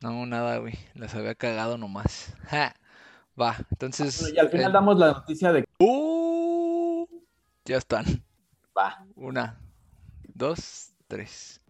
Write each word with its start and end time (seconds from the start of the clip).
No, 0.00 0.26
nada, 0.26 0.58
güey. 0.58 0.74
Las 0.94 1.14
había 1.14 1.34
cagado 1.34 1.76
nomás. 1.78 2.32
Ja. 2.48 2.74
Va, 3.40 3.56
entonces. 3.70 4.32
y 4.34 4.38
al 4.38 4.48
final 4.50 4.70
eh, 4.70 4.74
damos 4.74 4.98
la 4.98 5.12
noticia 5.12 5.52
de 5.52 5.64
¡Uh! 5.78 7.06
ya 7.64 7.76
están. 7.76 8.04
va. 8.76 9.06
Una, 9.14 9.60
dos, 10.34 10.90
tres. 11.06 11.60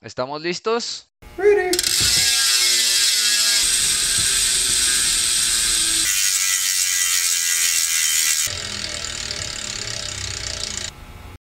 ¿Estamos 0.00 0.42
listos? 0.42 1.08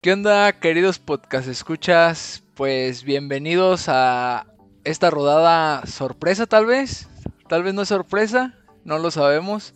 ¿Qué 0.00 0.12
onda, 0.12 0.52
queridos 0.58 0.98
podcast 0.98 1.48
escuchas? 1.48 2.42
Pues 2.54 3.02
bienvenidos 3.04 3.86
a 3.88 4.46
esta 4.86 5.10
rodada 5.10 5.84
sorpresa, 5.86 6.46
tal 6.46 6.64
vez. 6.64 7.08
Tal 7.48 7.64
vez 7.64 7.74
no 7.74 7.82
es 7.82 7.88
sorpresa, 7.88 8.54
no 8.84 8.98
lo 8.98 9.10
sabemos. 9.10 9.74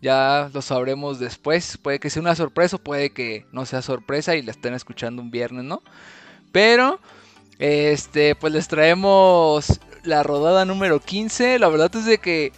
Ya 0.00 0.48
lo 0.54 0.62
sabremos 0.62 1.18
después. 1.18 1.76
Puede 1.76 1.98
que 1.98 2.08
sea 2.08 2.22
una 2.22 2.36
sorpresa 2.36 2.78
puede 2.78 3.10
que 3.10 3.46
no 3.52 3.66
sea 3.66 3.82
sorpresa 3.82 4.36
y 4.36 4.42
la 4.42 4.52
estén 4.52 4.74
escuchando 4.74 5.22
un 5.22 5.30
viernes, 5.30 5.64
¿no? 5.64 5.82
Pero, 6.52 7.00
este, 7.58 8.36
pues 8.36 8.52
les 8.52 8.68
traemos 8.68 9.80
la 10.04 10.22
rodada 10.22 10.64
número 10.64 11.00
15. 11.00 11.58
La 11.58 11.68
verdad 11.68 11.90
es 11.96 12.04
de 12.04 12.18
que 12.18 12.52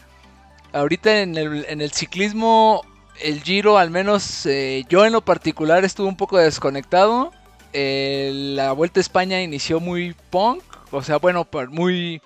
ahorita 0.73 1.23
en 1.23 1.39
el, 1.39 1.65
en 1.67 1.81
el 1.81 1.93
ciclismo, 1.93 2.83
el 3.23 3.43
Giro, 3.43 3.79
al 3.79 3.91
menos 3.91 4.45
eh, 4.45 4.85
yo 4.91 5.07
en 5.07 5.13
lo 5.13 5.23
particular, 5.23 5.85
estuve 5.85 6.09
un 6.09 6.17
poco 6.17 6.37
desconectado. 6.37 7.33
Eh, 7.73 8.33
la 8.55 8.73
Vuelta 8.73 9.01
a 9.01 9.03
España 9.03 9.41
inició 9.41 9.81
muy 9.81 10.15
punk. 10.29 10.63
O 10.91 11.03
sea, 11.03 11.19
bueno, 11.19 11.47
muy... 11.71 12.21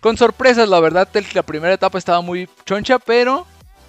Con 0.00 0.16
sorpresas, 0.16 0.68
la 0.68 0.80
verdad, 0.80 1.08
la 1.34 1.42
primera 1.42 1.74
etapa 1.74 1.98
estaba 1.98 2.20
muy 2.22 2.48
choncha, 2.64 2.98
pero 2.98 3.46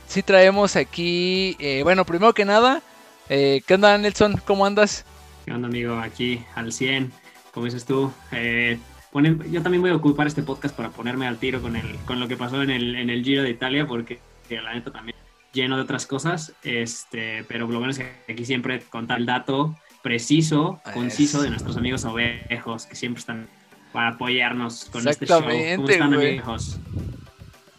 sí 0.07 0.21
traemos 0.23 0.75
aquí... 0.75 1.55
eh, 1.59 1.81
bueno, 1.83 2.05
primero 2.05 2.33
que 2.33 2.43
nada, 2.45 2.81
eh, 3.29 3.61
¿qué 3.65 3.75
onda 3.75 3.97
Nelson? 3.97 4.41
¿Cómo 4.45 4.65
andas? 4.65 5.05
¿Qué 5.45 5.53
onda, 5.53 5.67
amigo? 5.69 5.97
Aquí 5.99 6.43
al 6.55 6.73
100, 6.73 7.11
como 7.53 7.65
dices 7.65 7.85
tú. 7.85 8.11
eh, 8.33 8.77
ponen- 9.13 9.49
yo 9.51 9.61
también 9.61 9.81
voy 9.81 9.91
a 9.91 9.95
ocupar 9.95 10.27
este 10.27 10.43
podcast 10.43 10.75
para 10.75 10.89
ponerme 10.89 11.27
al 11.27 11.37
tiro 11.37 11.61
con, 11.61 11.75
el, 11.77 11.95
con 12.05 12.19
lo 12.19 12.27
que 12.27 12.35
pasó 12.35 12.61
en 12.61 12.69
el, 12.71 12.95
en 12.95 13.09
el 13.09 13.23
Giro 13.23 13.43
de 13.43 13.49
Italia, 13.49 13.87
porque 13.87 14.19
que 14.49 14.61
la 14.61 14.73
neta 14.73 14.91
también 14.91 15.15
lleno 15.53 15.77
de 15.77 15.83
otras 15.83 16.05
cosas, 16.07 16.53
este, 16.63 17.43
pero 17.47 17.67
lo 17.67 17.77
bueno 17.79 17.91
es 17.91 17.99
que 17.99 18.33
aquí 18.33 18.43
siempre 18.45 18.81
contar 18.81 19.17
el 19.19 19.25
dato 19.25 19.77
preciso, 20.01 20.81
conciso 20.93 21.41
de 21.41 21.49
nuestros 21.49 21.77
amigos 21.77 22.03
ovejos, 22.05 22.85
que 22.85 22.95
siempre 22.95 23.19
están 23.19 23.47
para 23.91 24.09
apoyarnos 24.09 24.85
con 24.85 25.07
este 25.07 25.25
show. 25.25 25.39
¿Cómo 25.39 25.51
Exactamente, 25.51 25.93
están, 25.93 26.13
amigos? 26.13 26.77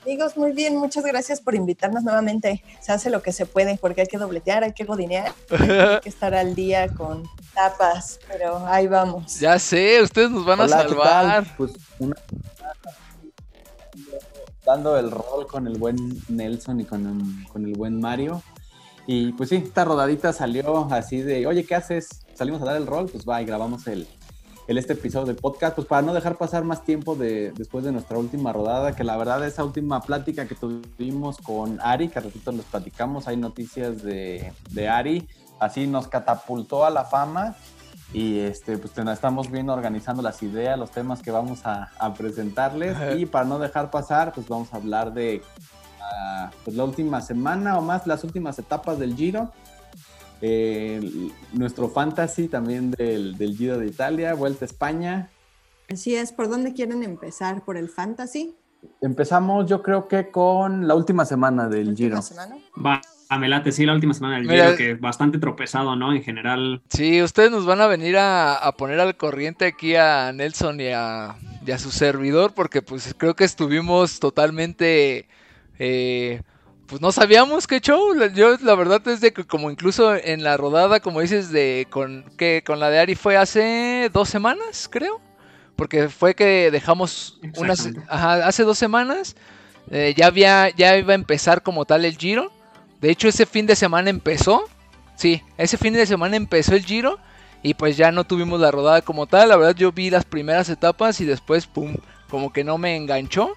Amigos, 0.05 0.37
muy 0.37 0.53
bien, 0.53 0.77
muchas 0.77 1.05
gracias 1.05 1.41
por 1.41 1.55
invitarnos 1.55 2.03
nuevamente. 2.03 2.65
Se 2.81 2.91
hace 2.91 3.09
lo 3.09 3.23
que 3.23 3.33
se 3.33 3.47
puede 3.47 3.79
porque 3.79 4.01
hay 4.01 4.07
que 4.09 4.19
dobletear, 4.19 4.65
hay 4.65 4.73
que 4.73 4.85
godinear, 4.85 5.33
hay 5.51 6.01
que 6.01 6.09
estar 6.09 6.35
al 6.35 6.57
día 6.57 6.89
con 6.89 7.23
tapas, 7.55 8.19
pero 8.27 8.67
ahí 8.67 8.89
vamos. 8.89 9.39
ya 9.39 9.59
sé, 9.61 10.03
ustedes 10.03 10.31
nos 10.31 10.45
van 10.45 10.61
a 10.61 10.65
Hola, 10.65 10.83
¿qué 10.83 10.89
salvar. 10.89 11.57
Pues 11.57 11.73
una 12.01 12.17
dando 14.65 14.97
el 14.97 15.11
rol 15.11 15.47
con 15.47 15.67
el 15.67 15.79
buen 15.79 15.97
Nelson 16.29 16.81
y 16.81 16.85
con, 16.85 17.45
con 17.53 17.65
el 17.65 17.75
buen 17.75 18.01
Mario. 18.01 18.43
Y 19.07 19.33
pues 19.33 19.49
sí, 19.49 19.57
esta 19.57 19.85
rodadita 19.85 20.33
salió 20.33 20.87
así 20.93 21.21
de, 21.21 21.47
oye, 21.47 21.65
¿qué 21.65 21.75
haces? 21.75 22.25
Salimos 22.35 22.63
a 22.63 22.67
dar 22.67 22.77
el 22.77 22.87
rol, 22.87 23.09
pues 23.11 23.25
va 23.29 23.43
y 23.43 23.45
grabamos 23.45 23.87
el, 23.89 24.07
el 24.69 24.79
este 24.79 24.93
episodio 24.93 25.27
del 25.27 25.37
podcast, 25.37 25.75
pues 25.75 25.87
para 25.89 26.03
no 26.03 26.15
dejar 26.15 26.39
pasar 26.39 26.65
más 26.65 26.85
tiempo 26.85 27.15
de, 27.17 27.53
después 27.53 27.85
de 27.85 27.93
nuestra 27.93 28.17
última 28.19 28.53
rodada, 28.53 28.95
que 28.95 29.05
la 29.05 29.17
verdad 29.17 29.45
esa 29.47 29.65
última 29.65 30.01
plática 30.03 30.47
que 30.47 30.55
tuvimos 30.55 31.39
con 31.39 31.81
Ari, 31.81 32.09
que 32.09 32.19
a 32.21 32.23
ratito 32.23 32.53
les 32.53 32.65
platicamos, 32.67 33.27
hay 33.27 33.37
noticias 33.37 34.03
de, 34.03 34.53
de 34.71 34.89
Ari, 34.89 35.29
así 35.59 35.87
nos 35.87 36.07
catapultó 36.09 36.85
a 36.85 36.91
la 36.91 37.05
fama 37.05 37.57
y 38.14 38.39
este, 38.41 38.79
pues 38.79 38.92
te- 38.92 39.03
estamos 39.11 39.51
bien 39.51 39.69
organizando 39.69 40.23
las 40.23 40.42
ideas, 40.42 40.79
los 40.79 40.91
temas 40.91 41.23
que 41.23 41.31
vamos 41.31 41.67
a, 41.67 41.91
a 41.98 42.15
presentarles 42.15 42.97
y 43.19 43.27
para 43.27 43.45
no 43.45 43.59
dejar 43.59 43.91
pasar, 43.91 44.33
pues 44.33 44.48
vamos 44.48 44.73
a 44.73 44.77
hablar 44.77 45.13
de 45.13 45.42
ah, 46.01 46.51
pues 46.65 46.77
la 46.77 46.85
última 46.85 47.20
semana 47.20 47.79
o 47.79 47.81
más, 47.81 48.07
las 48.07 48.23
últimas 48.23 48.59
etapas 48.59 48.98
del 48.98 49.17
Giro. 49.17 49.51
Eh, 50.45 51.01
nuestro 51.53 51.89
fantasy 51.89 52.48
también 52.48 52.91
del, 52.91 53.39
del 53.39 53.57
Giro 53.57 53.79
de 53.79 53.86
Italia, 53.86 54.35
Vuelta 54.35 54.64
a 54.64 54.67
España. 54.67 55.30
Así 55.89 56.17
es, 56.17 56.33
¿por 56.33 56.48
dónde 56.48 56.73
quieren 56.73 57.03
empezar? 57.05 57.64
¿Por 57.64 57.77
el 57.77 57.89
fantasy? 57.89 58.57
Empezamos 59.01 59.69
yo 59.70 59.83
creo 59.83 60.08
que 60.08 60.30
con 60.33 60.89
la 60.89 60.97
última 60.97 61.25
semana 61.25 61.69
del 61.69 61.91
¿Última 61.91 61.97
Giro. 61.97 62.23
semana? 62.23 62.57
Va, 62.85 63.01
me 63.39 63.48
late, 63.48 63.70
sí, 63.70 63.86
la 63.86 63.95
última 63.95 64.14
semana 64.14 64.36
del 64.36 64.48
Mira- 64.48 64.64
Giro, 64.73 64.77
que 64.77 64.95
bastante 64.95 65.39
tropezado, 65.39 65.95
¿no? 65.95 66.13
En 66.13 66.23
general, 66.25 66.83
Sí, 66.91 67.23
ustedes 67.23 67.53
nos 67.53 67.64
van 67.64 67.80
a 67.80 67.86
venir 67.86 68.17
a, 68.17 68.57
a 68.57 68.73
poner 68.73 68.98
al 68.98 69.17
corriente 69.17 69.67
aquí 69.67 69.95
a 69.95 70.33
Nelson 70.33 70.80
y 70.80 70.89
a, 70.89 71.36
y 71.64 71.70
a 71.70 71.79
su 71.79 71.92
servidor, 71.92 72.53
porque 72.55 72.83
pues 72.83 73.14
creo 73.17 73.35
que 73.36 73.45
estuvimos 73.45 74.19
totalmente, 74.19 75.29
eh, 75.79 76.42
pues 76.92 77.01
no 77.01 77.11
sabíamos 77.11 77.67
qué 77.67 77.80
show. 77.80 78.13
Yo 78.35 78.58
la 78.61 78.75
verdad 78.75 79.01
es 79.08 79.23
de 79.23 79.33
que 79.33 79.45
como 79.45 79.70
incluso 79.70 80.14
en 80.14 80.45
la 80.45 80.58
rodada, 80.58 81.01
como 81.01 81.23
dices, 81.23 81.51
de 81.51 81.86
con 81.89 82.27
que 82.36 82.63
con 82.67 82.80
la 82.80 82.91
de 82.91 82.98
Ari 82.98 83.14
fue 83.14 83.39
hace 83.39 84.11
dos 84.13 84.29
semanas, 84.29 84.91
creo, 84.92 85.19
porque 85.75 86.11
fue 86.11 86.35
que 86.35 86.70
dejamos 86.70 87.41
unas, 87.57 87.89
ajá, 88.08 88.47
hace 88.47 88.64
dos 88.64 88.77
semanas, 88.77 89.36
eh, 89.91 90.13
ya 90.14 90.27
había, 90.27 90.69
ya 90.69 90.98
iba 90.98 91.13
a 91.13 91.14
empezar 91.14 91.63
como 91.63 91.86
tal 91.86 92.05
el 92.05 92.19
Giro. 92.19 92.53
De 93.01 93.11
hecho, 93.11 93.27
ese 93.27 93.47
fin 93.47 93.64
de 93.64 93.74
semana 93.74 94.11
empezó. 94.11 94.63
Sí, 95.17 95.42
ese 95.57 95.79
fin 95.79 95.95
de 95.95 96.05
semana 96.05 96.36
empezó 96.36 96.74
el 96.74 96.85
Giro 96.85 97.19
y 97.63 97.73
pues 97.73 97.97
ya 97.97 98.13
no 98.13 98.24
tuvimos 98.24 98.61
la 98.61 98.70
rodada 98.70 99.01
como 99.01 99.27
tal. 99.27 99.48
La 99.48 99.57
verdad 99.57 99.74
yo 99.74 99.92
vi 99.92 100.11
las 100.11 100.27
primeras 100.27 100.69
etapas 100.69 101.23
y 101.23 101.24
después, 101.24 101.67
pum, 101.67 101.97
como 102.29 102.53
que 102.53 102.64
no 102.64 102.77
me 102.77 102.97
enganchó 102.97 103.55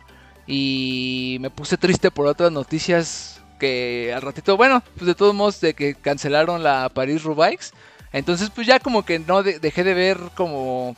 y 0.48 1.38
me 1.42 1.50
puse 1.50 1.78
triste 1.78 2.12
por 2.12 2.28
otras 2.28 2.52
noticias 2.52 3.42
que 3.60 4.12
al 4.16 4.22
ratito, 4.22 4.58
bueno, 4.58 4.84
pues 4.96 5.06
de 5.08 5.16
todos 5.16 5.34
modos 5.34 5.62
de 5.62 5.74
que 5.74 5.96
cancelaron 5.96 6.62
la 6.64 6.90
París-Roubaix. 6.90 7.72
Entonces 8.14 8.50
pues 8.54 8.68
ya 8.68 8.80
como 8.80 9.04
que 9.06 9.20
no 9.20 9.44
de- 9.44 9.60
dejé 9.60 9.84
de 9.84 9.94
ver 9.94 10.18
como, 10.36 10.96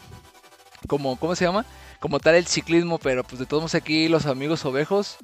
como, 0.87 1.17
¿cómo 1.17 1.35
se 1.35 1.45
llama? 1.45 1.65
Como 1.99 2.19
tal 2.19 2.35
el 2.35 2.47
ciclismo, 2.47 2.97
pero 2.99 3.23
pues 3.23 3.39
de 3.39 3.45
todos 3.45 3.61
modos 3.61 3.75
aquí 3.75 4.07
los 4.07 4.25
amigos 4.25 4.65
ovejos 4.65 5.17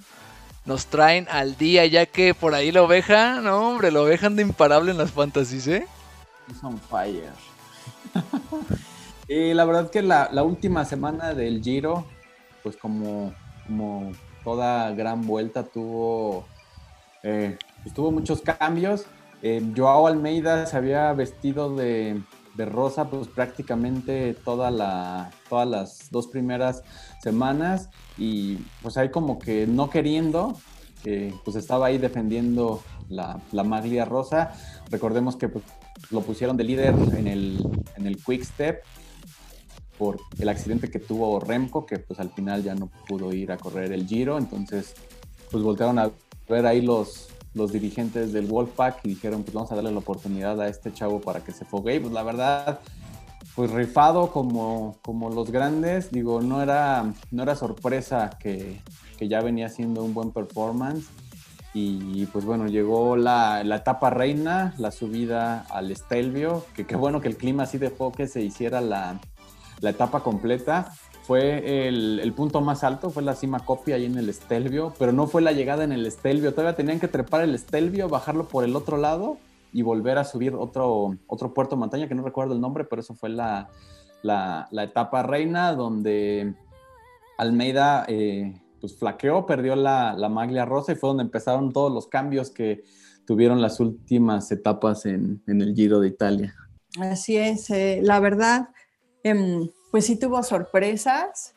nos 0.65 0.85
traen 0.87 1.27
al 1.29 1.57
día, 1.57 1.85
ya 1.85 2.05
que 2.05 2.33
por 2.33 2.55
ahí 2.55 2.71
la 2.71 2.81
oveja, 2.83 3.41
no 3.41 3.69
hombre, 3.69 3.91
la 3.91 4.01
oveja 4.01 4.27
anda 4.27 4.41
imparable 4.41 4.91
en 4.91 4.97
las 4.97 5.11
fantasies, 5.11 5.67
¿eh? 5.67 5.85
It's 6.47 6.63
on 6.63 6.79
fire. 6.79 7.31
y 9.27 9.53
la 9.53 9.65
verdad 9.65 9.89
que 9.91 10.01
la, 10.01 10.29
la 10.31 10.43
última 10.43 10.85
semana 10.85 11.33
del 11.33 11.61
Giro, 11.61 12.05
pues 12.63 12.77
como, 12.77 13.33
como 13.67 14.11
toda 14.43 14.91
gran 14.91 15.25
vuelta 15.25 15.63
tuvo, 15.63 16.45
eh, 17.23 17.57
pues 17.81 17.93
tuvo 17.93 18.11
muchos 18.11 18.41
cambios. 18.41 19.05
Eh, 19.41 19.61
Joao 19.75 20.07
Almeida 20.07 20.65
se 20.65 20.77
había 20.77 21.11
vestido 21.13 21.75
de, 21.75 22.21
de 22.55 22.65
rosa 22.65 23.09
pues 23.09 23.27
prácticamente 23.27 24.33
toda 24.45 24.71
la, 24.71 25.31
todas 25.49 25.67
las 25.67 26.11
dos 26.11 26.27
primeras 26.27 26.83
semanas 27.21 27.89
y 28.17 28.57
pues 28.81 28.97
ahí 28.97 29.09
como 29.09 29.39
que 29.39 29.67
no 29.67 29.89
queriendo, 29.89 30.57
eh, 31.05 31.33
pues 31.43 31.57
estaba 31.57 31.87
ahí 31.87 31.97
defendiendo 31.97 32.81
la, 33.09 33.39
la 33.51 33.63
maglia 33.63 34.05
rosa. 34.05 34.53
Recordemos 34.89 35.35
que 35.35 35.49
pues, 35.49 35.65
lo 36.11 36.21
pusieron 36.21 36.57
de 36.57 36.63
líder 36.63 36.95
en 37.17 37.27
el, 37.27 37.85
en 37.97 38.07
el 38.07 38.17
Quick 38.23 38.43
Step 38.43 38.83
por 39.97 40.19
el 40.39 40.49
accidente 40.49 40.89
que 40.89 40.99
tuvo 40.99 41.39
Remco, 41.39 41.85
que 41.85 41.99
pues 41.99 42.19
al 42.19 42.29
final 42.29 42.63
ya 42.63 42.75
no 42.75 42.89
pudo 43.07 43.33
ir 43.33 43.51
a 43.51 43.57
correr 43.57 43.91
el 43.91 44.07
Giro, 44.07 44.37
entonces 44.37 44.95
pues 45.51 45.63
voltearon 45.63 45.99
a 45.99 46.11
ver 46.49 46.65
ahí 46.65 46.81
los, 46.81 47.29
los 47.53 47.71
dirigentes 47.71 48.33
del 48.33 48.47
Wolfpack 48.47 49.05
y 49.05 49.09
dijeron 49.09 49.43
pues 49.43 49.53
vamos 49.53 49.71
a 49.71 49.75
darle 49.75 49.91
la 49.91 49.99
oportunidad 49.99 50.59
a 50.61 50.67
este 50.67 50.91
chavo 50.91 51.21
para 51.21 51.43
que 51.43 51.51
se 51.51 51.65
fogue 51.65 51.95
y 51.95 51.99
pues 51.99 52.13
la 52.13 52.23
verdad 52.23 52.79
pues 53.55 53.69
rifado 53.71 54.31
como, 54.31 54.97
como 55.01 55.29
los 55.29 55.51
grandes, 55.51 56.11
digo, 56.11 56.41
no 56.41 56.61
era, 56.61 57.13
no 57.31 57.43
era 57.43 57.55
sorpresa 57.55 58.31
que, 58.39 58.81
que 59.17 59.27
ya 59.27 59.41
venía 59.41 59.67
haciendo 59.67 60.03
un 60.03 60.13
buen 60.13 60.31
performance. 60.31 61.05
Y 61.75 62.27
pues 62.27 62.45
bueno, 62.45 62.67
llegó 62.67 63.15
la, 63.15 63.63
la 63.63 63.77
etapa 63.77 64.11
reina, 64.11 64.75
la 64.77 64.91
subida 64.91 65.61
al 65.71 65.95
Stelvio, 65.95 66.63
que 66.75 66.85
qué 66.85 66.95
bueno 66.95 67.19
que 67.19 67.29
el 67.29 67.35
clima 67.35 67.63
así 67.63 67.79
dejó 67.79 68.11
que 68.11 68.27
se 68.27 68.41
hiciera 68.41 68.79
la, 68.79 69.19
la 69.83 69.91
etapa 69.91 70.21
completa. 70.21 70.91
Fue 71.23 71.87
el, 71.87 72.33
punto 72.35 72.59
más 72.61 72.83
alto, 72.83 73.09
fue 73.09 73.23
la 73.23 73.35
cima 73.35 73.59
copia 73.59 73.95
ahí 73.95 74.05
en 74.05 74.17
el 74.17 74.33
Stelvio, 74.33 74.93
pero 74.97 75.11
no 75.13 75.27
fue 75.27 75.41
la 75.41 75.51
llegada 75.51 75.83
en 75.83 75.91
el 75.91 76.09
Stelvio. 76.11 76.51
Todavía 76.53 76.75
tenían 76.75 76.99
que 76.99 77.07
trepar 77.07 77.41
el 77.41 77.57
Stelvio, 77.57 78.09
bajarlo 78.09 78.47
por 78.47 78.63
el 78.63 78.75
otro 78.75 78.97
lado 78.97 79.37
y 79.71 79.81
volver 79.83 80.17
a 80.17 80.25
subir 80.25 80.53
otro, 80.55 81.15
otro 81.27 81.53
puerto 81.53 81.77
montaña, 81.77 82.07
que 82.07 82.15
no 82.15 82.23
recuerdo 82.23 82.53
el 82.53 82.61
nombre, 82.61 82.83
pero 82.83 83.01
eso 83.01 83.13
fue 83.13 83.29
la, 83.29 83.69
la, 84.21 84.67
la 84.71 84.83
etapa 84.83 85.23
reina, 85.23 85.73
donde 85.73 86.55
Almeida 87.37 88.05
eh, 88.07 88.53
pues 88.81 88.97
flaqueó, 88.97 89.45
perdió 89.45 89.75
la, 89.75 90.13
la, 90.17 90.27
maglia 90.27 90.65
rosa 90.65 90.91
y 90.91 90.95
fue 90.95 91.09
donde 91.09 91.23
empezaron 91.23 91.71
todos 91.71 91.91
los 91.91 92.07
cambios 92.07 92.51
que 92.51 92.83
tuvieron 93.25 93.61
las 93.61 93.79
últimas 93.79 94.51
etapas 94.51 95.05
en, 95.05 95.41
en 95.47 95.61
el 95.61 95.73
Giro 95.73 96.01
de 96.01 96.09
Italia. 96.09 96.53
Así 96.99 97.37
es, 97.37 97.69
eh, 97.69 98.01
la 98.03 98.19
verdad, 98.19 98.67
eh, 99.23 99.69
pues 99.91 100.05
sí 100.05 100.15
tuvo 100.15 100.41
sorpresas 100.43 101.53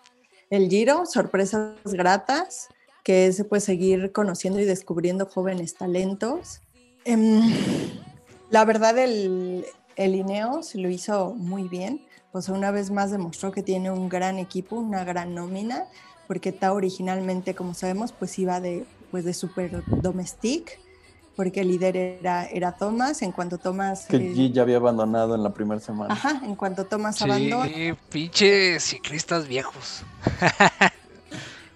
el 0.51 0.69
Giro, 0.69 1.07
sorpresas 1.07 1.75
gratas, 1.85 2.69
que 3.03 3.27
es 3.27 3.45
pues 3.49 3.65
seguir 3.65 4.13
conociendo 4.13 4.61
y 4.61 4.65
descubriendo 4.65 5.27
jóvenes 5.27 5.75
talentos. 5.75 6.61
Em, 7.05 7.41
la 8.51 8.65
verdad, 8.65 8.99
el, 8.99 9.65
el 9.97 10.15
Ineos 10.15 10.75
lo 10.75 10.89
hizo 10.89 11.35
muy 11.35 11.69
bien. 11.69 12.05
Pues 12.33 12.49
una 12.49 12.71
vez 12.71 12.91
más 12.91 13.11
demostró 13.11 13.51
que 13.51 13.63
tiene 13.63 13.91
un 13.91 14.09
gran 14.09 14.39
equipo, 14.39 14.77
una 14.77 15.05
gran 15.05 15.35
nómina, 15.35 15.87
porque 16.27 16.51
está 16.51 16.73
originalmente, 16.73 17.55
como 17.55 17.75
sabemos, 17.75 18.13
pues 18.13 18.39
iba 18.39 18.61
de, 18.61 18.85
pues 19.11 19.25
de 19.25 19.33
Super 19.33 19.83
porque 21.37 21.61
el 21.61 21.69
líder 21.69 21.97
era, 21.97 22.47
era 22.47 22.73
Thomas. 22.73 23.23
En 23.23 23.31
cuanto 23.31 23.59
Thomas. 23.59 24.07
Que 24.07 24.17
eh, 24.17 24.51
ya 24.51 24.63
había 24.63 24.79
abandonado 24.79 25.35
en 25.35 25.43
la 25.43 25.53
primera 25.53 25.81
semana. 25.81 26.13
Ajá, 26.13 26.41
en 26.43 26.57
cuanto 26.57 26.87
Thomas 26.87 27.17
Sí, 27.17 27.25
abandona. 27.25 27.69
pinche 28.11 28.81
ciclistas 28.81 29.47
viejos. 29.47 30.03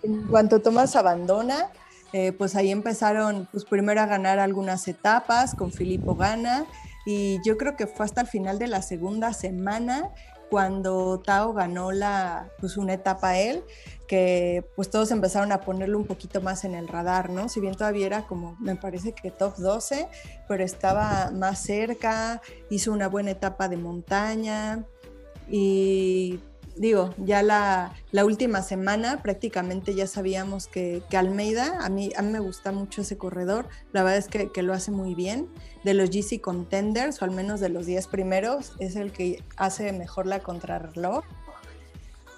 En 0.03 0.23
cuanto 0.29 0.61
Thomas 0.61 0.97
abandona, 0.97 1.67
eh, 2.15 2.33
pues 2.33 2.57
ahí 2.57 2.71
empezaron, 2.71 3.47
pues 3.53 3.65
primero 3.67 4.01
a 4.01 4.07
ganar 4.07 4.39
algunas 4.39 4.89
etapas, 4.89 5.55
con 5.55 5.73
Filippo 5.73 6.15
gana, 6.15 6.65
y 7.05 7.39
yo 7.45 7.59
creo 7.59 7.77
que 7.77 7.87
fue 7.87 8.06
hasta 8.06 8.23
el 8.23 8.27
final 8.27 8.59
de 8.59 8.69
la 8.69 8.81
segunda 8.81 9.33
semana 9.35 10.09
cuando 10.50 11.20
Tao 11.25 11.52
ganó 11.52 11.93
la, 11.93 12.50
pues 12.58 12.76
una 12.76 12.94
etapa 12.94 13.38
él, 13.38 13.62
que 14.08 14.64
pues 14.75 14.91
todos 14.91 15.12
empezaron 15.12 15.52
a 15.52 15.61
ponerlo 15.61 15.97
un 15.97 16.05
poquito 16.05 16.41
más 16.41 16.64
en 16.64 16.75
el 16.75 16.88
radar, 16.88 17.31
¿no? 17.31 17.49
Si 17.49 17.61
bien 17.61 17.76
todavía 17.76 18.06
era 18.06 18.26
como, 18.26 18.56
me 18.58 18.75
parece 18.75 19.12
que 19.12 19.31
top 19.31 19.56
12, 19.56 20.08
pero 20.49 20.64
estaba 20.64 21.31
más 21.31 21.62
cerca, 21.62 22.43
hizo 22.70 22.93
una 22.93 23.08
buena 23.08 23.31
etapa 23.31 23.69
de 23.69 23.76
montaña 23.76 24.85
y 25.49 26.41
digo, 26.76 27.14
ya 27.19 27.43
la, 27.43 27.93
la, 28.11 28.25
última 28.25 28.62
semana 28.62 29.23
prácticamente 29.23 29.94
ya 29.94 30.06
sabíamos 30.06 30.67
que, 30.67 31.03
que, 31.11 31.17
Almeida, 31.17 31.79
a 31.85 31.88
mí, 31.88 32.11
a 32.17 32.23
mí 32.23 32.32
me 32.32 32.41
gusta 32.41 32.73
mucho 32.73 33.03
ese 33.03 33.19
corredor, 33.19 33.69
la 33.93 34.03
verdad 34.03 34.19
es 34.19 34.29
que, 34.29 34.50
que, 34.50 34.62
lo 34.62 34.73
hace 34.73 34.91
muy 34.91 35.14
bien. 35.14 35.49
De 35.85 35.94
los 35.94 36.11
GC 36.11 36.41
Contenders, 36.41 37.23
o 37.23 37.25
al 37.25 37.31
menos 37.31 37.61
de 37.61 37.69
los 37.69 37.87
10 37.87 38.06
primeros, 38.09 38.73
es 38.79 38.97
el 38.97 39.12
que 39.12 39.43
hace 39.56 39.93
mejor 39.93 40.27
la 40.27 40.41
contrarreloj. 40.41 41.25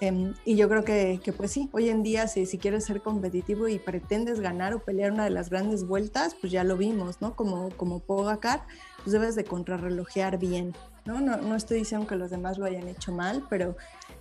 Eh, 0.00 0.32
y 0.44 0.56
yo 0.56 0.68
creo 0.68 0.84
que, 0.84 1.20
que, 1.22 1.32
pues 1.32 1.52
sí, 1.52 1.68
hoy 1.72 1.88
en 1.88 2.02
día 2.02 2.26
si, 2.26 2.46
si, 2.46 2.58
quieres 2.58 2.84
ser 2.84 3.00
competitivo 3.02 3.68
y 3.68 3.78
pretendes 3.78 4.40
ganar 4.40 4.74
o 4.74 4.80
pelear 4.80 5.12
una 5.12 5.24
de 5.24 5.30
las 5.30 5.48
grandes 5.48 5.86
vueltas, 5.86 6.34
pues 6.40 6.52
ya 6.52 6.64
lo 6.64 6.76
vimos, 6.76 7.20
¿no? 7.20 7.36
Como, 7.36 7.70
como 7.70 8.00
Pogacar, 8.00 8.64
pues 8.98 9.12
debes 9.12 9.36
de 9.36 9.44
contrarrelojear 9.44 10.38
bien, 10.38 10.74
¿no? 11.04 11.20
¿no? 11.20 11.36
No 11.36 11.54
estoy 11.54 11.78
diciendo 11.78 12.06
que 12.08 12.16
los 12.16 12.30
demás 12.30 12.58
lo 12.58 12.64
hayan 12.64 12.88
hecho 12.88 13.12
mal, 13.12 13.46
pero 13.48 13.76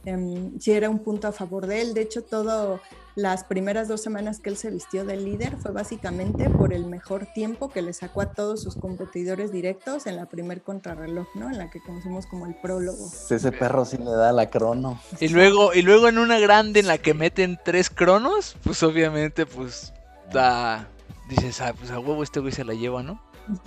Um, 0.05 0.59
sí 0.59 0.71
era 0.71 0.89
un 0.89 0.99
punto 0.99 1.27
a 1.27 1.31
favor 1.31 1.67
de 1.67 1.81
él. 1.81 1.93
De 1.93 2.01
hecho, 2.01 2.23
todas 2.23 2.79
las 3.15 3.43
primeras 3.43 3.87
dos 3.87 4.01
semanas 4.01 4.39
que 4.39 4.49
él 4.49 4.57
se 4.57 4.71
vistió 4.71 5.03
de 5.05 5.17
líder 5.17 5.57
fue 5.57 5.71
básicamente 5.71 6.49
por 6.49 6.73
el 6.73 6.85
mejor 6.85 7.25
tiempo 7.33 7.69
que 7.69 7.81
le 7.81 7.93
sacó 7.93 8.21
a 8.21 8.33
todos 8.33 8.61
sus 8.61 8.75
competidores 8.75 9.51
directos 9.51 10.07
en 10.07 10.15
la 10.15 10.27
primer 10.27 10.61
contrarreloj, 10.61 11.27
¿no? 11.35 11.49
En 11.49 11.57
la 11.57 11.69
que 11.69 11.81
conocemos 11.81 12.25
como 12.25 12.45
el 12.45 12.55
prólogo. 12.55 13.05
Ese 13.29 13.51
perro 13.51 13.85
sí 13.85 13.97
le 13.97 14.11
da 14.11 14.31
la 14.31 14.49
crono. 14.49 14.99
Y 15.19 15.27
luego, 15.27 15.73
y 15.73 15.81
luego 15.81 16.07
en 16.07 16.17
una 16.17 16.39
grande 16.39 16.79
en 16.79 16.87
la 16.87 16.97
que 16.97 17.13
meten 17.13 17.59
tres 17.63 17.89
cronos, 17.89 18.55
pues 18.63 18.81
obviamente, 18.83 19.45
pues 19.45 19.93
da. 20.31 20.87
Dices, 21.29 21.61
ah, 21.61 21.73
pues 21.77 21.91
a 21.91 21.99
huevo 21.99 22.23
este 22.23 22.39
güey 22.39 22.51
se 22.51 22.63
la 22.63 22.73
lleva, 22.73 23.03
¿no? 23.03 23.21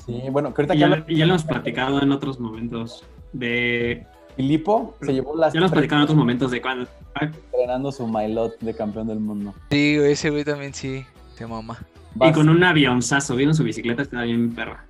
Sí, 0.07 0.23
bueno, 0.31 0.53
que 0.55 0.63
ahorita 0.63 0.75
y 0.75 0.79
ya, 0.79 0.89
ya 0.89 1.27
lo 1.27 1.35
hemos 1.35 1.45
platicado 1.45 2.01
en 2.03 2.13
otros 2.13 2.39
momentos 2.39 3.05
de 3.33 4.07
Filipo 4.37 4.97
se 5.01 5.13
llevó 5.13 5.37
las. 5.37 5.53
Ya 5.53 5.61
nos 5.61 5.71
platicaron 5.71 6.01
en 6.01 6.05
otros 6.05 6.19
momentos 6.19 6.51
de 6.51 6.61
cuando. 6.61 6.89
Entrenando 7.21 7.93
su 7.93 8.07
Mailot 8.07 8.59
de 8.61 8.75
campeón 8.75 9.07
del 9.07 9.21
mundo. 9.21 9.55
Sí, 9.71 9.97
ese 9.97 10.31
güey 10.31 10.45
también 10.45 10.75
sí, 10.75 11.05
se 11.37 11.47
mama. 11.47 11.79
Y 12.21 12.33
con 12.33 12.49
un 12.49 12.63
avionzazo, 12.63 13.35
vieron 13.35 13.55
su 13.55 13.65
bicicleta, 13.65 14.03
estaba 14.03 14.25
bien 14.25 14.55
perra. 14.55 14.87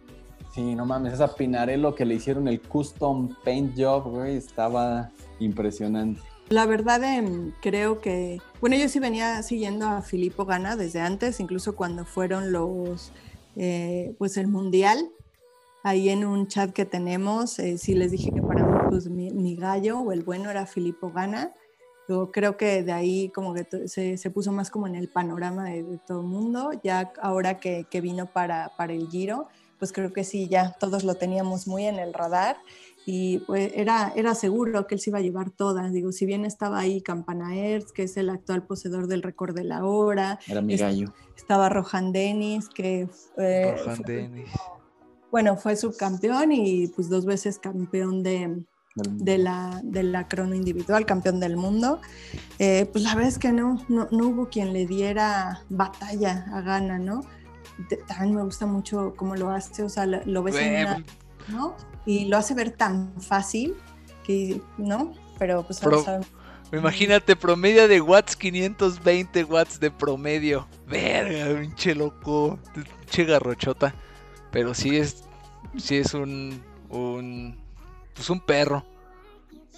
Sí, 0.54 0.74
no 0.74 0.86
mames, 0.86 1.14
esa 1.14 1.34
Pinarello 1.34 1.94
que 1.94 2.04
le 2.04 2.14
hicieron 2.14 2.46
el 2.46 2.60
custom 2.60 3.34
paint 3.44 3.74
job, 3.76 4.04
güey, 4.04 4.36
estaba 4.36 5.10
impresionante. 5.40 6.20
La 6.48 6.66
verdad, 6.66 7.02
eh, 7.02 7.52
creo 7.60 8.00
que. 8.00 8.40
Bueno, 8.60 8.76
yo 8.76 8.88
sí 8.88 9.00
venía 9.00 9.42
siguiendo 9.42 9.88
a 9.88 10.02
Filippo 10.02 10.44
Gana 10.44 10.76
desde 10.76 11.00
antes, 11.00 11.40
incluso 11.40 11.74
cuando 11.74 12.04
fueron 12.04 12.52
los. 12.52 13.12
Eh, 13.56 14.14
pues 14.18 14.36
el 14.36 14.48
mundial, 14.48 15.08
ahí 15.82 16.08
en 16.10 16.24
un 16.24 16.46
chat 16.48 16.72
que 16.72 16.84
tenemos, 16.84 17.58
eh, 17.58 17.78
sí 17.78 17.94
les 17.94 18.10
dije 18.10 18.30
que 18.30 18.40
pues, 18.94 19.08
mi, 19.08 19.30
mi, 19.30 19.56
gallo 19.56 19.98
o 19.98 20.12
el 20.12 20.22
bueno 20.22 20.50
era 20.50 20.66
Filippo 20.66 21.10
Gana. 21.10 21.52
Yo 22.08 22.30
creo 22.30 22.56
que 22.56 22.84
de 22.84 22.92
ahí 22.92 23.28
como 23.30 23.52
que 23.54 23.88
se, 23.88 24.16
se 24.18 24.30
puso 24.30 24.52
más 24.52 24.70
como 24.70 24.86
en 24.86 24.94
el 24.94 25.08
panorama 25.08 25.64
de, 25.64 25.82
de 25.82 25.98
todo 25.98 26.20
el 26.20 26.28
mundo. 26.28 26.70
Ya 26.84 27.12
ahora 27.20 27.58
que, 27.58 27.86
que, 27.90 28.00
vino 28.00 28.26
para, 28.26 28.70
para 28.76 28.92
el 28.92 29.08
Giro, 29.08 29.48
pues 29.78 29.92
creo 29.92 30.12
que 30.12 30.22
sí, 30.22 30.48
ya 30.48 30.76
todos 30.78 31.02
lo 31.02 31.16
teníamos 31.16 31.66
muy 31.66 31.86
en 31.86 31.98
el 31.98 32.14
radar 32.14 32.56
y 33.04 33.38
pues 33.38 33.72
era, 33.74 34.12
era 34.14 34.34
seguro 34.36 34.86
que 34.86 34.94
él 34.94 35.00
se 35.00 35.10
iba 35.10 35.18
a 35.18 35.22
llevar 35.22 35.50
todas. 35.50 35.92
Digo, 35.92 36.12
si 36.12 36.24
bien 36.24 36.44
estaba 36.44 36.78
ahí 36.78 37.00
Campanaers, 37.00 37.90
que 37.90 38.04
es 38.04 38.16
el 38.16 38.30
actual 38.30 38.64
poseedor 38.64 39.08
del 39.08 39.22
récord 39.22 39.56
de 39.56 39.64
la 39.64 39.84
hora. 39.84 40.38
Era 40.46 40.60
mi 40.60 40.76
gallo. 40.76 41.12
Estaba 41.36 41.68
Rohan 41.68 42.12
Dennis, 42.12 42.68
que... 42.68 43.08
Eh, 43.38 43.76
Rohan 43.76 44.02
Dennis 44.02 44.50
bueno, 45.34 45.56
fue 45.56 45.74
subcampeón 45.74 46.52
y 46.52 46.86
pues 46.86 47.08
dos 47.08 47.26
veces 47.26 47.58
campeón 47.58 48.22
de, 48.22 48.64
de, 48.94 49.38
la, 49.38 49.80
de 49.82 50.02
la 50.02 50.28
crono 50.28 50.54
individual, 50.54 51.06
campeón 51.06 51.40
del 51.40 51.56
mundo. 51.56 52.00
Eh, 52.58 52.88
pues 52.92 53.04
la 53.04 53.14
verdad 53.14 53.28
es 53.28 53.38
que 53.38 53.52
no, 53.52 53.84
no, 53.88 54.08
no, 54.10 54.28
hubo 54.28 54.48
quien 54.48 54.72
le 54.72 54.86
diera 54.86 55.62
batalla 55.68 56.46
a 56.52 56.60
Gana, 56.60 56.98
¿no? 56.98 57.22
También 58.06 58.36
me 58.36 58.42
gusta 58.42 58.66
mucho 58.66 59.14
cómo 59.16 59.34
lo 59.34 59.50
hace, 59.50 59.82
o 59.82 59.88
sea, 59.88 60.06
lo, 60.06 60.20
lo 60.24 60.42
ves 60.42 60.56
en 60.56 60.86
una, 60.86 61.04
¿no? 61.48 61.76
Y 62.06 62.26
lo 62.26 62.36
hace 62.36 62.54
ver 62.54 62.70
tan 62.70 63.20
fácil 63.20 63.74
que, 64.24 64.60
¿no? 64.78 65.12
Pero 65.38 65.64
pues 65.66 65.80
Pro. 65.80 66.04
Imagínate, 66.72 67.36
promedio 67.36 67.86
de 67.86 68.00
watts, 68.00 68.36
520 68.36 69.44
watts 69.44 69.78
de 69.78 69.90
promedio. 69.90 70.66
Verga, 70.88 71.60
pinche 71.60 71.94
loco, 71.94 72.58
pinche 72.74 73.24
garrochota. 73.24 73.94
Pero 74.50 74.74
sí 74.74 74.96
es, 74.96 75.24
sí 75.76 75.96
es 75.96 76.14
un, 76.14 76.62
un, 76.90 77.56
pues 78.14 78.30
un 78.30 78.40
perro. 78.40 78.84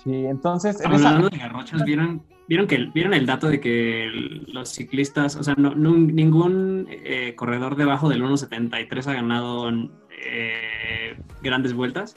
Sí, 0.03 0.27
entonces... 0.27 0.81
En 0.81 0.93
Hablando 0.93 1.29
esa... 1.29 1.37
de 1.37 1.43
garrochas, 1.43 1.85
¿vieron, 1.85 2.23
¿vieron, 2.49 2.67
que, 2.67 2.79
¿vieron 2.95 3.15
el 3.15 3.27
dato 3.27 3.49
de 3.49 3.61
que 3.61 4.11
los 4.47 4.69
ciclistas, 4.69 5.37
o 5.37 5.43
sea, 5.43 5.55
no, 5.57 5.75
no, 5.75 5.93
ningún 5.93 6.87
eh, 6.91 7.35
corredor 7.35 7.77
debajo 7.77 8.09
del 8.09 8.23
1.73 8.23 9.07
ha 9.07 9.13
ganado 9.15 9.71
eh, 9.71 11.17
grandes 11.43 11.73
vueltas? 11.73 12.17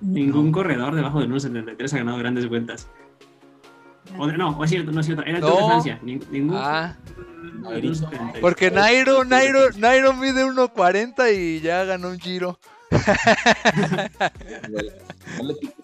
Ningún 0.00 0.52
corredor 0.52 0.94
debajo 0.94 1.20
del 1.20 1.30
1.73 1.30 1.92
ha 1.92 1.98
ganado 1.98 2.18
grandes 2.18 2.48
vueltas. 2.48 2.88
O, 4.18 4.26
no, 4.26 4.50
o 4.50 4.64
es 4.64 4.70
cierto, 4.70 4.92
no 4.92 5.00
es 5.00 5.06
cierto. 5.06 5.22
Era 5.24 5.38
el 5.38 5.40
no. 5.40 5.48
Tour 5.48 5.60
de 5.60 5.66
Francia. 5.66 6.00
Ningún. 6.02 6.56
Ah. 6.56 6.96
Porque 8.40 8.70
Nairo, 8.70 9.24
Nairo, 9.24 9.70
Nairo 9.76 10.14
mide 10.14 10.44
1.40 10.44 11.34
y 11.36 11.60
ya 11.60 11.84
ganó 11.84 12.08
un 12.08 12.18
giro. 12.18 12.58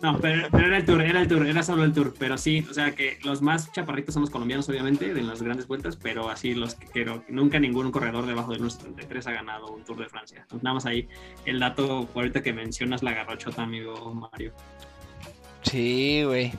No, 0.01 0.19
pero, 0.21 0.49
pero, 0.51 0.67
era 0.67 0.77
el 0.79 0.85
tour, 0.85 1.03
era 1.03 1.21
el 1.21 1.29
tour, 1.29 1.47
era 1.47 1.63
solo 1.63 1.85
el 1.85 1.93
tour. 1.93 2.15
Pero 2.19 2.37
sí, 2.39 2.67
o 2.71 2.75
sea 2.75 2.95
que 2.95 3.19
los 3.25 3.43
más 3.43 3.71
chaparritos 3.73 4.15
son 4.15 4.23
los 4.23 4.31
colombianos, 4.31 4.69
obviamente, 4.69 5.15
de 5.15 5.23
las 5.23 5.43
grandes 5.43 5.67
vueltas, 5.67 5.97
pero 5.97 6.29
así 6.31 6.55
los 6.55 6.75
que. 6.75 7.07
Nunca 7.29 7.59
ningún 7.59 7.91
corredor 7.91 8.27
debajo 8.27 8.53
del 8.53 8.63
1.73 8.63 9.27
ha 9.27 9.33
ganado 9.33 9.69
un 9.69 9.85
tour 9.85 9.99
de 9.99 10.09
Francia. 10.09 10.41
Entonces, 10.43 10.63
nada 10.63 10.75
más 10.75 10.87
ahí 10.87 11.09
el 11.45 11.61
dato, 11.61 12.09
ahorita 12.15 12.43
que 12.43 12.53
mencionas 12.53 13.03
la 13.03 13.13
garrochota, 13.13 13.63
amigo 13.63 14.15
Mario. 14.15 14.53
Sí, 15.63 16.23
güey. 16.25 16.53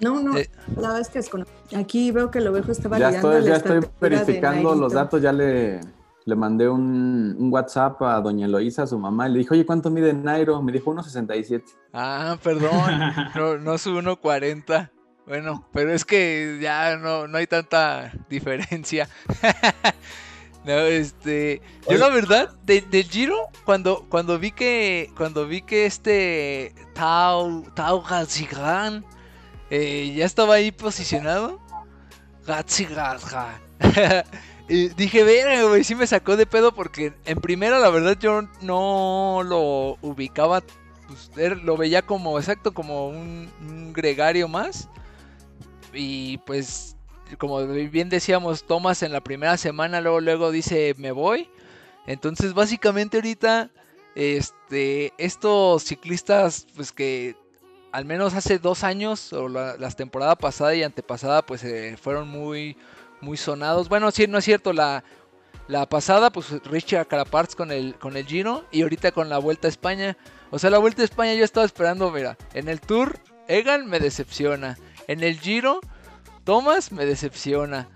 No, 0.00 0.20
no, 0.20 0.36
eh, 0.36 0.50
la 0.76 0.88
verdad 0.88 1.00
es 1.00 1.08
que 1.08 1.18
es 1.20 1.28
con... 1.30 1.46
aquí 1.74 2.10
veo 2.10 2.30
que 2.30 2.40
lo 2.40 2.52
viejo 2.52 2.70
está 2.70 2.82
Ya 2.84 2.88
validando. 2.88 3.32
estoy, 3.32 3.48
ya 3.48 3.56
estoy 3.56 3.80
verificando 3.98 4.74
los 4.74 4.92
datos, 4.92 5.22
ya 5.22 5.32
le, 5.32 5.80
le 6.26 6.34
mandé 6.34 6.68
un, 6.68 7.36
un, 7.38 7.52
WhatsApp 7.52 8.02
a 8.02 8.20
doña 8.20 8.46
Eloísa, 8.46 8.82
a 8.82 8.86
su 8.86 8.98
mamá, 8.98 9.28
y 9.28 9.32
le 9.32 9.38
dije, 9.38 9.54
oye, 9.54 9.64
¿cuánto 9.64 9.90
mide 9.90 10.12
Nairo? 10.12 10.60
Me 10.60 10.72
dijo 10.72 10.92
1.67. 10.92 11.62
Ah, 11.92 12.36
perdón, 12.42 13.00
no, 13.36 13.58
no 13.58 13.78
su 13.78 13.90
1.40. 13.90 14.90
Bueno, 15.24 15.66
pero 15.72 15.92
es 15.92 16.04
que 16.04 16.58
ya 16.60 16.96
no, 16.96 17.28
no 17.28 17.38
hay 17.38 17.46
tanta 17.46 18.12
diferencia. 18.28 19.08
no, 20.64 20.72
este, 20.72 21.62
yo 21.88 21.96
la 21.96 22.08
verdad, 22.08 22.56
de, 22.64 22.80
del 22.80 23.04
Giro, 23.04 23.48
cuando, 23.64 24.04
cuando 24.08 24.36
vi 24.40 24.50
que, 24.50 25.12
cuando 25.16 25.46
vi 25.46 25.62
que 25.62 25.86
este 25.86 26.74
Tao, 26.94 27.62
Tao 27.74 28.02
Gazigan, 28.02 29.04
eh, 29.70 30.12
ya 30.16 30.24
estaba 30.24 30.54
ahí 30.54 30.72
posicionado. 30.72 31.60
Gatsigasga. 32.46 33.60
dije, 34.68 35.24
verga, 35.24 35.62
güey, 35.64 35.84
sí 35.84 35.94
me 35.94 36.06
sacó 36.06 36.36
de 36.36 36.46
pedo 36.46 36.72
porque 36.72 37.12
en 37.24 37.40
primera, 37.40 37.78
la 37.78 37.90
verdad, 37.90 38.16
yo 38.18 38.42
no 38.60 39.42
lo 39.44 39.96
ubicaba. 40.02 40.62
Pues, 41.06 41.30
er, 41.36 41.58
lo 41.58 41.76
veía 41.76 42.02
como, 42.02 42.38
exacto, 42.38 42.74
como 42.74 43.08
un, 43.08 43.92
gregario 43.92 44.48
más. 44.48 44.88
Y 45.92 46.38
pues, 46.38 46.96
como 47.38 47.64
bien 47.66 48.08
decíamos, 48.08 48.66
Thomas 48.66 49.02
en 49.02 49.12
la 49.12 49.20
primera 49.20 49.56
semana, 49.56 50.00
luego, 50.00 50.20
luego 50.20 50.50
dice, 50.50 50.94
me 50.98 51.12
voy. 51.12 51.48
Entonces, 52.06 52.54
básicamente 52.54 53.18
ahorita, 53.18 53.70
este, 54.14 55.12
estos 55.18 55.84
ciclistas, 55.84 56.66
pues 56.74 56.92
que 56.92 57.36
al 57.92 58.04
menos 58.04 58.34
hace 58.34 58.58
dos 58.58 58.84
años, 58.84 59.32
o 59.32 59.48
la, 59.48 59.76
las 59.78 59.96
temporadas 59.96 60.36
pasada 60.36 60.74
y 60.74 60.82
antepasada, 60.82 61.42
pues 61.46 61.64
eh, 61.64 61.96
fueron 62.00 62.28
muy, 62.28 62.76
muy 63.20 63.36
sonados. 63.36 63.88
Bueno, 63.88 64.10
sí, 64.10 64.26
no 64.26 64.38
es 64.38 64.44
cierto, 64.44 64.72
la, 64.72 65.04
la 65.68 65.88
pasada, 65.88 66.30
pues 66.30 66.50
Richard 66.64 67.06
Caraparts 67.06 67.56
con 67.56 67.72
el, 67.72 67.94
con 67.96 68.16
el 68.16 68.26
Gino 68.26 68.64
y 68.70 68.82
ahorita 68.82 69.12
con 69.12 69.28
la 69.28 69.38
Vuelta 69.38 69.68
a 69.68 69.70
España. 69.70 70.16
O 70.50 70.58
sea, 70.58 70.70
la 70.70 70.78
Vuelta 70.78 71.02
a 71.02 71.04
España 71.04 71.34
yo 71.34 71.44
estaba 71.44 71.66
esperando, 71.66 72.10
mira, 72.10 72.36
en 72.54 72.68
el 72.68 72.80
Tour, 72.80 73.18
Egan 73.48 73.86
me 73.86 74.00
decepciona. 74.00 74.78
En 75.08 75.22
el 75.22 75.38
Giro, 75.38 75.80
Thomas 76.44 76.92
me 76.92 77.06
decepciona. 77.06 77.88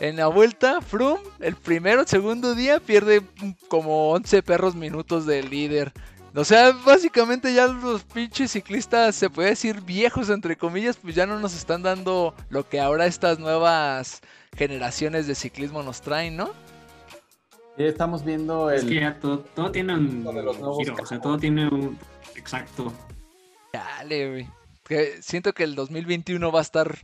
En 0.00 0.16
la 0.16 0.26
vuelta, 0.26 0.80
Froome, 0.80 1.22
el 1.38 1.54
primero, 1.54 2.04
segundo 2.06 2.54
día, 2.54 2.80
pierde 2.80 3.22
como 3.68 4.10
11 4.10 4.42
perros 4.42 4.74
minutos 4.74 5.26
del 5.26 5.50
líder. 5.50 5.92
O 6.34 6.44
sea, 6.44 6.72
básicamente 6.72 7.52
ya 7.52 7.66
los 7.66 8.04
pinches 8.04 8.52
ciclistas, 8.52 9.14
se 9.14 9.28
puede 9.28 9.50
decir 9.50 9.82
viejos 9.82 10.30
entre 10.30 10.56
comillas, 10.56 10.96
pues 10.96 11.14
ya 11.14 11.26
no 11.26 11.38
nos 11.38 11.54
están 11.54 11.82
dando 11.82 12.34
lo 12.48 12.66
que 12.68 12.80
ahora 12.80 13.06
estas 13.06 13.38
nuevas 13.38 14.22
generaciones 14.56 15.26
de 15.26 15.34
ciclismo 15.34 15.82
nos 15.82 16.00
traen, 16.00 16.36
¿no? 16.36 16.50
Sí, 17.76 17.84
estamos 17.84 18.24
viendo 18.24 18.70
el... 18.70 18.78
Es 18.78 18.84
que 18.84 19.00
ya 19.00 19.18
todo, 19.18 19.38
todo 19.40 19.72
tiene 19.72 19.94
un 19.94 20.24
giro, 20.78 20.96
o 21.00 21.06
sea, 21.06 21.20
todo 21.20 21.38
tiene 21.38 21.68
un... 21.68 21.98
Exacto. 22.36 22.92
Dale, 23.72 24.30
güey. 24.30 24.48
Que 24.84 25.22
siento 25.22 25.54
que 25.54 25.64
el 25.64 25.74
2021 25.74 26.52
va 26.52 26.58
a 26.58 26.62
estar 26.62 26.98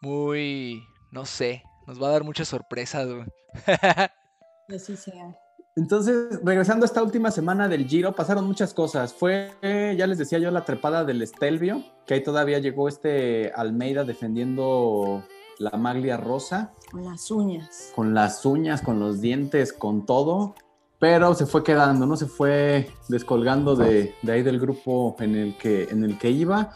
muy... 0.00 0.84
no 1.10 1.26
sé, 1.26 1.64
nos 1.86 2.00
va 2.00 2.08
a 2.08 2.12
dar 2.12 2.24
muchas 2.24 2.48
sorpresas, 2.48 3.08
güey. 3.08 3.26
Así 4.74 4.96
sea. 4.96 5.36
Entonces, 5.74 6.40
regresando 6.44 6.84
a 6.84 6.86
esta 6.86 7.02
última 7.02 7.30
semana 7.30 7.68
del 7.68 7.86
Giro, 7.86 8.12
pasaron 8.12 8.44
muchas 8.46 8.74
cosas. 8.74 9.14
Fue, 9.14 9.52
ya 9.96 10.06
les 10.06 10.18
decía 10.18 10.38
yo, 10.38 10.50
la 10.50 10.64
trepada 10.64 11.04
del 11.04 11.22
Estelvio, 11.22 11.84
que 12.04 12.14
ahí 12.14 12.22
todavía 12.22 12.58
llegó 12.58 12.88
este 12.88 13.52
Almeida 13.54 14.04
defendiendo 14.04 15.24
la 15.58 15.76
maglia 15.76 16.16
rosa. 16.16 16.72
Con 16.90 17.04
las 17.04 17.30
uñas. 17.30 17.92
Con 17.94 18.14
las 18.14 18.44
uñas, 18.46 18.82
con 18.82 18.98
los 18.98 19.20
dientes, 19.20 19.72
con 19.72 20.06
todo. 20.06 20.54
Pero 20.98 21.34
se 21.34 21.46
fue 21.46 21.62
quedando, 21.62 22.06
¿no? 22.06 22.16
Se 22.16 22.26
fue 22.26 22.90
descolgando 23.08 23.76
de, 23.76 24.14
de 24.22 24.32
ahí 24.32 24.42
del 24.42 24.58
grupo 24.58 25.14
en 25.20 25.36
el, 25.36 25.56
que, 25.56 25.84
en 25.84 26.02
el 26.04 26.18
que 26.18 26.30
iba. 26.30 26.74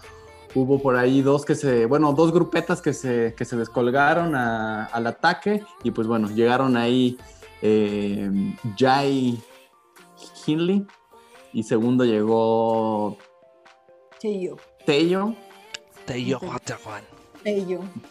Hubo 0.54 0.80
por 0.80 0.96
ahí 0.96 1.22
dos 1.22 1.44
que 1.44 1.54
se, 1.54 1.86
bueno, 1.86 2.12
dos 2.12 2.32
grupetas 2.32 2.82
que 2.82 2.92
se, 2.92 3.34
que 3.36 3.44
se 3.44 3.56
descolgaron 3.56 4.34
a, 4.34 4.84
al 4.84 5.06
ataque 5.06 5.64
y 5.82 5.90
pues 5.90 6.06
bueno, 6.06 6.28
llegaron 6.28 6.76
ahí 6.76 7.16
eh, 7.62 8.30
Jai 8.76 9.42
Hinley 10.46 10.86
y 11.52 11.62
segundo 11.62 12.04
llegó 12.04 13.16
Tello. 14.20 14.56
Tello. 14.84 15.34
Tello 16.06 16.38
Tello. 16.38 17.21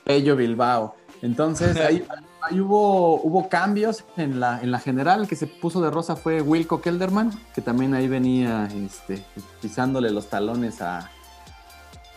Pello 0.04 0.36
Bilbao. 0.36 0.96
Entonces 1.22 1.78
ahí, 1.78 2.06
ahí, 2.42 2.60
hubo, 2.60 3.22
hubo 3.22 3.48
cambios 3.48 4.04
en 4.18 4.40
la, 4.40 4.62
en 4.62 4.72
la 4.72 4.80
general. 4.80 5.22
El 5.22 5.28
que 5.28 5.36
se 5.36 5.48
puso 5.48 5.82
de 5.82 5.92
rosa 5.92 6.16
fue 6.16 6.42
Wilco 6.42 6.82
Kelderman, 6.82 7.32
que 7.54 7.62
también 7.62 7.94
ahí 7.94 8.08
venía 8.08 8.68
este, 8.74 9.24
pisándole 9.62 10.10
los 10.10 10.28
talones 10.30 10.82
a, 10.82 11.10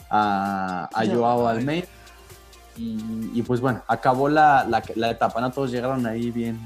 a, 0.08 0.88
a 0.92 1.06
Joao 1.06 1.46
Almeida. 1.46 1.86
Y, 2.76 3.30
y, 3.34 3.42
pues 3.42 3.60
bueno, 3.60 3.82
acabó 3.86 4.28
la, 4.28 4.64
la, 4.68 4.82
la 4.96 5.10
etapa, 5.10 5.40
¿no? 5.40 5.52
Todos 5.52 5.70
llegaron 5.70 6.06
ahí 6.06 6.30
bien, 6.32 6.58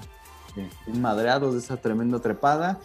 bien 0.55 1.03
madreados 1.03 1.53
de 1.53 1.59
esa 1.59 1.77
tremenda 1.77 2.19
trepada. 2.19 2.79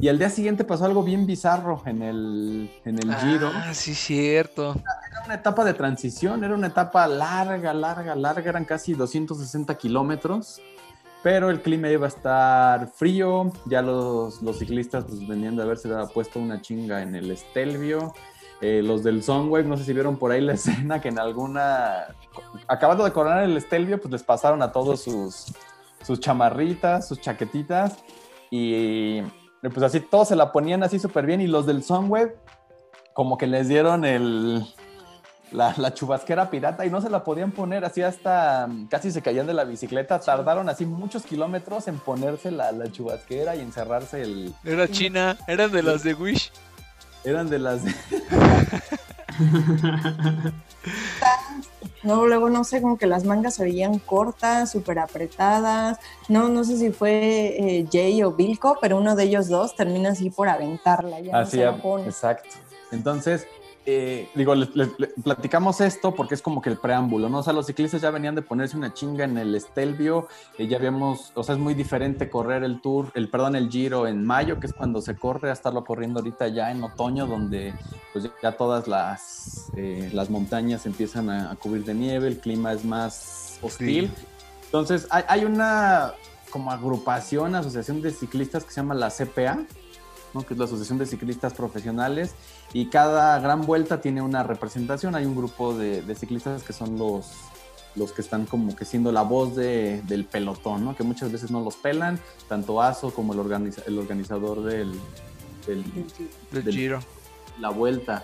Y 0.00 0.08
al 0.08 0.18
día 0.18 0.30
siguiente 0.30 0.64
pasó 0.64 0.84
algo 0.84 1.02
bien 1.02 1.26
bizarro 1.26 1.82
en 1.86 2.02
el, 2.02 2.70
en 2.84 2.98
el 2.98 3.14
Giro. 3.14 3.50
Ah, 3.54 3.72
sí, 3.72 3.94
cierto. 3.94 4.72
Era 4.72 5.15
una 5.26 5.34
etapa 5.34 5.64
de 5.64 5.74
transición, 5.74 6.44
era 6.44 6.54
una 6.54 6.68
etapa 6.68 7.06
larga, 7.06 7.74
larga, 7.74 8.14
larga, 8.14 8.48
eran 8.48 8.64
casi 8.64 8.94
260 8.94 9.76
kilómetros, 9.76 10.60
pero 11.22 11.50
el 11.50 11.60
clima 11.60 11.88
iba 11.88 12.06
a 12.06 12.08
estar 12.08 12.88
frío, 12.88 13.52
ya 13.66 13.82
los, 13.82 14.40
los 14.42 14.58
ciclistas 14.58 15.04
pues, 15.04 15.26
venían 15.26 15.56
de 15.56 15.64
haberse 15.64 15.88
puesto 16.14 16.38
una 16.38 16.62
chinga 16.62 17.02
en 17.02 17.14
el 17.14 17.30
Estelvio. 17.30 18.14
Eh, 18.62 18.80
los 18.82 19.02
del 19.02 19.22
Sunwave, 19.22 19.64
no 19.64 19.76
sé 19.76 19.84
si 19.84 19.92
vieron 19.92 20.16
por 20.16 20.30
ahí 20.30 20.40
la 20.40 20.52
escena 20.54 21.00
que 21.00 21.08
en 21.08 21.18
alguna, 21.18 22.06
acabando 22.68 23.04
de 23.04 23.12
coronar 23.12 23.42
el 23.42 23.56
Estelvio, 23.56 24.00
pues 24.00 24.12
les 24.12 24.22
pasaron 24.22 24.62
a 24.62 24.72
todos 24.72 25.02
sus, 25.02 25.52
sus 26.02 26.20
chamarritas, 26.20 27.08
sus 27.08 27.20
chaquetitas 27.20 27.98
y 28.50 29.22
pues 29.60 29.82
así 29.82 29.98
todos 29.98 30.28
se 30.28 30.36
la 30.36 30.52
ponían 30.52 30.84
así 30.84 31.00
súper 31.00 31.26
bien 31.26 31.40
y 31.40 31.48
los 31.48 31.66
del 31.66 31.82
Sunweb 31.82 32.36
como 33.12 33.36
que 33.36 33.48
les 33.48 33.66
dieron 33.66 34.04
el, 34.04 34.64
la, 35.52 35.74
la, 35.76 35.94
chubasquera 35.94 36.50
pirata 36.50 36.84
y 36.84 36.90
no 36.90 37.00
se 37.00 37.08
la 37.08 37.24
podían 37.24 37.52
poner 37.52 37.84
así 37.84 38.02
hasta 38.02 38.68
casi 38.90 39.10
se 39.10 39.22
caían 39.22 39.46
de 39.46 39.54
la 39.54 39.64
bicicleta. 39.64 40.20
Tardaron 40.20 40.68
así 40.68 40.86
muchos 40.86 41.24
kilómetros 41.24 41.88
en 41.88 41.98
ponerse 41.98 42.50
la, 42.50 42.72
la 42.72 42.90
chubasquera 42.90 43.56
y 43.56 43.60
encerrarse 43.60 44.22
el... 44.22 44.54
Era 44.64 44.88
China, 44.88 45.36
eran 45.46 45.72
de 45.72 45.82
las 45.82 46.02
de 46.02 46.14
Wish. 46.14 46.50
Eran 47.24 47.48
de 47.48 47.58
las 47.58 47.84
de... 47.84 47.94
No, 52.06 52.24
luego 52.24 52.48
no 52.50 52.62
sé, 52.62 52.80
como 52.80 52.98
que 52.98 53.06
las 53.06 53.24
mangas 53.24 53.54
se 53.54 53.64
veían 53.64 53.98
cortas, 53.98 54.70
súper 54.70 55.00
apretadas. 55.00 55.98
No, 56.28 56.48
no 56.48 56.62
sé 56.62 56.76
si 56.76 56.92
fue 56.92 57.56
eh, 57.58 57.88
Jay 57.90 58.22
o 58.22 58.30
Vilco, 58.30 58.78
pero 58.80 58.96
uno 58.96 59.16
de 59.16 59.24
ellos 59.24 59.48
dos 59.48 59.74
termina 59.74 60.10
así 60.10 60.30
por 60.30 60.48
aventarla. 60.48 61.18
Ya 61.18 61.36
así, 61.36 61.58
no 61.58 61.98
exacto. 61.98 62.48
Entonces, 62.92 63.48
eh, 63.88 64.28
digo, 64.34 64.56
les, 64.56 64.74
les, 64.74 64.88
les, 64.98 65.12
platicamos 65.22 65.80
esto 65.80 66.12
porque 66.12 66.34
es 66.34 66.42
como 66.42 66.60
que 66.60 66.68
el 66.68 66.76
preámbulo, 66.76 67.28
¿no? 67.28 67.38
O 67.38 67.42
sea, 67.44 67.52
los 67.52 67.66
ciclistas 67.66 68.00
ya 68.00 68.10
venían 68.10 68.34
de 68.34 68.42
ponerse 68.42 68.76
una 68.76 68.92
chinga 68.92 69.24
en 69.24 69.38
el 69.38 69.54
Estelvio, 69.54 70.26
eh, 70.58 70.66
ya 70.66 70.76
habíamos, 70.76 71.30
o 71.34 71.44
sea, 71.44 71.54
es 71.54 71.60
muy 71.60 71.74
diferente 71.74 72.28
correr 72.28 72.64
el 72.64 72.80
Tour, 72.80 73.12
el, 73.14 73.28
perdón, 73.28 73.54
el 73.54 73.70
Giro 73.70 74.08
en 74.08 74.24
mayo, 74.24 74.58
que 74.58 74.66
es 74.66 74.72
cuando 74.72 75.00
se 75.00 75.14
corre, 75.14 75.50
a 75.50 75.52
estarlo 75.52 75.84
corriendo 75.84 76.18
ahorita 76.18 76.48
ya 76.48 76.72
en 76.72 76.82
otoño, 76.82 77.28
donde 77.28 77.74
pues 78.12 78.28
ya 78.42 78.52
todas 78.52 78.88
las, 78.88 79.70
eh, 79.76 80.10
las 80.12 80.30
montañas 80.30 80.84
empiezan 80.84 81.30
a, 81.30 81.52
a, 81.52 81.54
cubrir 81.54 81.84
de 81.84 81.94
nieve, 81.94 82.26
el 82.26 82.38
clima 82.38 82.72
es 82.72 82.84
más 82.84 83.60
hostil. 83.62 84.08
Sí. 84.08 84.26
Entonces, 84.64 85.06
hay, 85.10 85.22
hay 85.28 85.44
una 85.44 86.12
como 86.50 86.72
agrupación, 86.72 87.54
asociación 87.54 88.02
de 88.02 88.10
ciclistas 88.10 88.64
que 88.64 88.70
se 88.70 88.80
llama 88.80 88.94
la 88.94 89.10
CPA, 89.10 89.60
¿no? 90.36 90.46
que 90.46 90.54
es 90.54 90.58
la 90.58 90.66
Asociación 90.66 90.98
de 90.98 91.06
Ciclistas 91.06 91.54
Profesionales, 91.54 92.34
y 92.72 92.86
cada 92.86 93.38
gran 93.40 93.62
vuelta 93.62 94.00
tiene 94.00 94.22
una 94.22 94.42
representación. 94.42 95.14
Hay 95.14 95.24
un 95.24 95.34
grupo 95.34 95.74
de, 95.74 96.02
de 96.02 96.14
ciclistas 96.14 96.62
que 96.62 96.72
son 96.72 96.98
los, 96.98 97.32
los 97.96 98.12
que 98.12 98.20
están 98.22 98.46
como 98.46 98.76
que 98.76 98.84
siendo 98.84 99.10
la 99.10 99.22
voz 99.22 99.56
de, 99.56 100.02
del 100.02 100.26
pelotón, 100.26 100.84
¿no? 100.84 100.94
que 100.94 101.02
muchas 101.02 101.32
veces 101.32 101.50
no 101.50 101.62
los 101.62 101.76
pelan, 101.76 102.20
tanto 102.48 102.80
ASO 102.80 103.12
como 103.12 103.32
el, 103.32 103.40
organiza, 103.40 103.82
el 103.86 103.98
organizador 103.98 104.62
del, 104.62 104.92
del, 105.66 105.84
del, 106.52 106.64
del 106.64 106.74
Giro. 106.74 107.00
La 107.58 107.70
vuelta. 107.70 108.22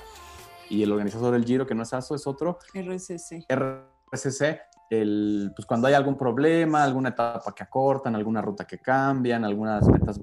Y 0.68 0.82
el 0.82 0.92
organizador 0.92 1.32
del 1.32 1.44
Giro, 1.44 1.66
que 1.66 1.74
no 1.74 1.82
es 1.82 1.92
ASO, 1.92 2.14
es 2.14 2.26
otro. 2.26 2.58
RCC. 2.74 3.46
RCC. 3.48 4.60
El, 4.90 5.52
pues 5.56 5.64
cuando 5.64 5.88
hay 5.88 5.94
algún 5.94 6.18
problema, 6.18 6.84
alguna 6.84 7.10
etapa 7.10 7.54
que 7.54 7.62
acortan, 7.62 8.14
alguna 8.14 8.42
ruta 8.42 8.66
que 8.66 8.78
cambian, 8.78 9.42
algunas 9.42 9.88
metas 9.88 10.20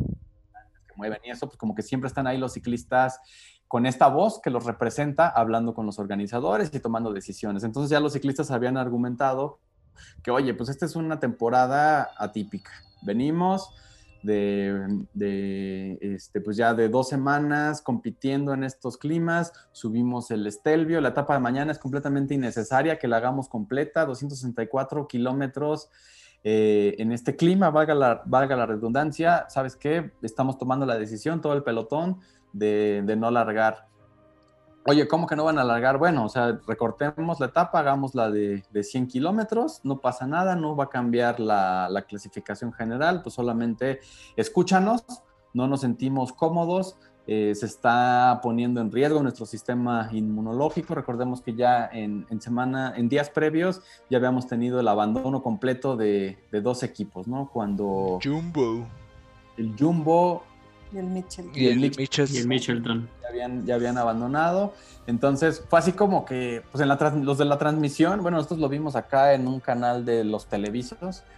mueven 0.99 1.19
y 1.23 1.31
eso, 1.31 1.47
pues 1.47 1.57
como 1.57 1.73
que 1.73 1.81
siempre 1.81 2.09
están 2.09 2.27
ahí 2.27 2.37
los 2.37 2.53
ciclistas 2.53 3.19
con 3.69 3.85
esta 3.85 4.07
voz 4.07 4.41
que 4.41 4.49
los 4.49 4.65
representa, 4.65 5.29
hablando 5.29 5.73
con 5.73 5.85
los 5.85 5.99
organizadores 5.99 6.73
y 6.73 6.79
tomando 6.79 7.13
decisiones. 7.13 7.63
Entonces 7.63 7.89
ya 7.89 7.99
los 7.99 8.13
ciclistas 8.13 8.51
habían 8.51 8.77
argumentado 8.77 9.59
que, 10.23 10.31
oye, 10.31 10.53
pues 10.53 10.69
esta 10.69 10.85
es 10.85 10.95
una 10.95 11.19
temporada 11.19 12.09
atípica. 12.17 12.71
Venimos 13.01 13.69
de, 14.23 15.05
de 15.13 15.97
este, 16.01 16.41
pues 16.41 16.57
ya 16.57 16.73
de 16.73 16.89
dos 16.89 17.07
semanas 17.07 17.81
compitiendo 17.81 18.53
en 18.53 18.63
estos 18.63 18.97
climas, 18.97 19.53
subimos 19.71 20.31
el 20.31 20.45
Estelvio, 20.47 20.99
la 20.99 21.09
etapa 21.09 21.35
de 21.35 21.39
mañana 21.39 21.71
es 21.71 21.79
completamente 21.79 22.33
innecesaria 22.33 22.99
que 22.99 23.07
la 23.07 23.17
hagamos 23.17 23.47
completa, 23.47 24.05
264 24.05 25.07
kilómetros. 25.07 25.89
Eh, 26.43 26.95
en 26.99 27.11
este 27.11 27.35
clima, 27.35 27.69
valga 27.69 27.93
la, 27.93 28.21
valga 28.25 28.55
la 28.55 28.65
redundancia, 28.65 29.45
¿sabes 29.49 29.75
qué? 29.75 30.11
Estamos 30.21 30.57
tomando 30.57 30.85
la 30.85 30.97
decisión, 30.97 31.41
todo 31.41 31.53
el 31.53 31.63
pelotón, 31.63 32.19
de, 32.53 33.03
no 33.17 33.29
largar. 33.29 33.87
oye, 34.85 35.07
¿cómo 35.07 35.27
que 35.27 35.35
no 35.35 35.43
van 35.43 35.57
a 35.57 35.61
alargar? 35.61 35.97
Bueno, 35.97 36.25
o 36.25 36.29
sea, 36.29 36.59
recortemos 36.65 37.39
la 37.39 37.47
etapa, 37.47 37.79
hagamos 37.79 38.15
la 38.15 38.31
de, 38.31 38.63
de 38.71 38.83
100 38.83 39.07
kilómetros, 39.07 39.81
no 39.83 39.99
pasa 39.99 40.25
nada, 40.25 40.55
no 40.55 40.75
va 40.75 40.85
a 40.85 40.89
cambiar 40.89 41.39
la, 41.39 41.89
la, 41.89 42.03
clasificación 42.03 42.73
general, 42.73 43.21
pues 43.21 43.35
solamente 43.35 43.99
escúchanos, 44.35 45.03
no 45.53 45.67
nos 45.67 45.81
sentimos 45.81 46.33
cómodos, 46.33 46.97
eh, 47.31 47.53
se 47.53 47.67
está 47.67 48.39
poniendo 48.41 48.81
en 48.81 48.91
riesgo 48.91 49.21
nuestro 49.21 49.45
sistema 49.45 50.09
inmunológico. 50.11 50.95
Recordemos 50.95 51.41
que 51.41 51.53
ya 51.53 51.87
en, 51.93 52.25
en, 52.31 52.41
semana, 52.41 52.95
en 52.97 53.07
días 53.07 53.29
previos, 53.29 53.81
ya 54.09 54.17
habíamos 54.17 54.47
tenido 54.47 54.79
el 54.79 54.87
abandono 54.87 55.43
completo 55.43 55.95
de, 55.95 56.39
de 56.51 56.61
dos 56.61 56.81
equipos, 56.81 57.27
¿no? 57.27 57.51
Cuando... 57.53 58.17
Jumbo. 58.23 58.87
El 59.57 59.75
Jumbo 59.77 60.43
y 60.91 60.97
el 60.97 61.05
Mitchell. 61.05 61.51
Y 61.53 61.67
el, 61.67 61.79
Mitchell. 61.79 62.27
Y 62.31 62.37
el 62.37 62.47
Mitchelton. 62.47 63.07
Ya 63.21 63.29
habían, 63.29 63.63
ya 63.63 63.75
habían 63.75 63.99
abandonado. 63.99 64.73
Entonces 65.05 65.63
fue 65.69 65.77
así 65.77 65.91
como 65.91 66.25
que, 66.25 66.63
pues 66.71 66.81
en 66.81 66.87
la 66.87 66.95
los 67.21 67.37
de 67.37 67.45
la 67.45 67.59
transmisión, 67.59 68.23
bueno, 68.23 68.37
nosotros 68.37 68.59
lo 68.59 68.69
vimos 68.69 68.95
acá 68.95 69.35
en 69.35 69.47
un 69.47 69.59
canal 69.59 70.03
de 70.03 70.23
los 70.23 70.47
televisos, 70.47 70.97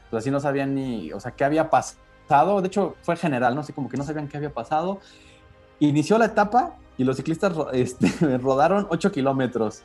pues 0.10 0.21
así 0.21 0.31
no 0.31 0.39
sabían 0.39 0.74
ni, 0.74 1.12
o 1.12 1.19
sea, 1.19 1.31
qué 1.31 1.43
había 1.43 1.69
pasado. 1.69 2.62
De 2.62 2.67
hecho, 2.67 2.95
fue 3.01 3.17
general, 3.17 3.55
¿no? 3.55 3.60
Así 3.60 3.74
como 3.74 3.89
que 3.89 3.98
no 3.98 4.05
sabían 4.05 4.29
qué 4.29 4.38
había 4.38 4.53
pasado. 4.53 5.01
Inició 5.81 6.17
la 6.17 6.25
etapa 6.25 6.77
y 6.97 7.03
los 7.03 7.17
ciclistas 7.17 7.53
este, 7.73 8.07
rodaron 8.38 8.88
8 8.89 9.11
kilómetros. 9.11 9.81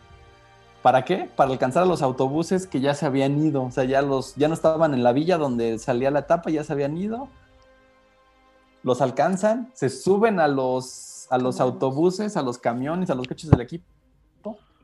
¿Para 0.82 1.04
qué? 1.04 1.28
Para 1.34 1.50
alcanzar 1.50 1.82
a 1.82 1.86
los 1.86 2.02
autobuses 2.02 2.68
que 2.68 2.80
ya 2.80 2.94
se 2.94 3.04
habían 3.04 3.36
ido. 3.44 3.64
O 3.64 3.72
sea, 3.72 3.82
ya, 3.82 4.00
los, 4.02 4.36
ya 4.36 4.46
no 4.46 4.54
estaban 4.54 4.94
en 4.94 5.02
la 5.02 5.12
villa 5.12 5.36
donde 5.36 5.80
salía 5.80 6.12
la 6.12 6.20
etapa, 6.20 6.50
ya 6.50 6.62
se 6.62 6.72
habían 6.72 6.96
ido 6.96 7.28
los 8.86 9.02
alcanzan, 9.02 9.68
se 9.74 9.90
suben 9.90 10.38
a 10.38 10.46
los, 10.46 11.26
a 11.30 11.38
los 11.38 11.60
autobuses, 11.60 12.36
a 12.36 12.42
los 12.42 12.56
camiones, 12.56 13.10
a 13.10 13.16
los 13.16 13.26
coches 13.26 13.50
del 13.50 13.60
equipo, 13.60 13.84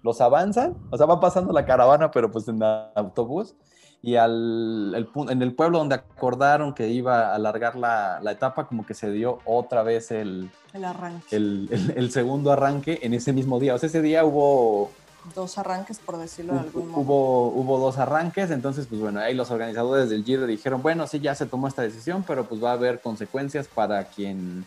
los 0.02 0.20
avanzan, 0.20 0.76
o 0.90 0.96
sea, 0.96 1.06
va 1.06 1.20
pasando 1.20 1.52
la 1.52 1.64
caravana, 1.64 2.10
pero 2.10 2.28
pues 2.28 2.48
en 2.48 2.60
autobús, 2.96 3.54
y 4.02 4.16
al, 4.16 4.92
el, 4.96 5.08
en 5.30 5.42
el 5.42 5.54
pueblo 5.54 5.78
donde 5.78 5.94
acordaron 5.94 6.74
que 6.74 6.88
iba 6.88 7.30
a 7.30 7.34
alargar 7.36 7.76
la, 7.76 8.18
la 8.20 8.32
etapa, 8.32 8.66
como 8.66 8.84
que 8.84 8.94
se 8.94 9.10
dio 9.12 9.38
otra 9.44 9.84
vez 9.84 10.10
el, 10.10 10.50
el 10.72 10.84
arranque. 10.84 11.36
El, 11.36 12.10
segundo 12.10 12.50
arranque 12.50 12.98
en 13.02 13.14
ese 13.14 13.32
mismo 13.32 13.60
día. 13.60 13.74
O 13.74 13.78
sea, 13.78 13.86
ese 13.86 14.02
día 14.02 14.24
hubo 14.24 14.90
dos 15.36 15.56
arranques, 15.56 16.00
por 16.00 16.18
decirlo 16.18 16.54
de 16.54 16.60
algún 16.60 16.88
modo. 16.88 17.00
Hubo, 17.00 17.48
hubo 17.50 17.78
dos 17.78 17.98
arranques, 17.98 18.50
entonces, 18.50 18.86
pues 18.86 19.00
bueno, 19.00 19.20
ahí 19.20 19.34
los 19.34 19.52
organizadores 19.52 20.10
del 20.10 20.24
Giro 20.24 20.46
dijeron, 20.46 20.82
bueno, 20.82 21.06
sí, 21.06 21.20
ya 21.20 21.36
se 21.36 21.46
tomó 21.46 21.68
esta 21.68 21.82
decisión, 21.82 22.24
pero 22.26 22.44
pues 22.44 22.62
va 22.62 22.70
a 22.70 22.74
haber 22.74 23.00
consecuencias 23.00 23.68
para 23.68 24.04
quien 24.04 24.64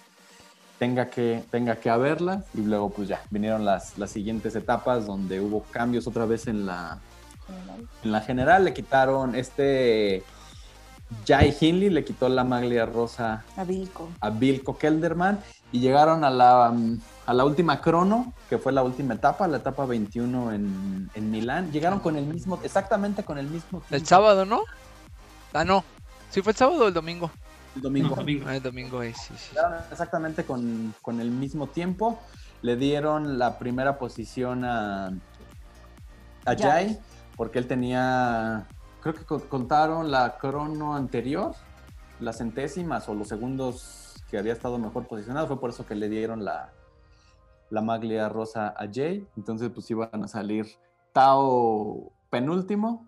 tenga 0.79 1.09
que, 1.09 1.43
tenga 1.51 1.75
que 1.75 1.89
haberla. 1.89 2.45
Y 2.53 2.61
luego, 2.61 2.89
pues 2.89 3.09
ya, 3.09 3.21
vinieron 3.31 3.65
las, 3.65 3.97
las 3.97 4.11
siguientes 4.11 4.55
etapas 4.55 5.05
donde 5.05 5.41
hubo 5.41 5.63
cambios 5.71 6.07
otra 6.07 6.25
vez 6.25 6.47
en 6.47 6.65
la. 6.65 6.99
En 8.03 8.11
la 8.11 8.21
general. 8.21 8.65
Le 8.65 8.73
quitaron 8.73 9.35
este... 9.35 10.23
Jai 11.27 11.55
Hindley 11.59 11.91
le 11.91 12.03
quitó 12.03 12.27
la 12.29 12.43
maglia 12.43 12.85
rosa 12.87 13.43
A 13.55 13.63
Vilco. 13.63 14.09
a 14.21 14.31
Vilco 14.31 14.75
Kelderman 14.77 15.39
y 15.71 15.79
llegaron 15.79 16.23
a 16.23 16.31
la, 16.31 16.71
um, 16.71 16.99
a 17.27 17.33
la 17.33 17.45
última 17.45 17.79
crono, 17.79 18.33
que 18.49 18.57
fue 18.57 18.71
la 18.71 18.81
última 18.81 19.13
etapa, 19.13 19.47
la 19.47 19.57
etapa 19.57 19.85
21 19.85 20.53
en, 20.53 21.09
en 21.13 21.31
Milán. 21.31 21.71
Llegaron 21.71 21.99
con 21.99 22.15
el 22.15 22.25
mismo, 22.25 22.59
exactamente 22.63 23.23
con 23.23 23.37
el 23.37 23.47
mismo 23.47 23.79
El 23.83 23.87
tiempo. 23.89 24.07
sábado, 24.07 24.45
¿no? 24.45 24.61
Ah, 25.53 25.63
no. 25.63 25.83
¿Sí 26.31 26.41
fue 26.41 26.53
el 26.53 26.57
sábado 26.57 26.85
o 26.85 26.87
el 26.87 26.93
domingo? 26.93 27.29
El 27.75 27.81
domingo. 27.83 28.09
No, 28.09 28.15
domingo. 28.15 28.45
Ah, 28.47 28.55
el 28.55 28.63
domingo 28.63 29.01
es, 29.03 29.15
sí, 29.17 29.33
sí. 29.37 29.49
Llegaron 29.53 29.79
exactamente 29.91 30.43
con, 30.43 30.95
con 31.03 31.19
el 31.21 31.29
mismo 31.29 31.67
tiempo. 31.67 32.19
Le 32.63 32.77
dieron 32.77 33.37
la 33.37 33.59
primera 33.59 33.99
posición 33.99 34.65
a, 34.65 35.07
a 36.45 36.55
Jai. 36.57 36.97
Porque 37.35 37.59
él 37.59 37.67
tenía, 37.67 38.67
creo 39.01 39.13
que 39.13 39.25
co- 39.25 39.41
contaron 39.49 40.09
la 40.11 40.37
crono 40.37 40.95
anterior, 40.95 41.53
las 42.19 42.37
centésimas 42.37 43.09
o 43.09 43.13
los 43.13 43.27
segundos 43.27 44.23
que 44.29 44.37
había 44.37 44.53
estado 44.53 44.77
mejor 44.77 45.07
posicionado. 45.07 45.48
Fue 45.48 45.59
por 45.59 45.69
eso 45.69 45.85
que 45.85 45.95
le 45.95 46.07
dieron 46.09 46.45
la, 46.45 46.71
la 47.69 47.81
maglia 47.81 48.29
rosa 48.29 48.69
a 48.77 48.87
Jay. 48.91 49.27
Entonces, 49.35 49.69
pues 49.74 49.89
iban 49.91 50.24
a 50.24 50.27
salir 50.27 50.65
Tao 51.11 52.11
penúltimo 52.29 53.07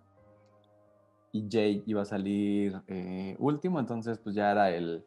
y 1.32 1.48
Jay 1.50 1.84
iba 1.86 2.02
a 2.02 2.06
salir 2.06 2.82
eh, 2.88 3.36
último. 3.40 3.80
Entonces, 3.80 4.18
pues 4.18 4.36
ya 4.36 4.52
era 4.52 4.72
el, 4.72 5.06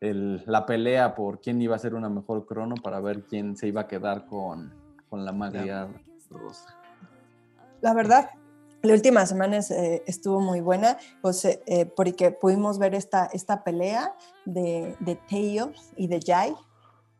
el- 0.00 0.42
la 0.46 0.64
pelea 0.66 1.14
por 1.14 1.40
quién 1.40 1.60
iba 1.60 1.74
a 1.74 1.76
hacer 1.76 1.94
una 1.94 2.08
mejor 2.08 2.46
crono 2.46 2.76
para 2.82 3.00
ver 3.00 3.24
quién 3.24 3.56
se 3.56 3.68
iba 3.68 3.82
a 3.82 3.86
quedar 3.88 4.26
con, 4.26 4.72
con 5.10 5.24
la 5.24 5.32
maglia 5.32 5.88
rosa. 6.30 6.74
La 7.80 7.94
verdad, 7.94 8.30
la 8.82 8.92
última 8.94 9.26
semana 9.26 9.58
eh, 9.58 10.02
estuvo 10.06 10.40
muy 10.40 10.60
buena, 10.60 10.98
pues, 11.22 11.44
eh, 11.44 11.62
eh, 11.66 11.86
porque 11.86 12.30
pudimos 12.30 12.78
ver 12.78 12.94
esta, 12.94 13.28
esta 13.32 13.64
pelea 13.64 14.14
de, 14.44 14.96
de 15.00 15.16
Teo 15.16 15.72
y 15.96 16.06
de 16.08 16.20
Jai, 16.24 16.54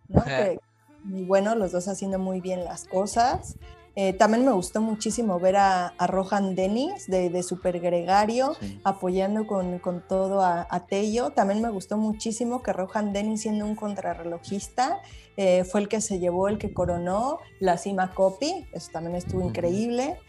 ¿no? 0.09 0.25
Que 0.25 0.59
muy 1.05 1.25
bueno, 1.25 1.55
los 1.55 1.73
dos 1.73 1.89
haciendo 1.89 2.19
muy 2.19 2.41
bien 2.41 2.65
las 2.65 2.85
cosas. 2.85 3.57
Eh, 4.01 4.13
también 4.13 4.45
me 4.45 4.53
gustó 4.53 4.81
muchísimo 4.81 5.41
ver 5.41 5.57
a, 5.57 5.89
a 5.89 6.07
Rohan 6.07 6.55
Dennis 6.55 7.09
de, 7.09 7.31
de 7.31 7.43
Super 7.43 7.81
Gregario 7.81 8.55
Sí. 8.61 8.81
apoyando 8.85 9.45
con, 9.49 9.81
con 9.81 10.07
todo 10.07 10.41
a, 10.41 10.69
a 10.71 10.87
Tello. 10.87 11.31
También 11.31 11.61
me 11.61 11.69
gustó 11.71 11.97
muchísimo 11.97 12.63
que 12.63 12.73
Rohan 12.73 13.13
Dennis, 13.13 13.43
siendo 13.43 13.65
un 13.65 13.75
contrarrelojista, 13.75 15.01
eh, 15.37 15.65
fue 15.65 15.81
el 15.81 15.89
que 15.89 16.01
se 16.01 16.21
llevó, 16.21 16.47
el 16.47 16.59
que 16.59 16.73
coronó 16.73 17.39
la 17.59 17.77
cima 17.77 18.15
Copy. 18.15 18.69
Eso 18.73 18.91
también 18.93 19.17
estuvo 19.17 19.43
increíble. 19.43 20.21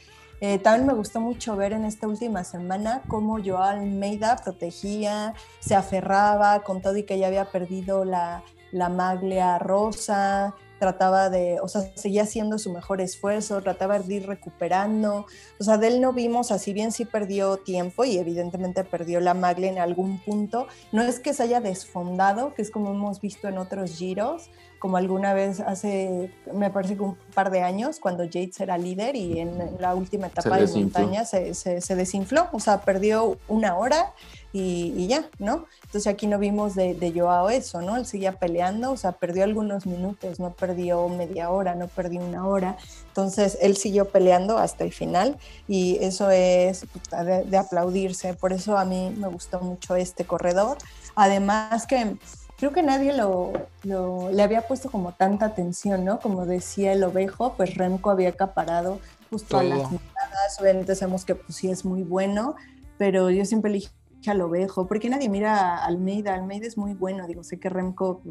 Eh, 0.42 0.58
también 0.60 0.88
me 0.88 0.94
gustó 0.94 1.20
mucho 1.20 1.56
ver 1.56 1.74
en 1.74 1.84
esta 1.84 2.08
última 2.08 2.44
semana 2.44 3.02
cómo 3.08 3.40
Joao 3.44 3.64
Almeida 3.64 4.38
protegía, 4.38 5.34
se 5.60 5.76
aferraba 5.76 6.64
con 6.64 6.82
todo 6.82 6.96
y 6.98 7.04
que 7.04 7.20
ya 7.20 7.28
había 7.28 7.46
perdido 7.46 8.06
la, 8.06 8.44
la 8.72 8.90
maglia 8.90 9.60
rosa, 9.60 10.56
trataba 10.80 11.30
de, 11.30 11.60
o 11.62 11.68
sea, 11.68 11.82
seguía 11.96 12.24
haciendo 12.24 12.58
su 12.58 12.72
mejor 12.72 13.02
esfuerzo, 13.02 13.62
trataba 13.62 14.00
de 14.00 14.16
ir 14.16 14.28
recuperando. 14.28 15.26
O 15.60 15.64
sea, 15.64 15.78
de 15.78 15.88
él 15.88 16.02
no 16.02 16.14
vimos, 16.14 16.52
así 16.52 16.74
bien 16.74 16.92
sí 16.92 17.06
perdió 17.06 17.58
tiempo 17.58 18.06
y 18.06 18.18
evidentemente 18.18 18.84
perdió 18.86 19.20
la 19.20 19.34
maglia 19.34 19.70
en 19.70 19.78
algún 19.78 20.20
punto. 20.20 20.68
No 20.92 21.04
es 21.04 21.20
que 21.20 21.34
se 21.34 21.44
haya 21.44 21.60
desfondado, 21.60 22.54
que 22.54 22.62
es 22.62 22.72
como 22.72 22.92
hemos 22.92 23.20
visto 23.20 23.48
en 23.50 23.58
otros 23.58 23.98
giros, 23.98 24.50
como 24.80 24.98
alguna 24.98 25.34
vez 25.34 25.60
hace, 25.60 26.32
me 26.54 26.70
parece 26.70 26.96
que 26.96 27.02
un 27.04 27.16
par 27.36 27.52
de 27.52 27.62
años, 27.62 28.00
cuando 28.00 28.24
Yates 28.24 28.60
era 28.62 28.78
líder 28.78 29.16
y 29.16 29.40
en 29.40 29.78
la 29.80 29.94
última 29.94 30.28
etapa 30.28 30.56
de 30.56 30.62
desinfló. 30.62 31.00
montaña 31.02 31.26
se, 31.26 31.54
se- 31.54 31.82
se 31.82 31.96
desinfló, 31.96 32.48
o 32.54 32.60
sea, 32.60 32.82
perdió 32.82 33.38
una 33.48 33.76
hora 33.78 34.14
y, 34.52 34.94
y 34.98 35.08
ya, 35.08 35.26
¿no? 35.38 35.66
Entonces 35.84 36.08
aquí 36.08 36.26
no 36.26 36.40
vimos 36.40 36.74
de, 36.76 36.96
de 36.96 37.12
Joao 37.12 37.50
eso, 37.50 37.82
¿no? 37.82 37.98
Él 37.98 38.06
seguía 38.06 38.32
peleando, 38.34 38.92
o 38.92 38.98
sea, 38.98 39.12
perdió 39.12 39.44
algunos 39.44 39.86
minutos, 39.86 40.40
no 40.40 40.52
perdió 40.52 41.08
media 41.10 41.50
hora, 41.52 41.76
no 41.76 41.88
perdió 41.88 42.22
una 42.22 42.48
hora. 42.48 42.78
Entonces 43.10 43.58
él 43.62 43.78
siguió 43.78 44.06
peleando 44.10 44.58
hasta 44.58 44.84
el 44.86 44.92
final 44.94 45.38
y 45.68 45.98
eso 46.02 46.32
es 46.32 46.86
de, 47.12 47.44
de 47.44 47.58
aplaudirse. 47.58 48.34
Por 48.34 48.54
eso 48.54 48.78
a 48.78 48.86
mí 48.86 49.14
me 49.18 49.28
gustó 49.28 49.60
mucho 49.60 49.96
este 49.96 50.26
corredor. 50.26 50.78
Además 51.16 51.86
que 51.86 52.18
creo 52.60 52.72
que 52.72 52.84
nadie 52.84 53.14
lo, 53.14 53.54
lo- 53.84 54.30
le 54.32 54.44
había 54.44 54.68
puesto 54.68 54.92
como 54.92 55.14
tanta 55.14 55.46
atención, 55.48 56.06
¿no? 56.06 56.20
Como 56.20 56.46
decía 56.46 56.94
el 56.94 57.04
ovejo, 57.04 57.54
pues 57.56 57.76
Remco 57.76 58.10
había 58.12 58.30
acaparado 58.30 59.00
justo 59.30 59.58
a 59.58 59.64
las 59.64 59.84
Todo. 59.84 59.92
miradas. 59.92 60.60
Obviamente 60.62 60.96
sabemos 60.96 61.26
que 61.26 61.36
pues 61.36 61.56
sí 61.56 61.70
es 61.72 61.86
muy 61.86 62.04
bueno, 62.04 62.56
pero 62.98 63.30
yo 63.30 63.46
siempre 63.46 63.72
le 63.72 63.78
dije 63.80 63.92
al 64.28 64.42
ovejo, 64.42 64.86
porque 64.88 65.10
nadie 65.10 65.30
mira 65.30 65.78
a 65.78 65.86
Almeida, 65.86 66.34
Almeida 66.36 66.68
es 66.68 66.78
muy 66.78 66.94
bueno, 66.94 67.26
digo, 67.28 67.44
sé 67.44 67.58
que 67.60 67.70
Remco 67.70 68.22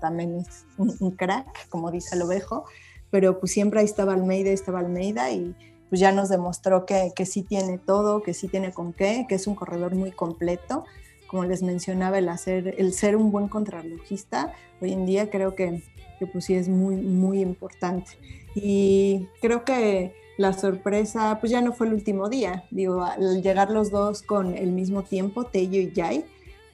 también 0.00 0.36
es 0.36 0.64
un, 0.76 0.94
un 1.00 1.10
crack, 1.12 1.68
como 1.70 1.90
dice 1.90 2.14
el 2.14 2.22
ovejo, 2.22 2.64
pero 3.10 3.40
pues 3.40 3.52
siempre 3.52 3.80
ahí 3.80 3.86
estaba 3.86 4.12
Almeida, 4.12 4.50
estaba 4.50 4.80
Almeida 4.80 5.30
y 5.30 5.56
pues 5.88 6.00
ya 6.00 6.12
nos 6.12 6.28
demostró 6.28 6.84
que, 6.86 7.12
que 7.16 7.24
sí 7.26 7.42
tiene 7.42 7.78
todo, 7.78 8.22
que 8.22 8.32
sí 8.34 8.48
tiene 8.48 8.72
con 8.72 8.92
qué, 8.92 9.26
que 9.28 9.34
es 9.34 9.46
un 9.46 9.54
corredor 9.54 9.94
muy 9.94 10.12
completo. 10.12 10.84
Como 11.32 11.46
les 11.46 11.62
mencionaba, 11.62 12.18
el, 12.18 12.28
hacer, 12.28 12.74
el 12.76 12.92
ser 12.92 13.16
un 13.16 13.32
buen 13.32 13.48
contrarrelojista, 13.48 14.52
hoy 14.82 14.92
en 14.92 15.06
día 15.06 15.30
creo 15.30 15.54
que, 15.54 15.82
que 16.18 16.26
pues 16.26 16.44
sí 16.44 16.52
es 16.52 16.68
muy, 16.68 16.94
muy 16.96 17.40
importante. 17.40 18.12
Y 18.54 19.28
creo 19.40 19.64
que 19.64 20.14
la 20.36 20.52
sorpresa, 20.52 21.38
pues 21.40 21.50
ya 21.50 21.62
no 21.62 21.72
fue 21.72 21.86
el 21.86 21.94
último 21.94 22.28
día. 22.28 22.64
Digo, 22.70 23.02
al 23.02 23.42
llegar 23.42 23.70
los 23.70 23.90
dos 23.90 24.20
con 24.20 24.54
el 24.54 24.72
mismo 24.72 25.04
tiempo, 25.04 25.44
Tello 25.44 25.80
y 25.80 25.90
Jai, 25.96 26.26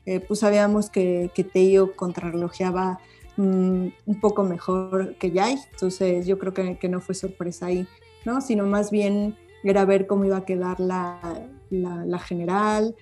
eh, 0.07 0.19
pues 0.19 0.41
sabíamos 0.41 0.91
que, 0.91 1.31
que 1.37 1.45
Tello 1.45 1.95
contrarrelojeaba 1.95 2.99
mm, 3.37 3.87
un 4.07 4.21
poco 4.21 4.43
mejor 4.43 5.15
que 5.21 5.31
Jai. 5.31 5.57
Entonces 5.71 6.27
yo 6.27 6.37
creo 6.41 6.53
que, 6.53 6.79
que 6.79 6.89
no 6.89 7.01
fue 7.01 7.15
sorpresa 7.15 7.67
ahí, 7.67 7.87
¿no? 8.25 8.41
Sino 8.41 8.67
más 8.67 8.91
bien 8.91 9.37
era 9.63 9.85
ver 9.85 10.09
cómo 10.09 10.25
iba 10.25 10.39
a 10.39 10.45
quedar 10.45 10.81
la, 10.81 11.21
la, 11.71 12.05
la 12.05 12.19
general. 12.19 12.97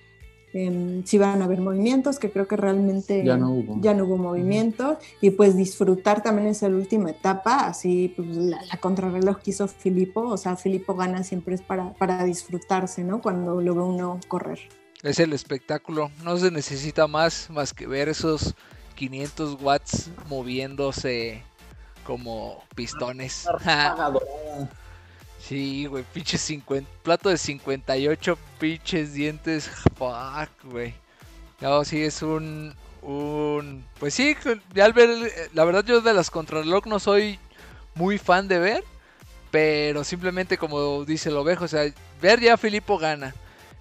Em, 0.65 1.03
si 1.05 1.17
van 1.17 1.41
a 1.41 1.45
haber 1.45 1.61
movimientos, 1.61 2.19
que 2.19 2.29
creo 2.31 2.47
que 2.47 2.55
realmente 2.57 3.23
Ya 3.23 3.37
no 3.37 3.51
hubo. 3.51 3.77
ya 3.81 3.93
no 3.93 4.05
hubo 4.05 4.17
movimientos, 4.17 4.97
y 5.21 5.29
pues 5.31 5.55
disfrutar 5.55 6.23
también 6.23 6.47
esa 6.47 6.67
última 6.67 7.09
etapa, 7.11 7.67
así 7.67 8.13
pues 8.15 8.27
la, 8.35 8.61
la 8.63 8.77
contrarreloj 8.77 9.37
que 9.39 9.51
hizo 9.51 9.67
Filipo, 9.67 10.21
o 10.21 10.37
sea, 10.37 10.55
Filipo 10.55 10.95
gana 10.95 11.23
siempre 11.23 11.55
es 11.55 11.61
para, 11.61 11.93
para 11.93 12.23
disfrutarse, 12.23 13.03
¿no? 13.03 13.21
Cuando 13.21 13.61
lo 13.61 13.75
ve 13.75 13.81
uno 13.81 14.19
correr. 14.27 14.59
Es 15.03 15.19
el 15.19 15.33
espectáculo. 15.33 16.09
No 16.23 16.37
se 16.37 16.49
necesita 16.49 17.07
más 17.07 17.49
más 17.51 17.73
que 17.73 17.85
ver 17.85 18.09
esos 18.09 18.55
500 18.95 19.61
watts 19.61 20.09
moviéndose 20.27 21.43
como 22.03 22.63
pistones. 22.75 23.45
Sí, 25.47 25.85
güey, 25.85 26.03
pinches 26.13 26.41
50, 26.41 26.89
plato 27.03 27.29
de 27.29 27.37
58 27.37 28.37
pinches 28.59 29.13
dientes. 29.13 29.69
Fuck, 29.95 30.49
güey. 30.65 30.93
No, 31.61 31.85
sí, 31.85 32.03
es 32.03 32.21
un, 32.21 32.73
un... 33.01 33.85
Pues 33.99 34.13
sí, 34.13 34.35
ya 34.73 34.85
al 34.85 34.93
ver, 34.93 35.09
eh, 35.09 35.49
la 35.53 35.63
verdad 35.63 35.85
yo 35.85 36.01
de 36.01 36.13
las 36.13 36.29
Contrarreloj 36.29 36.85
no 36.85 36.99
soy 36.99 37.39
muy 37.95 38.17
fan 38.17 38.49
de 38.49 38.59
ver, 38.59 38.83
pero 39.49 40.03
simplemente 40.03 40.57
como 40.57 41.05
dice 41.05 41.29
el 41.29 41.37
ovejo, 41.37 41.65
o 41.65 41.67
sea, 41.69 41.91
ver 42.21 42.41
ya 42.41 42.57
Filipo 42.57 42.97
gana. 42.97 43.33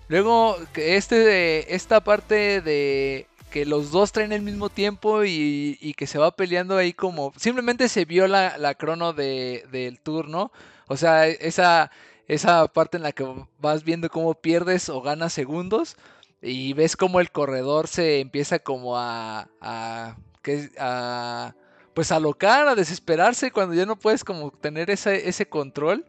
Luego, 0.08 0.56
este 0.76 1.74
esta 1.74 2.00
parte 2.00 2.60
de 2.60 3.26
que 3.50 3.66
los 3.66 3.90
dos 3.90 4.12
traen 4.12 4.32
el 4.32 4.42
mismo 4.42 4.70
tiempo 4.70 5.24
y, 5.24 5.78
y 5.80 5.94
que 5.94 6.06
se 6.06 6.18
va 6.18 6.30
peleando 6.30 6.76
ahí 6.76 6.92
como... 6.92 7.32
Simplemente 7.36 7.88
se 7.88 8.04
vio 8.04 8.28
la, 8.28 8.56
la 8.58 8.74
crono 8.74 9.12
de, 9.12 9.64
del 9.72 9.98
tour, 9.98 10.28
¿no? 10.28 10.52
O 10.88 10.96
sea, 10.96 11.26
esa, 11.26 11.90
esa 12.28 12.66
parte 12.68 12.96
en 12.96 13.02
la 13.02 13.12
que 13.12 13.26
vas 13.58 13.84
viendo 13.84 14.08
cómo 14.08 14.34
pierdes 14.34 14.88
o 14.88 15.00
ganas 15.02 15.32
segundos 15.32 15.96
y 16.42 16.72
ves 16.74 16.96
cómo 16.96 17.20
el 17.20 17.30
corredor 17.30 17.88
se 17.88 18.20
empieza 18.20 18.58
como 18.58 18.96
a, 18.96 19.48
a, 19.60 20.16
que- 20.42 20.70
a 20.78 21.54
pues 21.94 22.12
a 22.12 22.16
alocar, 22.16 22.68
a 22.68 22.74
desesperarse 22.74 23.50
cuando 23.50 23.74
ya 23.74 23.86
no 23.86 23.96
puedes 23.96 24.22
como 24.22 24.50
tener 24.50 24.90
ese, 24.90 25.28
ese 25.30 25.46
control, 25.48 26.04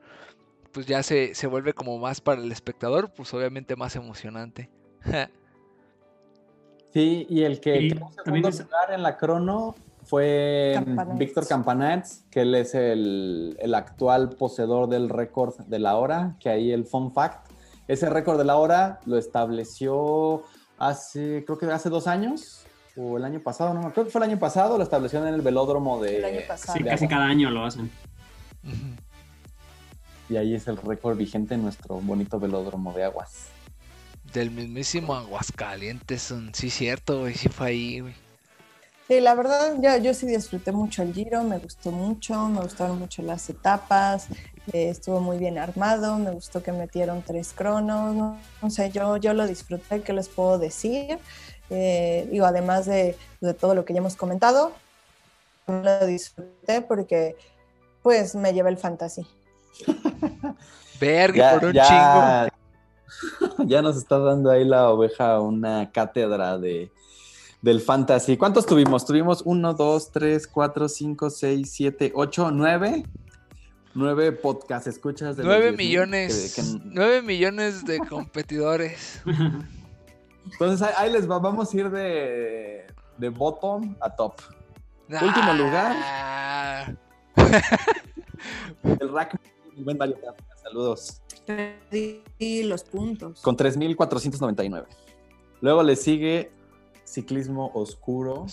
pues 0.73 0.85
ya 0.85 1.01
se, 1.01 1.33
se 1.33 1.47
vuelve 1.47 1.73
como 1.73 1.97
más 1.97 2.19
para 2.19 2.41
el 2.41 2.51
espectador, 2.51 3.09
pues 3.13 3.33
obviamente 3.33 3.75
más 3.77 3.95
emocionante. 3.95 4.69
Sí, 6.93 7.27
y 7.29 7.43
el 7.43 7.59
que 7.59 7.79
Sí, 7.81 7.89
quedó 7.89 8.09
en 8.09 8.15
también 8.15 8.15
segundo 8.25 8.49
es- 8.49 8.59
lugar 8.59 8.91
en 8.91 9.03
la 9.03 9.17
crono 9.17 9.75
fue. 10.08 10.76
Víctor 11.15 11.48
Campanats, 11.48 12.24
que 12.32 12.41
él 12.41 12.56
es 12.56 12.74
el, 12.76 13.58
el 13.60 13.74
actual 13.76 14.30
poseedor 14.30 14.88
del 14.89 15.10
récord 15.10 15.56
de 15.67 15.80
la 15.80 15.96
hora, 15.98 16.36
que 16.39 16.50
ahí 16.50 16.72
el 16.72 16.86
fun 16.86 17.12
fact, 17.13 17.50
ese 17.88 18.10
récord 18.10 18.38
de 18.38 18.46
la 18.46 18.58
hora 18.58 19.00
lo 19.06 19.17
estableció 19.17 20.43
hace, 20.80 21.43
creo 21.46 21.58
que 21.58 21.65
hace 21.67 21.89
dos 21.89 22.08
años, 22.08 22.63
o 22.96 23.17
el 23.17 23.26
año 23.26 23.39
pasado, 23.41 23.74
no, 23.74 23.82
me- 23.84 23.91
creo 23.91 24.06
que 24.06 24.12
fue 24.12 24.20
el 24.24 24.30
año 24.32 24.39
pasado, 24.39 24.78
lo 24.78 24.84
estableció 24.84 25.20
en 25.26 25.34
el 25.34 25.41
velódromo 25.41 26.02
de... 26.02 26.17
El 26.17 26.26
año 26.26 26.39
pasado. 26.48 26.78
Sí, 26.78 26.84
de 26.84 26.89
casi 26.89 27.06
Agua- 27.06 27.17
cada 27.17 27.28
año 27.30 27.50
lo 27.52 27.63
hacen. 27.65 27.89
Y 30.30 30.36
ahí 30.36 30.56
es 30.56 30.67
el 30.67 30.78
récord 30.78 31.17
vigente 31.17 31.56
en 31.56 31.63
nuestro 31.63 31.96
bonito 32.02 32.39
velódromo 32.39 32.91
de 32.93 33.04
aguas. 33.06 33.48
Del 34.34 34.52
mismísimo 34.52 35.15
Aguascalientes, 35.15 36.22
son- 36.22 36.54
sí 36.54 36.70
cierto, 36.70 37.22
güey, 37.22 37.34
sí 37.36 37.48
fue 37.50 37.67
ahí, 37.67 38.00
güey. 38.02 38.13
Sí, 39.08 39.22
la 39.22 39.36
verdad, 39.36 39.76
yo, 39.80 39.98
yo 39.98 40.13
sí 40.13 40.26
disfruté 40.26 40.74
mucho 40.74 41.02
el 41.02 41.13
Giro, 41.13 41.41
me 41.43 41.60
gustó 41.60 41.91
mucho, 41.91 42.50
me 42.50 42.60
gustaron 42.60 43.00
mucho 43.00 43.22
las 43.22 43.50
etapas, 43.50 44.28
eh, 44.74 44.89
estuvo 44.89 45.22
muy 45.22 45.38
bien 45.38 45.58
armado, 45.58 46.17
me 46.17 46.32
gustó 46.32 46.62
que 46.62 46.74
metieron 46.74 47.22
tres 47.22 47.54
cronos, 47.54 48.13
no, 48.13 48.38
no 48.62 48.70
sé, 48.70 48.91
yo, 48.91 49.15
yo 49.15 49.34
lo 49.34 49.48
disfruté, 49.48 50.02
¿qué 50.02 50.12
les 50.12 50.28
puedo 50.28 50.60
decir? 50.60 51.20
Eh, 51.70 52.28
digo, 52.30 52.46
además 52.46 52.86
de, 52.86 53.15
de 53.39 53.54
todo 53.54 53.76
lo 53.76 53.86
que 53.86 53.93
ya 53.93 54.00
hemos 54.00 54.17
comentado, 54.17 54.74
lo 55.67 56.06
disfruté 56.06 56.82
porque 56.82 57.38
pues 58.02 58.36
me 58.36 58.54
llevé 58.54 58.72
el 58.72 58.78
fantasy. 58.78 59.26
Verga, 61.00 61.54
por 61.54 61.65
un 61.65 61.74
chingo. 61.74 62.48
ya 63.67 63.82
nos 63.82 63.96
está 63.96 64.20
dando 64.20 64.52
ahí 64.52 64.65
la 64.65 64.89
oveja 64.89 65.39
una 65.39 65.91
cátedra 65.91 66.58
de, 66.58 66.91
del 67.67 67.82
fantasy. 67.82 68.38
¿Cuántos 68.38 68.65
tuvimos? 68.65 69.06
Tuvimos 69.06 69.41
1, 69.43 69.73
2, 69.73 70.12
3, 70.13 70.47
4, 70.47 70.88
5, 70.88 71.30
6, 71.30 71.69
7, 71.69 72.12
8, 72.15 72.51
9. 72.51 73.03
9 73.93 74.32
podcast 74.32 74.88
escuchas. 74.88 75.36
de 75.36 75.43
los 75.43 75.51
9 75.51 75.71
10,000 75.71 75.86
millones, 75.88 76.53
que- 76.56 76.62
que- 76.62 76.80
9 76.86 77.21
millones 77.23 77.84
de 77.84 77.99
competidores. 77.99 79.21
Entonces 80.53 80.82
ahí, 80.82 80.93
ahí 80.97 81.12
les 81.12 81.30
va. 81.30 81.39
Vamos 81.39 81.73
a 81.73 81.77
ir 81.77 81.89
de, 81.89 82.88
de 83.17 83.30
bottom 83.30 83.97
a 83.99 84.15
top. 84.15 84.36
Último 85.10 85.53
lugar. 85.53 85.93
Ah, 85.93 86.93
El 89.01 89.10
rack. 89.12 89.38
buen 89.77 89.97
Mario 89.97 90.15
Saludos. 90.63 91.21
Perdí 91.45 92.63
los 92.63 92.84
puntos. 92.86 93.41
Con 93.41 93.58
3.499. 93.58 94.86
Luego 95.60 95.84
le 95.84 95.95
sigue 95.97 96.51
ciclismo 97.08 97.72
oscuro. 97.74 98.46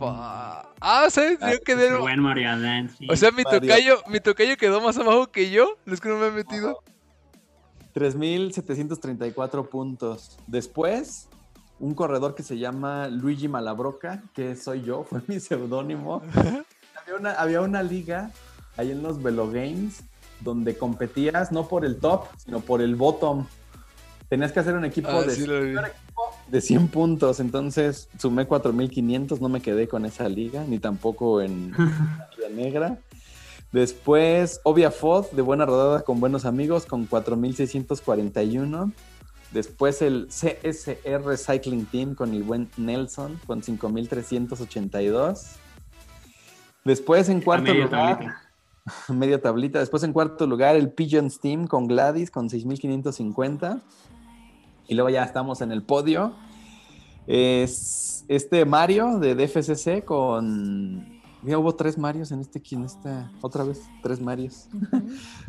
Ah, 0.00 1.08
¿sabes? 1.10 1.38
Yo 1.40 1.60
quedé. 1.62 1.96
Buen 1.98 2.20
Mario 2.20 2.50
Adán, 2.50 2.90
sí. 2.96 3.06
O 3.10 3.16
sea, 3.16 3.30
mi 3.30 3.44
tocayo, 3.44 4.02
mi 4.08 4.20
tocayo 4.20 4.56
quedó 4.56 4.80
más 4.80 4.96
abajo 4.96 5.30
que 5.30 5.50
yo. 5.50 5.76
Es 5.86 6.00
que 6.00 6.08
no 6.08 6.16
me 6.16 6.28
he 6.28 6.30
metido. 6.30 6.82
3.734 7.94 9.68
puntos. 9.68 10.38
Después, 10.46 11.28
un 11.78 11.94
corredor 11.94 12.34
que 12.34 12.42
se 12.42 12.58
llama 12.58 13.08
Luigi 13.08 13.48
Malabroca, 13.48 14.22
que 14.34 14.56
soy 14.56 14.82
yo, 14.82 15.04
fue 15.08 15.20
mi 15.26 15.38
seudónimo. 15.40 16.22
había, 16.34 17.16
una, 17.18 17.32
había 17.32 17.60
una 17.60 17.82
liga 17.82 18.30
ahí 18.76 18.90
en 18.90 19.02
los 19.02 19.22
Velo 19.22 19.50
Games 19.50 20.04
donde 20.40 20.76
competías 20.76 21.50
no 21.50 21.66
por 21.66 21.84
el 21.84 21.98
top, 21.98 22.26
sino 22.36 22.60
por 22.60 22.80
el 22.80 22.94
bottom. 22.94 23.46
Tenías 24.28 24.52
que 24.52 24.60
hacer 24.60 24.74
un 24.74 24.84
equipo 24.84 25.08
Ah, 25.10 25.22
de, 25.22 25.30
sí 25.30 25.46
de 26.48 26.60
100 26.60 26.88
puntos, 26.88 27.40
entonces 27.40 28.08
sumé 28.18 28.48
4.500, 28.48 29.40
no 29.40 29.48
me 29.48 29.60
quedé 29.60 29.88
con 29.88 30.04
esa 30.04 30.28
liga, 30.28 30.64
ni 30.66 30.78
tampoco 30.78 31.40
en 31.40 31.72
la 32.38 32.48
Negra. 32.54 32.98
Después, 33.72 34.60
Obvia 34.64 34.90
Fod, 34.90 35.30
de 35.32 35.42
buena 35.42 35.66
rodada 35.66 36.02
con 36.02 36.20
buenos 36.20 36.46
amigos, 36.46 36.86
con 36.86 37.08
4.641. 37.08 38.92
Después 39.52 40.02
el 40.02 40.28
CSR 40.28 41.36
Cycling 41.36 41.86
Team 41.86 42.14
con 42.14 42.32
el 42.32 42.42
buen 42.42 42.70
Nelson, 42.76 43.38
con 43.46 43.62
5.382. 43.62 45.56
Después 46.84 47.28
en 47.28 47.40
cuarto 47.40 47.64
media 47.72 47.84
lugar, 47.84 48.18
tablita. 48.18 48.42
media 49.08 49.40
tablita. 49.42 49.78
Después 49.80 50.02
en 50.02 50.12
cuarto 50.12 50.46
lugar 50.46 50.76
el 50.76 50.90
Pigeons 50.90 51.40
Team 51.40 51.66
con 51.66 51.86
Gladys 51.86 52.30
con 52.30 52.48
6.550. 52.48 53.80
Y 54.88 54.94
luego 54.94 55.10
ya 55.10 55.22
estamos 55.22 55.60
en 55.60 55.70
el 55.70 55.82
podio. 55.82 56.34
Es 57.26 58.24
este 58.26 58.64
Mario 58.64 59.18
de 59.18 59.34
DFCC 59.34 60.04
con... 60.04 61.18
Ya 61.44 61.56
hubo 61.56 61.76
tres 61.76 61.96
Marios 61.98 62.32
en 62.32 62.40
este, 62.40 62.60
en 62.72 62.82
esta, 62.82 63.30
otra 63.42 63.62
vez, 63.62 63.80
tres 64.02 64.20
Marios. 64.20 64.68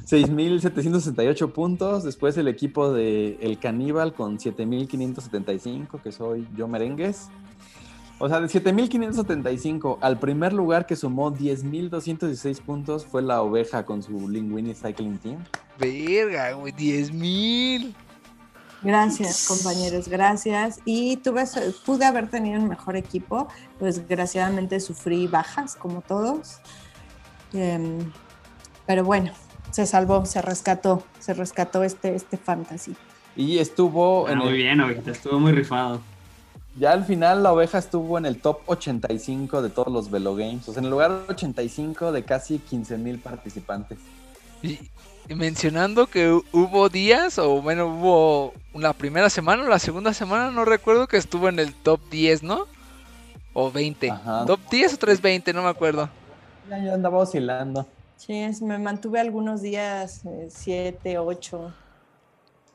6.768 0.06 1.52
puntos. 1.54 2.04
Después 2.04 2.38
el 2.38 2.48
equipo 2.48 2.94
de 2.94 3.40
El 3.42 3.58
Caníbal 3.58 4.14
con 4.14 4.38
7.575, 4.38 6.00
que 6.02 6.12
soy 6.12 6.48
yo 6.56 6.68
merengues. 6.68 7.30
O 8.20 8.28
sea, 8.28 8.40
de 8.40 8.48
7.575 8.48 9.98
al 10.02 10.20
primer 10.20 10.54
lugar 10.54 10.86
que 10.86 10.96
sumó 10.96 11.34
10.216 11.34 12.62
puntos 12.62 13.06
fue 13.06 13.22
la 13.22 13.42
oveja 13.42 13.86
con 13.86 14.04
su 14.04 14.30
Linguini 14.30 14.76
Cycling 14.76 15.18
Team. 15.18 15.44
Verga, 15.80 16.52
güey, 16.52 16.74
10 16.74 17.14
mil. 17.14 17.96
Gracias, 18.82 19.46
compañeros, 19.48 20.08
gracias. 20.08 20.80
Y 20.86 21.18
tuve, 21.18 21.44
pude 21.86 22.06
haber 22.06 22.30
tenido 22.30 22.62
un 22.62 22.70
mejor 22.70 22.96
equipo, 22.96 23.48
pues 23.78 23.98
desgraciadamente 23.98 24.80
sufrí 24.80 25.28
bajas, 25.28 25.76
como 25.76 26.02
todos. 26.02 26.60
Em, 27.54 28.12
pero 28.86 29.04
bueno, 29.04 29.32
se 29.72 29.86
salvó, 29.86 30.26
se 30.26 30.42
rescató, 30.42 31.04
se 31.20 31.34
rescató 31.34 31.84
este, 31.84 32.16
este 32.16 32.38
fantasy. 32.38 32.96
Y 33.36 33.58
estuvo 33.60 34.28
Ah, 34.28 34.32
en 34.32 34.38
muy 34.40 34.48
el, 34.50 34.54
bien, 34.56 34.82
ovejita, 34.82 35.12
estuvo 35.12 35.40
muy 35.40 35.52
rifado. 35.52 36.02
ya 36.78 36.92
al 36.94 37.04
final 37.06 37.44
la 37.44 37.52
oveja 37.54 37.78
estuvo 37.78 38.18
en 38.18 38.26
el 38.26 38.40
top 38.42 38.60
85 38.68 39.62
de 39.62 39.70
todos 39.70 39.92
los 39.92 40.10
Velo 40.10 40.36
Games, 40.36 40.68
o 40.70 40.72
sea, 40.74 40.80
en 40.80 40.86
el 40.86 40.92
lugar 40.92 41.24
85 41.28 42.12
de 42.12 42.24
casi 42.24 42.60
15.000 42.60 43.22
participantes. 43.22 43.98
Y, 44.64 44.80
mencionando 45.36 46.08
que 46.08 46.30
hu- 46.32 46.44
hubo 46.52 46.90
días, 46.90 47.38
o 47.38 47.62
bueno, 47.62 47.88
hubo 47.88 48.54
la 48.74 48.94
primera 48.94 49.30
semana 49.30 49.64
o 49.64 49.68
la 49.68 49.80
segunda 49.80 50.14
semana, 50.14 50.52
no 50.52 50.66
recuerdo 50.66 51.08
que 51.08 51.18
estuvo 51.18 51.50
en 51.50 51.60
el 51.60 51.74
top 51.74 52.00
10, 52.10 52.42
¿no? 52.44 52.66
O 53.54 53.72
20. 53.72 54.10
Ajá. 54.10 54.46
Top 54.46 54.60
10 54.72 54.94
o 54.94 54.98
320, 54.98 55.54
no 55.54 55.64
me 55.64 55.70
acuerdo. 55.70 56.10
Ya 56.70 56.84
yo 56.84 56.94
andaba 56.94 57.20
oscilando. 57.20 57.86
Sí, 58.18 58.34
es- 58.34 58.62
me 58.62 58.78
mantuve 58.80 59.20
algunos 59.20 59.62
días, 59.62 60.26
eh, 60.26 60.48
siete, 60.50 61.18
ocho. 61.18 61.74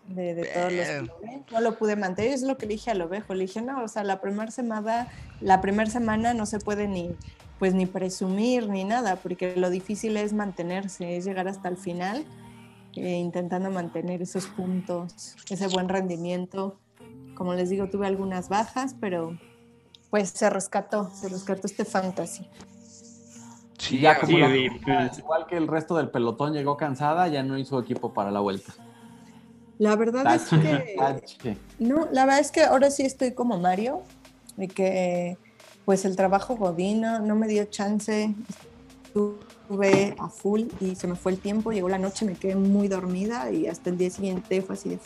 de, 0.06 0.44
todos 0.52 0.70
los 0.72 1.50
no 1.50 1.60
lo 1.62 1.78
pude 1.78 1.96
mantener, 1.96 2.32
es 2.32 2.42
lo 2.42 2.58
que 2.58 2.66
le 2.66 2.74
dije 2.74 2.90
al 2.90 3.00
ovejo, 3.00 3.32
le 3.34 3.46
dije, 3.46 3.62
no, 3.62 3.82
o 3.82 3.88
sea, 3.88 4.04
la 4.04 4.20
primera 4.20 4.50
semana, 4.50 5.08
la 5.40 5.62
primera 5.62 5.88
semana 5.90 6.34
no 6.34 6.44
se 6.44 6.58
puede 6.58 6.86
ni, 6.88 7.16
pues 7.64 7.72
ni 7.72 7.86
presumir 7.86 8.68
ni 8.68 8.84
nada, 8.84 9.16
porque 9.16 9.56
lo 9.56 9.70
difícil 9.70 10.18
es 10.18 10.34
mantenerse, 10.34 11.16
es 11.16 11.24
llegar 11.24 11.48
hasta 11.48 11.70
el 11.70 11.78
final, 11.78 12.22
eh, 12.94 13.16
intentando 13.16 13.70
mantener 13.70 14.20
esos 14.20 14.44
puntos, 14.48 15.34
ese 15.48 15.66
buen 15.68 15.88
rendimiento. 15.88 16.78
Como 17.34 17.54
les 17.54 17.70
digo, 17.70 17.88
tuve 17.88 18.06
algunas 18.06 18.50
bajas, 18.50 18.94
pero 19.00 19.38
pues 20.10 20.28
se 20.28 20.50
rescató, 20.50 21.10
se 21.14 21.30
rescató 21.30 21.66
este 21.66 21.86
fantasy. 21.86 22.46
Sí, 23.78 23.98
ya 23.98 24.20
como 24.20 24.40
pues. 24.40 25.18
igual 25.18 25.46
que 25.46 25.56
el 25.56 25.66
resto 25.66 25.96
del 25.96 26.10
pelotón 26.10 26.52
llegó 26.52 26.76
cansada, 26.76 27.28
ya 27.28 27.42
no 27.42 27.56
hizo 27.56 27.80
equipo 27.80 28.12
para 28.12 28.30
la 28.30 28.40
vuelta. 28.40 28.74
La 29.78 29.96
verdad 29.96 30.34
es 30.34 30.44
que 31.38 31.56
no, 31.78 32.08
la 32.12 32.26
verdad 32.26 32.40
es 32.40 32.50
que 32.50 32.62
ahora 32.64 32.90
sí 32.90 33.04
estoy 33.04 33.32
como 33.32 33.58
Mario, 33.58 34.02
y 34.56 34.68
que 34.68 35.38
pues 35.84 36.04
el 36.04 36.16
trabajo 36.16 36.56
godino 36.56 37.20
no 37.20 37.34
me 37.34 37.46
dio 37.46 37.64
chance, 37.66 38.34
estuve 39.04 40.14
a 40.18 40.28
full 40.28 40.62
y 40.80 40.94
se 40.94 41.06
me 41.06 41.14
fue 41.14 41.32
el 41.32 41.38
tiempo, 41.38 41.72
llegó 41.72 41.88
la 41.88 41.98
noche, 41.98 42.24
me 42.24 42.34
quedé 42.34 42.56
muy 42.56 42.88
dormida 42.88 43.50
y 43.50 43.66
hasta 43.66 43.90
el 43.90 43.98
día 43.98 44.10
siguiente 44.10 44.62
fue 44.62 44.74
así 44.74 44.90
de 44.90 44.98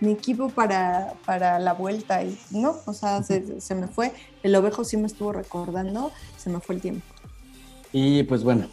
mi 0.00 0.12
equipo 0.12 0.48
para, 0.48 1.14
para 1.26 1.58
la 1.58 1.72
vuelta 1.74 2.22
y 2.22 2.38
no, 2.50 2.76
o 2.86 2.92
sea, 2.92 3.22
se, 3.22 3.60
se 3.60 3.74
me 3.74 3.88
fue, 3.88 4.12
el 4.42 4.54
ovejo 4.54 4.84
sí 4.84 4.96
me 4.96 5.06
estuvo 5.06 5.32
recordando, 5.32 6.12
se 6.36 6.50
me 6.50 6.60
fue 6.60 6.76
el 6.76 6.80
tiempo. 6.80 7.04
Y 7.92 8.22
pues 8.24 8.44
bueno, 8.44 8.68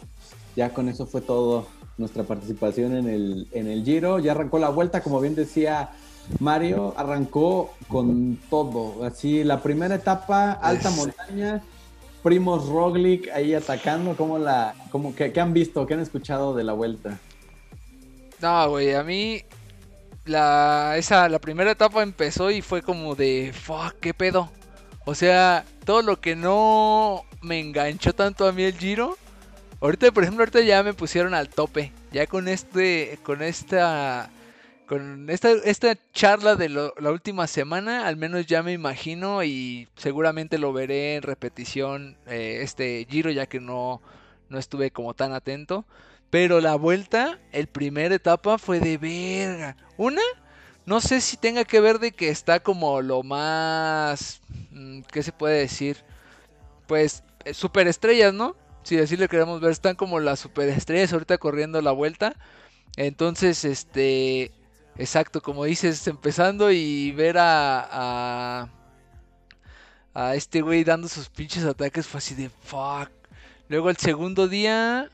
ya 0.54 0.72
con 0.72 0.88
eso 0.88 1.06
fue 1.06 1.20
todo 1.20 1.66
nuestra 1.98 2.24
participación 2.24 2.94
en 2.94 3.08
el, 3.08 3.48
en 3.52 3.68
el 3.68 3.84
Giro. 3.84 4.18
Ya 4.18 4.32
arrancó 4.32 4.58
la 4.58 4.68
vuelta, 4.68 5.02
como 5.02 5.20
bien 5.20 5.34
decía 5.34 5.90
Mario, 6.40 6.94
arrancó 6.96 7.74
con 7.88 8.38
todo. 8.50 9.04
Así, 9.04 9.44
la 9.44 9.62
primera 9.62 9.94
etapa, 9.94 10.52
alta 10.52 10.90
montaña, 10.90 11.62
Primos 12.22 12.68
Roglic 12.68 13.28
ahí 13.30 13.54
atacando. 13.54 14.16
¿Cómo 14.16 14.38
la, 14.38 14.74
cómo, 14.90 15.14
qué, 15.14 15.32
han 15.40 15.52
visto? 15.52 15.86
¿Qué 15.86 15.94
han 15.94 16.00
escuchado 16.00 16.54
de 16.54 16.64
la 16.64 16.72
vuelta? 16.72 17.18
No, 18.40 18.70
güey, 18.70 18.94
a 18.94 19.02
mí 19.02 19.42
la, 20.24 20.94
esa, 20.96 21.28
la 21.28 21.38
primera 21.38 21.70
etapa 21.70 22.02
empezó 22.02 22.50
y 22.50 22.62
fue 22.62 22.82
como 22.82 23.14
de, 23.14 23.52
fuck, 23.54 23.94
qué 24.00 24.12
pedo. 24.12 24.50
O 25.04 25.14
sea, 25.14 25.64
todo 25.84 26.02
lo 26.02 26.20
que 26.20 26.34
no 26.34 27.22
me 27.42 27.60
enganchó 27.60 28.12
tanto 28.12 28.48
a 28.48 28.52
mí 28.52 28.64
el 28.64 28.76
Giro. 28.76 29.16
Ahorita, 29.80 30.10
por 30.10 30.24
ejemplo, 30.24 30.42
ahorita 30.42 30.62
ya 30.62 30.82
me 30.82 30.94
pusieron 30.94 31.32
al 31.32 31.48
tope. 31.48 31.92
Ya 32.10 32.26
con 32.26 32.48
este, 32.48 33.20
con 33.22 33.40
esta, 33.40 34.30
con 34.86 35.28
esta, 35.30 35.50
esta 35.50 35.96
charla 36.12 36.56
de 36.56 36.68
la 36.68 37.10
última 37.10 37.46
semana, 37.46 38.06
al 38.06 38.16
menos 38.16 38.46
ya 38.46 38.62
me 38.62 38.72
imagino 38.72 39.42
y 39.42 39.88
seguramente 39.96 40.58
lo 40.58 40.72
veré 40.72 41.16
en 41.16 41.22
repetición 41.22 42.16
eh, 42.26 42.60
este 42.62 43.06
Giro, 43.10 43.30
ya 43.30 43.46
que 43.46 43.60
no, 43.60 44.00
no 44.48 44.58
estuve 44.58 44.90
como 44.90 45.14
tan 45.14 45.32
atento. 45.32 45.84
Pero 46.30 46.60
la 46.60 46.74
vuelta, 46.76 47.38
el 47.52 47.66
primer 47.66 48.12
etapa 48.12 48.58
fue 48.58 48.80
de 48.80 48.98
verga. 48.98 49.76
Una, 49.96 50.22
no 50.86 51.00
sé 51.00 51.20
si 51.20 51.36
tenga 51.36 51.64
que 51.64 51.80
ver 51.80 51.98
de 51.98 52.12
que 52.12 52.30
está 52.30 52.60
como 52.60 53.00
lo 53.02 53.22
más, 53.22 54.40
mm, 54.70 55.00
¿qué 55.12 55.22
se 55.22 55.32
puede 55.32 55.58
decir? 55.58 55.98
Pues 56.86 57.22
eh, 57.44 57.54
superestrellas, 57.54 58.32
¿no? 58.34 58.56
Si 58.84 58.98
así 58.98 59.16
le 59.16 59.28
queremos 59.28 59.60
ver, 59.60 59.72
están 59.72 59.96
como 59.96 60.20
las 60.20 60.40
superestrellas 60.40 61.12
ahorita 61.12 61.38
corriendo 61.38 61.80
la 61.82 61.92
vuelta. 61.92 62.34
Entonces, 62.96 63.64
este, 63.64 64.52
exacto, 64.98 65.40
como 65.40 65.64
dices, 65.64 66.06
empezando 66.06 66.70
y 66.70 67.12
ver 67.12 67.38
a, 67.38 67.88
a, 67.90 68.68
a 70.14 70.34
este 70.34 70.60
güey 70.60 70.84
dando 70.84 71.08
sus 71.08 71.28
pinches 71.28 71.64
ataques 71.64 72.06
fue 72.06 72.18
así 72.18 72.34
de 72.34 72.48
fuck. 72.48 73.10
Luego 73.68 73.90
el 73.90 73.96
segundo 73.96 74.48
día, 74.48 75.10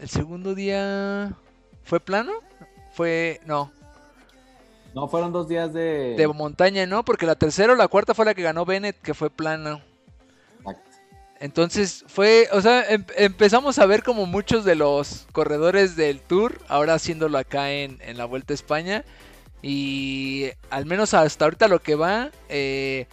el 0.00 0.08
segundo 0.08 0.54
día, 0.54 1.32
¿fue 1.84 2.00
plano? 2.00 2.32
Fue, 2.94 3.40
no. 3.46 3.72
No, 4.94 5.08
fueron 5.08 5.32
dos 5.32 5.48
días 5.48 5.72
de... 5.72 6.14
De 6.16 6.28
montaña, 6.28 6.86
¿no? 6.86 7.04
Porque 7.04 7.26
la 7.26 7.36
tercera 7.36 7.72
o 7.72 7.76
la 7.76 7.88
cuarta 7.88 8.14
fue 8.14 8.24
la 8.24 8.34
que 8.34 8.42
ganó 8.42 8.64
Bennett, 8.64 9.00
que 9.00 9.14
fue 9.14 9.30
plano. 9.30 9.80
Entonces 11.40 12.04
fue, 12.06 12.48
o 12.52 12.60
sea, 12.60 12.84
em, 12.90 13.04
empezamos 13.16 13.78
a 13.78 13.86
ver 13.86 14.02
como 14.02 14.26
muchos 14.26 14.64
de 14.66 14.74
los 14.74 15.26
corredores 15.32 15.96
del 15.96 16.20
tour, 16.20 16.60
ahora 16.68 16.94
haciéndolo 16.94 17.38
acá 17.38 17.72
en, 17.72 17.98
la 18.14 18.26
Vuelta 18.26 18.52
a 18.52 18.54
España. 18.54 19.04
Y 19.62 20.50
al 20.68 20.84
menos 20.86 21.14
hasta 21.14 21.46
ahorita 21.46 21.68
lo 21.68 21.80
que 21.82 21.94
va, 21.94 22.30
eh, 22.50 23.06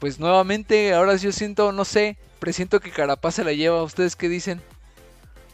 pues 0.00 0.18
nuevamente, 0.18 0.92
ahora 0.92 1.16
yo 1.16 1.32
siento, 1.32 1.72
no 1.72 1.84
sé, 1.84 2.16
presiento 2.40 2.80
que 2.80 2.90
Carapaz 2.90 3.36
se 3.36 3.44
la 3.44 3.52
lleva. 3.52 3.82
¿Ustedes 3.84 4.16
qué 4.16 4.28
dicen? 4.28 4.60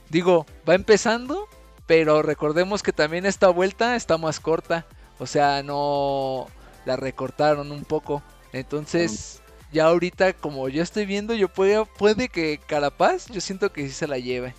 Digo, 0.08 0.46
va 0.68 0.74
empezando, 0.74 1.48
pero 1.86 2.22
recordemos 2.22 2.82
que 2.82 2.92
también 2.92 3.26
esta 3.26 3.48
vuelta 3.48 3.96
está 3.96 4.16
más 4.16 4.40
corta. 4.40 4.86
O 5.18 5.26
sea, 5.26 5.62
no 5.62 6.46
la 6.86 6.96
recortaron 6.96 7.70
un 7.70 7.84
poco. 7.84 8.22
Entonces, 8.52 9.42
ya 9.74 9.86
ahorita, 9.86 10.34
como 10.34 10.68
yo 10.68 10.82
estoy 10.82 11.04
viendo, 11.04 11.34
yo 11.34 11.48
puedo, 11.48 11.84
puede 11.84 12.28
que 12.28 12.60
Carapaz, 12.64 13.26
yo 13.26 13.40
siento 13.40 13.72
que 13.72 13.82
sí 13.82 13.90
se 13.90 14.06
la 14.06 14.18
lleve. 14.18 14.54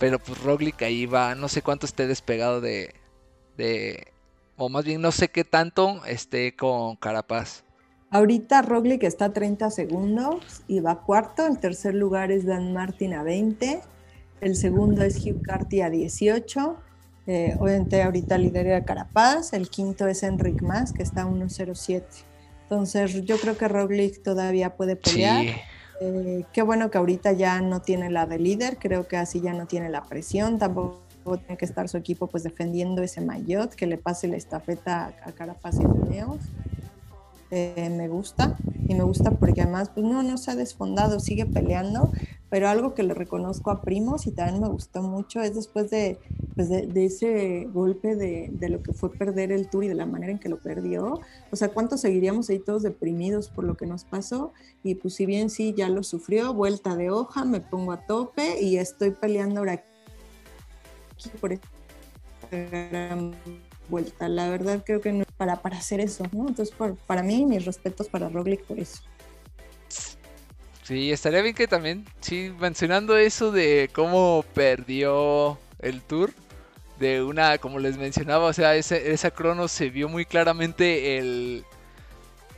Pero 0.00 0.18
pues 0.18 0.42
Roglic 0.42 0.82
ahí 0.82 1.06
va, 1.06 1.36
no 1.36 1.48
sé 1.48 1.62
cuánto 1.62 1.86
esté 1.86 2.08
despegado 2.08 2.60
de, 2.60 2.92
de 3.56 4.08
o 4.56 4.68
más 4.68 4.84
bien 4.84 5.00
no 5.00 5.12
sé 5.12 5.28
qué 5.28 5.44
tanto 5.44 6.04
esté 6.06 6.56
con 6.56 6.96
Carapaz. 6.96 7.62
Ahorita 8.10 8.62
Roglic 8.62 9.04
está 9.04 9.26
a 9.26 9.32
30 9.32 9.70
segundos 9.70 10.62
y 10.66 10.80
va 10.80 11.02
cuarto. 11.02 11.46
El 11.46 11.60
tercer 11.60 11.94
lugar 11.94 12.32
es 12.32 12.44
Dan 12.44 12.72
Martin 12.72 13.14
a 13.14 13.22
20. 13.22 13.80
El 14.40 14.56
segundo 14.56 15.04
es 15.04 15.24
Hugh 15.24 15.40
Carty 15.40 15.82
a 15.82 15.90
18. 15.90 16.76
Eh, 17.28 17.56
obviamente 17.60 18.02
ahorita 18.02 18.38
lidera 18.38 18.84
Carapaz. 18.84 19.52
El 19.52 19.70
quinto 19.70 20.08
es 20.08 20.24
Enric 20.24 20.62
Mas, 20.62 20.92
que 20.92 21.04
está 21.04 21.22
a 21.22 21.26
1.07. 21.26 22.02
Entonces 22.64 23.24
yo 23.24 23.38
creo 23.38 23.56
que 23.56 23.68
Roglic 23.68 24.22
todavía 24.22 24.76
puede 24.76 24.96
pelear. 24.96 25.44
Eh, 26.00 26.44
qué 26.52 26.62
bueno 26.62 26.90
que 26.90 26.98
ahorita 26.98 27.32
ya 27.32 27.60
no 27.60 27.80
tiene 27.80 28.10
la 28.10 28.26
de 28.26 28.38
líder, 28.38 28.78
creo 28.78 29.06
que 29.06 29.16
así 29.16 29.40
ya 29.40 29.52
no 29.52 29.66
tiene 29.66 29.88
la 29.88 30.02
presión, 30.02 30.58
tampoco 30.58 31.04
tiene 31.38 31.56
que 31.56 31.64
estar 31.64 31.88
su 31.88 31.96
equipo 31.96 32.26
pues 32.26 32.42
defendiendo 32.42 33.02
ese 33.02 33.20
maillot, 33.20 33.74
que 33.74 33.86
le 33.86 33.96
pase 33.96 34.26
la 34.26 34.36
estafeta 34.36 35.14
a 35.24 35.32
Carapaz 35.32 35.76
y 35.78 35.84
Neos. 36.10 36.40
Eh, 37.50 37.90
me 37.90 38.08
gusta 38.08 38.56
y 38.88 38.94
me 38.94 39.04
gusta 39.04 39.30
porque 39.32 39.62
además 39.62 39.90
pues 39.90 40.04
no, 40.04 40.22
no 40.22 40.38
se 40.38 40.50
ha 40.50 40.56
desfondado, 40.56 41.20
sigue 41.20 41.46
peleando, 41.46 42.10
pero 42.50 42.68
algo 42.68 42.94
que 42.94 43.02
le 43.02 43.14
reconozco 43.14 43.70
a 43.70 43.82
Primos 43.82 44.26
y 44.26 44.32
también 44.32 44.60
me 44.60 44.68
gustó 44.68 45.02
mucho 45.02 45.40
es 45.42 45.54
después 45.54 45.90
de, 45.90 46.18
pues 46.54 46.68
de, 46.68 47.04
ese 47.04 47.68
golpe 47.72 48.16
de, 48.16 48.48
de, 48.52 48.68
lo 48.68 48.82
que 48.82 48.92
fue 48.92 49.12
perder 49.12 49.52
el 49.52 49.68
tour 49.68 49.84
y 49.84 49.88
de 49.88 49.94
la 49.94 50.06
manera 50.06 50.32
en 50.32 50.38
que 50.38 50.48
lo 50.48 50.58
perdió, 50.58 51.20
o 51.50 51.56
sea, 51.56 51.68
¿cuántos 51.68 52.00
seguiríamos 52.00 52.48
ahí 52.50 52.58
todos 52.58 52.82
deprimidos 52.82 53.48
por 53.48 53.64
lo 53.64 53.76
que 53.76 53.86
nos 53.86 54.04
pasó? 54.04 54.52
Y 54.82 54.96
pues 54.96 55.14
si 55.14 55.26
bien 55.26 55.50
sí, 55.50 55.74
ya 55.76 55.88
lo 55.88 56.02
sufrió, 56.02 56.54
vuelta 56.54 56.96
de 56.96 57.10
hoja, 57.10 57.44
me 57.44 57.60
pongo 57.60 57.92
a 57.92 58.06
tope 58.06 58.60
y 58.60 58.78
estoy 58.78 59.10
peleando 59.10 59.60
ahora 59.60 59.72
aquí 59.74 61.30
por 61.40 61.58
gran 62.50 63.34
vuelta. 63.88 64.28
La 64.28 64.48
verdad 64.48 64.82
creo 64.84 65.00
que 65.00 65.12
no 65.12 65.24
para, 65.36 65.62
para 65.62 65.78
hacer 65.78 66.00
eso, 66.00 66.24
¿no? 66.32 66.48
Entonces, 66.48 66.74
para 67.06 67.22
mí, 67.22 67.44
mis 67.44 67.64
respetos 67.64 68.08
para 68.08 68.28
Roglic 68.28 68.62
por 68.64 68.78
eso. 68.78 69.02
Sí, 70.82 71.12
estaría 71.12 71.40
bien 71.40 71.54
que 71.54 71.66
también, 71.66 72.04
sí, 72.20 72.52
mencionando 72.60 73.16
eso 73.16 73.50
de 73.50 73.88
cómo 73.94 74.44
perdió 74.52 75.58
el 75.78 76.02
tour, 76.02 76.32
de 76.98 77.22
una, 77.22 77.56
como 77.56 77.78
les 77.78 77.96
mencionaba, 77.96 78.46
o 78.46 78.52
sea, 78.52 78.76
esa 78.76 79.30
crono 79.30 79.66
se 79.68 79.88
vio 79.88 80.10
muy 80.10 80.26
claramente 80.26 81.16
el, 81.16 81.64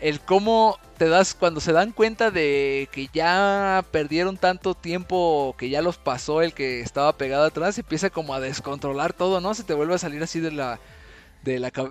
el 0.00 0.20
cómo 0.20 0.78
te 0.98 1.08
das, 1.08 1.34
cuando 1.34 1.60
se 1.60 1.72
dan 1.72 1.92
cuenta 1.92 2.30
de 2.30 2.88
que 2.90 3.08
ya 3.12 3.84
perdieron 3.90 4.36
tanto 4.36 4.74
tiempo, 4.74 5.54
que 5.58 5.68
ya 5.68 5.82
los 5.82 5.96
pasó 5.96 6.42
el 6.42 6.52
que 6.52 6.80
estaba 6.80 7.16
pegado 7.16 7.44
atrás, 7.44 7.78
empieza 7.78 8.10
como 8.10 8.34
a 8.34 8.40
descontrolar 8.40 9.12
todo, 9.12 9.40
¿no? 9.40 9.54
Se 9.54 9.64
te 9.64 9.74
vuelve 9.74 9.94
a 9.94 9.98
salir 9.98 10.22
así 10.22 10.40
de 10.40 10.52
la, 10.52 10.80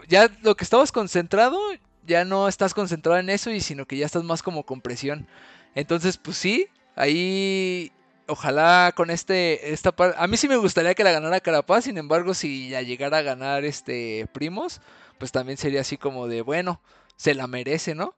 ya 0.08 0.30
lo 0.42 0.56
que 0.56 0.64
estabas 0.64 0.92
concentrado, 0.92 1.60
ya 2.06 2.26
no 2.26 2.48
estás 2.48 2.74
concentrado 2.74 3.20
en 3.20 3.30
eso 3.30 3.52
y 3.52 3.62
sino 3.62 3.86
que 3.86 3.98
ya 3.98 4.06
estás 4.06 4.24
más 4.24 4.44
como 4.44 4.64
con 4.64 4.82
presión. 4.82 5.28
Entonces, 5.76 6.18
pues 6.18 6.38
sí, 6.38 6.68
ahí 6.96 7.92
ojalá 8.28 8.92
con 8.96 9.12
este 9.12 9.74
esta 9.74 9.94
a 10.18 10.28
mí 10.28 10.38
sí 10.38 10.48
me 10.48 10.58
gustaría 10.58 10.96
que 10.96 11.04
la 11.04 11.12
ganara 11.12 11.40
Carapaz, 11.40 11.86
sin 11.86 11.98
embargo, 11.98 12.34
si 12.34 12.70
ya 12.70 12.82
llegara 12.82 13.20
a 13.20 13.22
ganar 13.22 13.66
este 13.66 14.28
Primos, 14.34 14.82
pues 15.18 15.32
también 15.32 15.58
sería 15.58 15.82
así 15.82 15.98
como 15.98 16.28
de, 16.28 16.42
bueno, 16.42 16.82
se 17.16 17.34
la 17.34 17.48
merece, 17.48 17.96
¿no? 17.96 18.16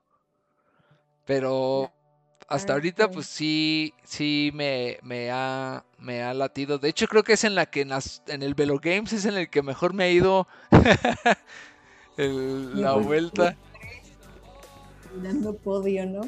Pero 1.25 1.91
hasta 2.47 2.73
ahorita 2.73 3.11
pues 3.11 3.27
sí 3.27 3.93
sí 4.03 4.51
me, 4.53 4.99
me 5.03 5.29
ha 5.31 5.83
me 5.99 6.23
ha 6.23 6.33
latido. 6.33 6.77
De 6.77 6.89
hecho, 6.89 7.07
creo 7.07 7.23
que 7.23 7.33
es 7.33 7.43
en 7.43 7.55
la 7.55 7.65
que 7.65 7.81
en, 7.81 7.91
en 8.27 8.43
el 8.43 8.53
Velo 8.53 8.79
Games 8.81 9.11
es 9.13 9.25
en 9.25 9.35
el 9.35 9.49
que 9.49 9.61
mejor 9.61 9.93
me 9.93 10.05
ha 10.05 10.09
ido 10.09 10.47
la 12.17 12.93
vuelta. 12.93 13.57
Dando 15.21 15.55
podio, 15.55 16.05
¿no? 16.05 16.21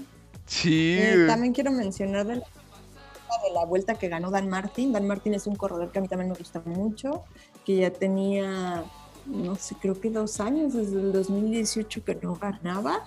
Sí. 0.46 0.98
Eh, 1.00 1.26
también 1.28 1.54
quiero 1.54 1.72
mencionar 1.72 2.26
de 2.26 2.38
la, 2.38 2.42
de 2.42 3.54
la 3.54 3.66
vuelta 3.66 3.96
que 3.96 4.10
ganó 4.10 4.32
Dan 4.32 4.50
Martin. 4.50 4.92
Dan 4.92 5.08
Martin 5.08 5.36
es 5.36 5.48
un 5.48 5.56
corredor 5.56 5.92
que 5.92 6.00
a 6.00 6.02
mí 6.02 6.08
también 6.08 6.32
me 6.32 6.38
gusta 6.38 6.62
mucho, 6.66 7.24
que 7.66 7.78
ya 7.78 7.92
tenía, 7.92 8.84
no 9.28 9.56
sé, 9.56 9.76
creo 9.80 10.00
que 10.02 10.10
dos 10.10 10.40
años, 10.40 10.74
desde 10.74 11.00
el 11.00 11.14
2018 11.14 12.04
que 12.04 12.16
no 12.16 12.36
ganaba. 12.36 13.06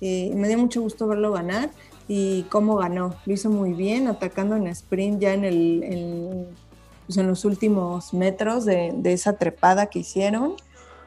Eh, 0.00 0.30
me 0.34 0.46
dio 0.46 0.58
mucho 0.58 0.80
gusto 0.82 1.08
verlo 1.08 1.32
ganar 1.32 1.70
y 2.08 2.42
cómo 2.44 2.76
ganó. 2.76 3.14
Lo 3.24 3.32
hizo 3.32 3.50
muy 3.50 3.72
bien, 3.72 4.08
atacando 4.08 4.56
en 4.56 4.66
sprint 4.68 5.20
ya 5.20 5.34
en, 5.34 5.44
el, 5.44 5.82
en, 5.82 6.46
pues 7.06 7.18
en 7.18 7.26
los 7.26 7.44
últimos 7.44 8.14
metros 8.14 8.64
de, 8.64 8.92
de, 8.96 9.12
esa 9.12 9.34
trepada 9.34 9.86
que 9.86 10.00
hicieron 10.00 10.54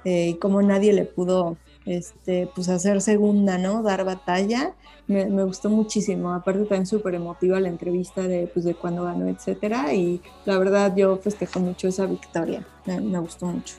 eh, 0.05 0.29
y 0.29 0.33
cómo 0.35 0.61
nadie 0.61 0.93
le 0.93 1.05
pudo 1.05 1.57
este, 1.85 2.49
pues 2.53 2.69
hacer 2.69 3.01
segunda, 3.01 3.57
¿no? 3.57 3.81
Dar 3.81 4.05
batalla. 4.05 4.73
Me, 5.07 5.25
me 5.25 5.43
gustó 5.43 5.69
muchísimo. 5.69 6.33
Aparte 6.33 6.61
también 6.61 6.85
súper 6.85 7.15
emotiva 7.15 7.59
la 7.59 7.69
entrevista 7.69 8.21
de, 8.21 8.47
pues, 8.47 8.65
de 8.65 8.75
cuando 8.75 9.05
ganó, 9.05 9.27
etcétera. 9.27 9.93
Y 9.93 10.21
la 10.45 10.57
verdad 10.59 10.95
yo 10.95 11.17
festejo 11.17 11.59
mucho 11.59 11.87
esa 11.87 12.05
victoria. 12.05 12.65
Me, 12.85 13.01
me 13.01 13.19
gustó 13.19 13.47
mucho. 13.47 13.75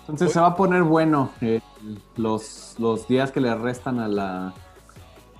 Entonces 0.00 0.32
se 0.32 0.40
va 0.40 0.48
a 0.48 0.56
poner 0.56 0.82
bueno 0.82 1.30
eh, 1.40 1.60
los, 2.16 2.74
los 2.78 3.06
días 3.06 3.30
que 3.30 3.40
le 3.40 3.54
restan 3.54 4.00
a 4.00 4.08
la, 4.08 4.54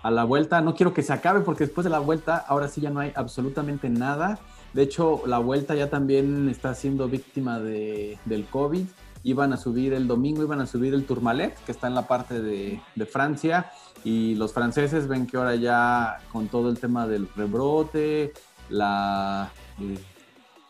a 0.02 0.10
la 0.10 0.24
vuelta. 0.24 0.60
No 0.60 0.74
quiero 0.74 0.94
que 0.94 1.02
se 1.02 1.12
acabe 1.12 1.40
porque 1.40 1.64
después 1.64 1.84
de 1.84 1.90
la 1.90 1.98
vuelta 1.98 2.36
ahora 2.36 2.68
sí 2.68 2.80
ya 2.80 2.90
no 2.90 3.00
hay 3.00 3.12
absolutamente 3.14 3.88
nada. 3.88 4.38
De 4.72 4.82
hecho, 4.82 5.22
la 5.26 5.38
vuelta 5.38 5.74
ya 5.74 5.90
también 5.90 6.48
está 6.48 6.74
siendo 6.74 7.08
víctima 7.08 7.58
de, 7.58 8.18
del 8.24 8.46
COVID. 8.46 8.86
Iban 9.22 9.52
a 9.52 9.56
subir 9.56 9.92
el 9.92 10.06
domingo, 10.06 10.42
iban 10.42 10.60
a 10.60 10.66
subir 10.66 10.94
el 10.94 11.04
Tourmalet, 11.04 11.54
que 11.64 11.72
está 11.72 11.88
en 11.88 11.94
la 11.94 12.06
parte 12.06 12.40
de, 12.40 12.80
de 12.94 13.06
Francia. 13.06 13.70
Y 14.04 14.34
los 14.36 14.52
franceses 14.52 15.08
ven 15.08 15.26
que 15.26 15.36
ahora 15.36 15.56
ya 15.56 16.18
con 16.32 16.48
todo 16.48 16.70
el 16.70 16.78
tema 16.78 17.06
del 17.06 17.28
rebrote, 17.36 18.32
la, 18.70 19.50
eh, 19.78 19.98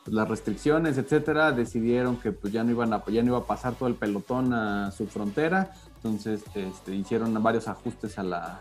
las 0.06 0.28
restricciones, 0.28 0.98
etcétera, 0.98 1.52
decidieron 1.52 2.16
que 2.16 2.32
pues 2.32 2.52
ya 2.52 2.64
no 2.64 2.72
iban 2.72 2.92
a, 2.92 3.04
ya 3.06 3.22
no 3.22 3.28
iba 3.28 3.38
a 3.38 3.44
pasar 3.44 3.74
todo 3.74 3.88
el 3.88 3.94
pelotón 3.94 4.52
a 4.52 4.90
su 4.90 5.06
frontera. 5.06 5.72
Entonces 5.96 6.42
este, 6.54 6.94
hicieron 6.94 7.40
varios 7.42 7.68
ajustes 7.68 8.18
a 8.18 8.22
la, 8.24 8.60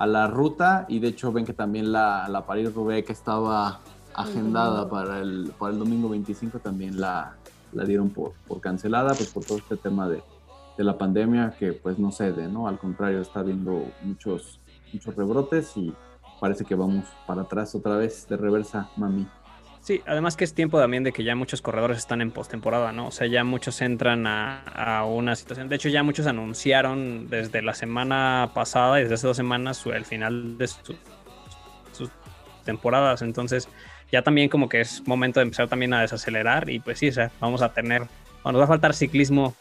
a 0.00 0.06
la 0.06 0.26
ruta 0.26 0.86
y 0.88 0.98
de 0.98 1.08
hecho 1.08 1.30
ven 1.30 1.44
que 1.44 1.52
también 1.52 1.92
la, 1.92 2.26
la 2.30 2.46
París-Roubaix 2.46 3.04
que 3.04 3.12
estaba 3.12 3.80
agendada 4.14 4.88
para 4.88 5.20
el, 5.20 5.52
para 5.58 5.74
el 5.74 5.78
domingo 5.78 6.08
25 6.08 6.58
también 6.60 6.98
la, 6.98 7.34
la 7.74 7.84
dieron 7.84 8.08
por, 8.08 8.32
por, 8.48 8.62
cancelada, 8.62 9.12
pues 9.12 9.28
por 9.28 9.44
todo 9.44 9.58
este 9.58 9.76
tema 9.76 10.08
de, 10.08 10.22
de, 10.78 10.84
la 10.84 10.96
pandemia 10.96 11.54
que 11.58 11.74
pues 11.74 11.98
no 11.98 12.12
cede, 12.12 12.48
¿no? 12.48 12.66
Al 12.66 12.78
contrario, 12.78 13.20
está 13.20 13.40
habiendo 13.40 13.84
muchos, 14.02 14.58
muchos 14.90 15.14
rebrotes 15.14 15.76
y 15.76 15.92
parece 16.40 16.64
que 16.64 16.74
vamos 16.74 17.04
para 17.26 17.42
atrás 17.42 17.74
otra 17.74 17.96
vez 17.96 18.26
de 18.26 18.38
reversa, 18.38 18.88
mami. 18.96 19.28
Sí, 19.82 20.02
además 20.06 20.36
que 20.36 20.44
es 20.44 20.54
tiempo 20.54 20.78
también 20.78 21.04
de 21.04 21.12
que 21.12 21.24
ya 21.24 21.34
muchos 21.34 21.62
corredores 21.62 21.98
están 21.98 22.20
en 22.20 22.30
postemporada, 22.30 22.92
¿no? 22.92 23.08
O 23.08 23.10
sea, 23.10 23.26
ya 23.26 23.44
muchos 23.44 23.80
entran 23.80 24.26
a, 24.26 25.04
una 25.06 25.34
situación. 25.34 25.68
De 25.68 25.76
hecho, 25.76 25.88
ya 25.88 26.02
muchos 26.02 26.26
anunciaron 26.26 27.28
desde 27.28 27.62
la 27.62 27.72
semana 27.72 28.50
pasada 28.54 29.00
y 29.00 29.04
desde 29.04 29.14
hace 29.14 29.26
dos 29.26 29.36
semanas 29.36 29.84
el 29.86 30.04
final 30.04 30.58
de 30.58 30.68
su, 30.68 30.94
sus 31.92 32.10
temporadas. 32.64 33.22
Entonces, 33.22 33.68
ya 34.12 34.22
también 34.22 34.48
como 34.48 34.68
que 34.68 34.80
es 34.80 35.06
momento 35.06 35.40
de 35.40 35.44
empezar 35.44 35.68
también 35.68 35.94
a 35.94 36.02
desacelerar 36.02 36.68
y 36.68 36.80
pues 36.80 36.98
sí, 36.98 37.08
o 37.08 37.12
sea, 37.12 37.30
vamos 37.40 37.62
a 37.62 37.72
tener, 37.72 38.02
bueno, 38.42 38.58
nos 38.58 38.60
va 38.60 38.64
a 38.64 38.68
faltar 38.68 38.92
ciclismo 38.94 39.54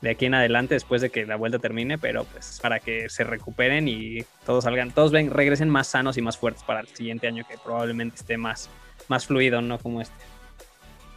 de 0.00 0.10
aquí 0.10 0.26
en 0.26 0.34
adelante 0.34 0.74
después 0.74 1.00
de 1.00 1.10
que 1.10 1.24
la 1.24 1.36
vuelta 1.36 1.58
termine, 1.58 1.96
pero 1.98 2.24
pues 2.24 2.58
para 2.62 2.78
que 2.78 3.08
se 3.08 3.24
recuperen 3.24 3.88
y 3.88 4.24
todos 4.44 4.64
salgan, 4.64 4.92
todos 4.92 5.10
ven, 5.10 5.30
regresen 5.30 5.70
más 5.70 5.86
sanos 5.86 6.18
y 6.18 6.22
más 6.22 6.36
fuertes 6.36 6.62
para 6.62 6.80
el 6.80 6.88
siguiente 6.88 7.26
año 7.26 7.44
que 7.48 7.56
probablemente 7.56 8.16
esté 8.16 8.36
más, 8.36 8.68
más 9.08 9.26
fluido, 9.26 9.60
¿no? 9.60 9.78
Como 9.78 10.00
este. 10.00 10.14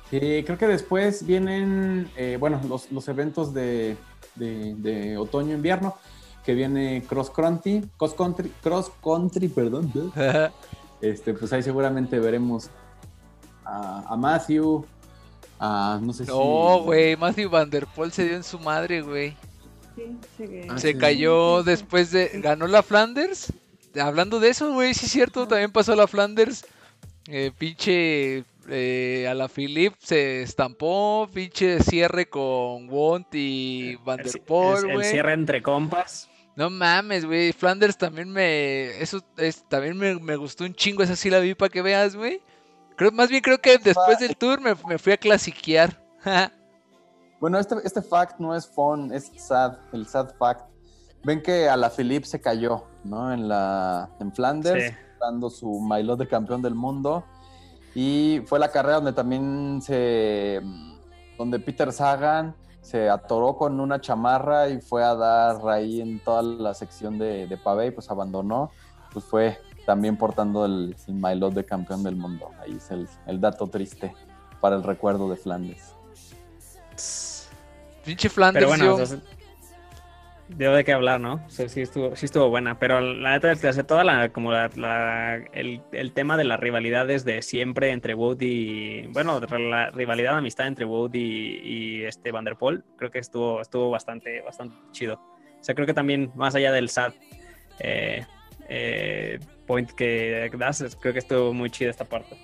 Sí, 0.10 0.44
creo 0.46 0.58
que 0.58 0.68
después 0.68 1.26
vienen, 1.26 2.10
eh, 2.16 2.38
bueno, 2.40 2.62
los, 2.68 2.92
los 2.92 3.08
eventos 3.10 3.54
de, 3.54 3.98
de, 4.36 4.74
de 4.76 5.18
otoño-invierno, 5.18 5.96
que 6.46 6.54
viene 6.54 7.04
cross 7.08 7.30
country, 7.30 7.90
cross 7.98 8.14
country, 8.14 8.50
cross 8.64 8.90
country, 9.04 9.50
perdón. 9.50 9.92
este, 11.02 11.34
pues 11.34 11.52
ahí 11.52 11.62
seguramente 11.62 12.20
veremos 12.20 12.70
a, 13.66 14.06
a 14.08 14.16
Matthew, 14.16 14.86
a 15.60 16.00
no 16.02 16.14
sé 16.14 16.24
si. 16.24 16.32
No, 16.32 16.84
güey, 16.84 17.18
Matthew 17.18 17.50
Van 17.50 17.70
Der 17.70 17.86
Poel 17.88 18.14
se 18.14 18.24
dio 18.24 18.38
en 18.38 18.44
su 18.44 18.60
madre, 18.60 19.02
güey. 19.02 19.36
Sí, 19.96 20.18
sí, 20.38 20.62
ah, 20.70 20.78
se 20.78 20.94
sí. 20.94 20.98
cayó 20.98 21.64
después 21.64 22.12
de. 22.12 22.30
Ganó 22.36 22.68
la 22.68 22.82
Flanders. 22.82 23.52
Hablando 24.00 24.40
de 24.40 24.50
eso, 24.50 24.72
güey, 24.72 24.94
sí 24.94 25.06
es 25.06 25.12
cierto, 25.12 25.48
también 25.48 25.72
pasó 25.72 25.96
la 25.96 26.08
Flanders. 26.08 26.66
Eh, 27.30 27.52
pinche 27.58 28.46
eh, 28.70 29.28
a 29.30 29.34
la 29.34 29.50
Philip 29.50 29.94
se 30.00 30.42
estampó, 30.44 31.28
pinche 31.34 31.82
cierre 31.82 32.30
con 32.30 32.90
Wont 32.90 33.28
y 33.34 33.96
Van 33.98 34.18
Der 34.18 34.42
Poel, 34.46 34.84
güey. 34.84 34.96
El, 34.96 35.02
el, 35.02 35.06
cierre 35.06 35.34
entre 35.34 35.62
compas. 35.62 36.30
No 36.56 36.70
mames, 36.70 37.26
güey. 37.26 37.52
Flanders 37.52 37.98
también 37.98 38.30
me. 38.32 39.02
Eso 39.02 39.22
es, 39.38 39.64
también 39.68 39.98
me, 39.98 40.16
me, 40.16 40.36
gustó 40.38 40.64
un 40.64 40.74
chingo. 40.74 41.04
Esa 41.04 41.16
sí 41.16 41.30
la 41.30 41.40
vi 41.40 41.54
para 41.54 41.70
que 41.70 41.82
veas, 41.82 42.16
güey. 42.16 42.42
Creo, 42.96 43.12
más 43.12 43.30
bien 43.30 43.42
creo 43.42 43.60
que 43.60 43.78
después 43.78 44.20
del 44.20 44.36
tour 44.36 44.60
me, 44.60 44.74
me 44.88 44.98
fui 44.98 45.14
a 45.14 45.18
clasiquear. 45.18 46.02
bueno, 47.40 47.60
este, 47.60 47.76
este 47.84 48.02
fact 48.02 48.40
no 48.40 48.56
es 48.56 48.68
fun, 48.68 49.14
es 49.14 49.32
sad. 49.36 49.78
El 49.92 50.08
sad 50.08 50.34
fact. 50.38 50.62
Ven 51.24 51.42
que 51.42 51.68
a 51.68 51.76
la 51.76 51.90
Philip 51.90 52.24
se 52.24 52.40
cayó, 52.40 52.86
¿no? 53.04 53.34
En 53.34 53.50
la. 53.50 54.10
En 54.20 54.34
Flanders. 54.34 54.88
Sí 54.88 55.07
dando 55.20 55.50
su 55.50 55.80
maillot 55.80 56.20
de 56.20 56.28
campeón 56.28 56.62
del 56.62 56.76
mundo. 56.76 57.24
Y 57.96 58.42
fue 58.46 58.60
la 58.60 58.72
carrera 58.72 58.96
donde 58.96 59.14
también 59.14 59.82
se. 59.82 60.62
donde 61.38 61.60
Peter 61.60 61.92
Sagan 61.92 62.56
se 62.82 63.10
atoró 63.10 63.58
con 63.58 63.80
una 63.80 64.00
chamarra 64.00 64.70
y 64.70 64.80
fue 64.80 65.04
a 65.04 65.14
dar 65.16 65.68
ahí 65.68 66.00
en 66.00 66.20
toda 66.20 66.42
la 66.42 66.74
sección 66.74 67.18
de, 67.18 67.48
de 67.48 67.58
pavé 67.58 67.88
y 67.88 67.92
pues 67.92 68.10
abandonó. 68.10 68.72
Pues 69.12 69.26
fue 69.26 69.58
también 69.86 70.18
portando 70.18 70.66
el, 70.66 70.96
el 71.08 71.14
maillot 71.16 71.54
de 71.54 71.66
campeón 71.66 72.04
del 72.04 72.16
mundo. 72.16 72.50
Ahí 72.62 72.76
es 72.78 72.92
el, 72.92 73.08
el 73.26 73.42
dato 73.42 73.68
triste 73.68 74.14
para 74.62 74.76
el 74.76 74.84
recuerdo 74.84 75.30
de 75.30 75.36
Flandes. 75.38 75.94
Pinche 78.06 78.30
Flandes. 78.30 78.60
Pero 78.60 78.70
bueno, 78.70 78.86
yo... 78.86 78.92
entonces, 78.92 79.20
dio 80.50 80.74
de 80.74 80.84
qué 80.84 80.94
hablar, 80.94 81.20
¿no? 81.20 81.42
O 81.46 81.50
sí, 81.50 81.82
estuvo, 81.82 82.16
sí 82.16 82.26
estuvo 82.26 82.50
buena, 82.50 82.80
pero 82.80 83.02
la 83.02 83.32
neta 83.32 83.52
es 83.52 83.62
que 83.62 83.84
toda 83.84 84.04
la, 84.04 84.30
como 84.30 84.52
la, 84.52 85.36
el, 85.54 85.82
el, 85.92 86.12
tema 86.14 86.38
de 86.38 86.44
las 86.44 86.60
rivalidades 86.60 87.26
de 87.26 87.42
siempre 87.42 87.92
entre 87.92 88.14
Wood 88.14 88.42
y, 88.42 89.08
bueno, 89.08 89.40
la 89.40 89.92
rivalidad 89.92 90.38
amistad 90.38 90.68
entre 90.68 90.86
Wood 90.86 91.14
y, 91.14 91.60
y, 91.64 92.04
este 92.04 92.32
Van 92.32 92.46
der 92.46 92.56
Poel, 92.56 92.84
creo 92.98 93.12
que 93.12 93.20
estuvo, 93.20 93.62
estuvo 93.62 93.90
bastante, 93.90 94.42
bastante 94.42 94.76
chido. 94.92 95.16
O 95.16 95.64
sea, 95.64 95.76
creo 95.76 95.88
que 95.88 95.94
también, 95.94 96.32
más 96.36 96.56
allá 96.56 96.72
del 96.72 96.90
sad 96.90 97.14
eh, 97.80 98.26
eh, 98.70 99.40
point 99.66 99.92
que 99.92 100.50
das, 100.58 100.98
creo 101.00 101.14
que 101.14 101.20
estuvo 101.20 101.54
muy 101.54 101.70
chida 101.70 101.90
esta 101.90 102.06
parte. 102.06 102.38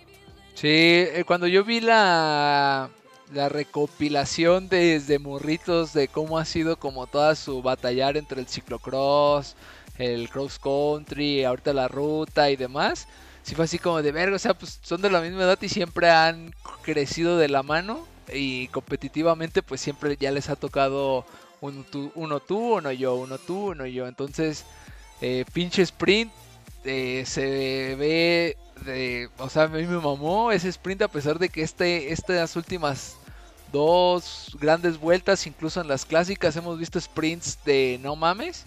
Sí, 0.53 0.67
eh, 0.69 1.23
cuando 1.25 1.47
yo 1.47 1.63
vi 1.63 1.79
la, 1.81 2.89
la 3.33 3.49
recopilación 3.49 4.69
desde 4.69 5.19
morritos 5.19 5.93
de 5.93 6.07
cómo 6.07 6.37
ha 6.37 6.45
sido 6.45 6.77
como 6.77 7.07
toda 7.07 7.35
su 7.35 7.61
batallar 7.61 8.15
entre 8.15 8.39
el 8.39 8.47
ciclocross, 8.47 9.55
el 9.97 10.29
cross 10.29 10.59
country, 10.59 11.43
ahorita 11.43 11.73
la 11.73 11.87
ruta 11.87 12.49
y 12.49 12.55
demás. 12.55 13.07
Sí 13.41 13.55
fue 13.55 13.65
así 13.65 13.79
como 13.79 14.01
de 14.01 14.11
verga, 14.11 14.35
o 14.35 14.39
sea, 14.39 14.53
pues 14.53 14.79
son 14.83 15.01
de 15.01 15.09
la 15.09 15.19
misma 15.21 15.43
edad 15.43 15.59
y 15.61 15.69
siempre 15.69 16.09
han 16.09 16.53
crecido 16.83 17.37
de 17.37 17.49
la 17.49 17.63
mano 17.63 18.07
y 18.31 18.67
competitivamente 18.69 19.61
pues 19.61 19.81
siempre 19.81 20.15
ya 20.17 20.31
les 20.31 20.49
ha 20.49 20.55
tocado 20.55 21.25
uno 21.59 21.83
tú, 21.89 22.11
uno, 22.15 22.39
tú, 22.39 22.75
uno 22.75 22.91
yo, 22.91 23.15
uno 23.15 23.37
tú, 23.37 23.71
uno 23.71 23.85
yo. 23.85 24.07
Entonces, 24.07 24.65
eh, 25.21 25.45
pinche 25.53 25.81
sprint 25.81 26.31
eh, 26.85 27.23
se 27.25 27.95
ve 27.95 28.57
de, 28.85 29.29
o 29.37 29.49
sea, 29.49 29.63
a 29.63 29.67
mí 29.67 29.85
me 29.85 29.99
mamó 29.99 30.51
ese 30.51 30.69
sprint 30.69 31.01
a 31.01 31.07
pesar 31.07 31.39
de 31.39 31.49
que 31.49 31.63
este, 31.63 32.11
estas 32.11 32.55
últimas 32.55 33.17
dos 33.73 34.55
grandes 34.61 34.97
vueltas, 34.99 35.45
incluso 35.47 35.81
en 35.81 35.89
las 35.89 36.05
clásicas 36.05 36.55
hemos 36.55 36.79
visto 36.79 37.01
sprints 37.01 37.59
de 37.65 37.99
no 38.01 38.15
mames. 38.15 38.63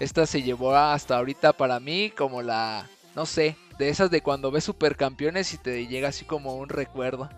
Esta 0.00 0.26
se 0.26 0.42
llevó 0.42 0.74
hasta 0.74 1.16
ahorita 1.16 1.52
para 1.52 1.78
mí 1.78 2.10
como 2.10 2.42
la, 2.42 2.88
no 3.14 3.24
sé, 3.26 3.56
de 3.78 3.88
esas 3.88 4.10
de 4.10 4.22
cuando 4.22 4.50
ves 4.50 4.64
supercampeones 4.64 5.54
y 5.54 5.58
te 5.58 5.86
llega 5.86 6.08
así 6.08 6.24
como 6.24 6.56
un 6.56 6.68
recuerdo. 6.68 7.30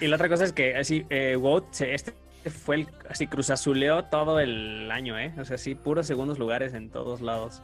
y 0.00 0.06
la 0.06 0.16
otra 0.16 0.28
cosa 0.28 0.44
es 0.44 0.52
que 0.52 0.76
así, 0.76 1.06
eh, 1.10 1.36
Wout, 1.36 1.80
este 1.80 2.14
fue 2.50 2.76
el, 2.76 2.88
así 3.08 3.26
cruzazuleó 3.26 4.04
todo 4.06 4.40
el 4.40 4.90
año, 4.90 5.18
¿eh? 5.18 5.34
O 5.38 5.44
sea, 5.44 5.58
sí, 5.58 5.74
puros 5.74 6.06
segundos 6.06 6.38
lugares 6.38 6.72
en 6.74 6.90
todos 6.90 7.20
lados. 7.20 7.62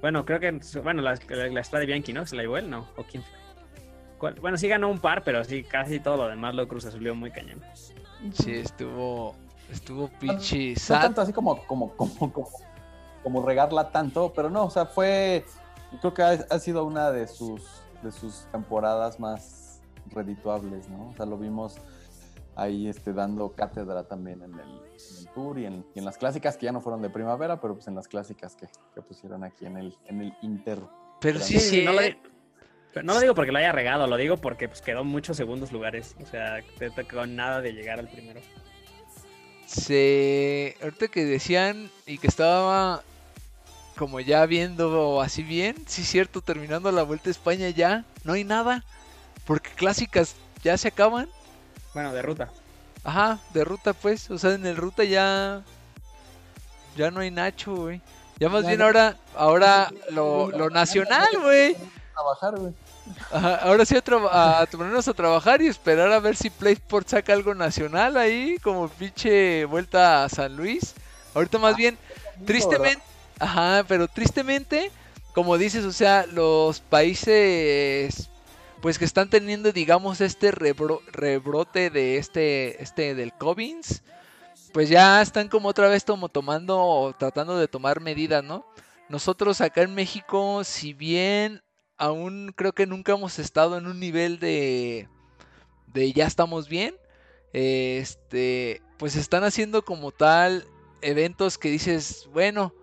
Bueno, 0.00 0.24
creo 0.24 0.40
que, 0.40 0.58
bueno, 0.82 1.00
la, 1.02 1.16
la, 1.28 1.46
la 1.48 1.64
Strade 1.64 1.86
Bianchi, 1.86 2.12
¿no? 2.12 2.26
¿Se 2.26 2.34
la 2.34 2.42
llevó 2.42 2.58
él? 2.58 2.68
No, 2.68 2.88
¿o 2.96 3.04
quién 3.04 3.22
fue? 3.22 3.41
¿Cuál? 4.22 4.34
Bueno, 4.40 4.56
sí 4.56 4.68
ganó 4.68 4.88
un 4.88 5.00
par, 5.00 5.24
pero 5.24 5.42
sí, 5.42 5.64
casi 5.64 5.98
todo 5.98 6.16
lo 6.16 6.28
demás 6.28 6.54
lo 6.54 6.68
Cruz 6.68 6.84
Azulió 6.84 7.12
muy 7.12 7.32
cañón. 7.32 7.60
Sí, 8.32 8.52
estuvo, 8.52 9.34
estuvo 9.68 10.06
pinche 10.20 10.74
No 10.74 10.78
sad. 10.78 11.00
tanto 11.02 11.22
así 11.22 11.32
como, 11.32 11.60
como, 11.66 11.90
como, 11.96 12.32
como, 12.32 12.48
como 13.24 13.42
regarla 13.44 13.90
tanto, 13.90 14.32
pero 14.32 14.48
no, 14.48 14.66
o 14.66 14.70
sea, 14.70 14.86
fue, 14.86 15.44
creo 16.00 16.14
que 16.14 16.22
ha, 16.22 16.30
ha 16.50 16.58
sido 16.60 16.84
una 16.84 17.10
de 17.10 17.26
sus, 17.26 17.82
de 18.00 18.12
sus 18.12 18.46
temporadas 18.52 19.18
más 19.18 19.80
redituables, 20.12 20.88
¿no? 20.88 21.08
O 21.08 21.14
sea, 21.16 21.26
lo 21.26 21.36
vimos 21.36 21.78
ahí 22.54 22.86
este, 22.86 23.12
dando 23.12 23.50
cátedra 23.50 24.04
también 24.04 24.40
en 24.44 24.54
el, 24.54 24.60
en 24.68 25.18
el 25.18 25.28
tour 25.34 25.58
y 25.58 25.66
en, 25.66 25.84
y 25.96 25.98
en 25.98 26.04
las 26.04 26.16
clásicas 26.16 26.56
que 26.56 26.66
ya 26.66 26.70
no 26.70 26.80
fueron 26.80 27.02
de 27.02 27.10
primavera, 27.10 27.60
pero 27.60 27.74
pues 27.74 27.88
en 27.88 27.96
las 27.96 28.06
clásicas 28.06 28.54
que, 28.54 28.68
que 28.94 29.02
pusieron 29.02 29.42
aquí 29.42 29.66
en 29.66 29.78
el, 29.78 29.96
en 30.06 30.20
el 30.20 30.32
Inter. 30.42 30.78
Pero 31.20 31.40
sí, 31.40 31.58
Sí, 31.58 31.84
no, 31.84 31.90
di- 31.92 32.16
pero 32.92 33.04
no 33.06 33.14
lo 33.14 33.20
digo 33.20 33.34
porque 33.34 33.52
lo 33.52 33.58
haya 33.58 33.72
regado, 33.72 34.06
lo 34.06 34.16
digo 34.16 34.36
porque 34.36 34.68
pues, 34.68 34.80
quedó 34.82 35.04
muchos 35.04 35.36
segundos 35.36 35.72
lugares. 35.72 36.14
O 36.22 36.26
sea, 36.26 36.58
te- 36.78 36.90
te- 36.90 37.04
con 37.04 37.34
nada 37.36 37.60
de 37.60 37.72
llegar 37.72 37.98
al 37.98 38.08
primero. 38.08 38.40
Se... 39.66 40.76
Ahorita 40.82 41.08
que 41.08 41.24
decían 41.24 41.90
y 42.06 42.18
que 42.18 42.26
estaba 42.26 43.02
como 43.96 44.20
ya 44.20 44.44
viendo 44.46 45.20
así 45.20 45.42
bien, 45.42 45.76
sí 45.86 46.04
cierto, 46.04 46.40
terminando 46.40 46.90
la 46.92 47.02
Vuelta 47.02 47.28
a 47.28 47.32
España 47.32 47.68
ya, 47.70 48.04
no 48.24 48.32
hay 48.32 48.42
nada, 48.44 48.84
porque 49.46 49.70
clásicas 49.70 50.34
ya 50.64 50.76
se 50.76 50.88
acaban. 50.88 51.28
Bueno, 51.94 52.12
de 52.12 52.22
ruta. 52.22 52.48
Ajá, 53.04 53.38
de 53.52 53.64
ruta 53.64 53.92
pues, 53.92 54.30
o 54.30 54.38
sea, 54.38 54.52
en 54.54 54.66
el 54.66 54.76
ruta 54.76 55.04
ya 55.04 55.62
ya 56.96 57.10
no 57.10 57.20
hay 57.20 57.30
Nacho, 57.30 57.74
güey. 57.74 58.00
Ya 58.38 58.48
más 58.48 58.62
Ya 58.62 58.68
bien 58.68 58.78
no- 58.80 58.84
ahora 58.86 59.16
ahora 59.36 59.90
lo, 60.10 60.50
lo 60.50 60.68
nacional, 60.70 61.28
güey. 61.42 61.76
Trabajar, 62.14 62.58
güey. 62.58 62.72
Ajá, 63.30 63.56
ahora 63.56 63.84
sí 63.84 63.96
a, 63.96 64.60
a 64.62 64.66
ponernos 64.66 65.08
a 65.08 65.14
trabajar 65.14 65.60
y 65.62 65.66
esperar 65.66 66.12
a 66.12 66.20
ver 66.20 66.36
si 66.36 66.50
PlaySport 66.50 67.08
saca 67.08 67.32
algo 67.32 67.54
nacional 67.54 68.16
ahí, 68.16 68.56
como 68.62 68.88
pinche 68.88 69.64
vuelta 69.64 70.24
a 70.24 70.28
San 70.28 70.56
Luis. 70.56 70.94
Ahorita 71.34 71.58
más 71.58 71.76
bien, 71.76 71.98
tristemente, 72.44 73.02
ajá, 73.38 73.84
pero 73.88 74.06
tristemente, 74.06 74.90
como 75.34 75.58
dices, 75.58 75.84
o 75.84 75.92
sea, 75.92 76.26
los 76.26 76.80
países 76.80 78.28
pues 78.80 78.98
que 78.98 79.04
están 79.04 79.30
teniendo, 79.30 79.70
digamos, 79.72 80.20
este 80.20 80.50
rebro- 80.50 81.00
rebrote 81.12 81.88
de 81.90 82.18
este, 82.18 82.82
este 82.82 83.14
del 83.14 83.32
COVID, 83.32 83.76
pues 84.72 84.88
ya 84.88 85.22
están 85.22 85.48
como 85.48 85.68
otra 85.68 85.88
vez 85.88 86.04
como 86.04 86.28
tomando 86.28 86.78
o 86.80 87.12
tratando 87.12 87.58
de 87.58 87.68
tomar 87.68 88.00
medidas, 88.00 88.42
¿no? 88.42 88.64
Nosotros 89.08 89.60
acá 89.60 89.82
en 89.82 89.94
México, 89.94 90.64
si 90.64 90.94
bien 90.94 91.62
aún 92.02 92.52
creo 92.56 92.72
que 92.72 92.84
nunca 92.84 93.12
hemos 93.12 93.38
estado 93.38 93.78
en 93.78 93.86
un 93.86 94.00
nivel 94.00 94.40
de, 94.40 95.08
de 95.86 96.12
ya 96.12 96.26
estamos 96.26 96.68
bien, 96.68 96.96
este, 97.52 98.82
pues 98.98 99.14
están 99.14 99.44
haciendo 99.44 99.84
como 99.84 100.10
tal 100.10 100.66
eventos 101.00 101.58
que 101.58 101.70
dices, 101.70 102.28
bueno, 102.32 102.74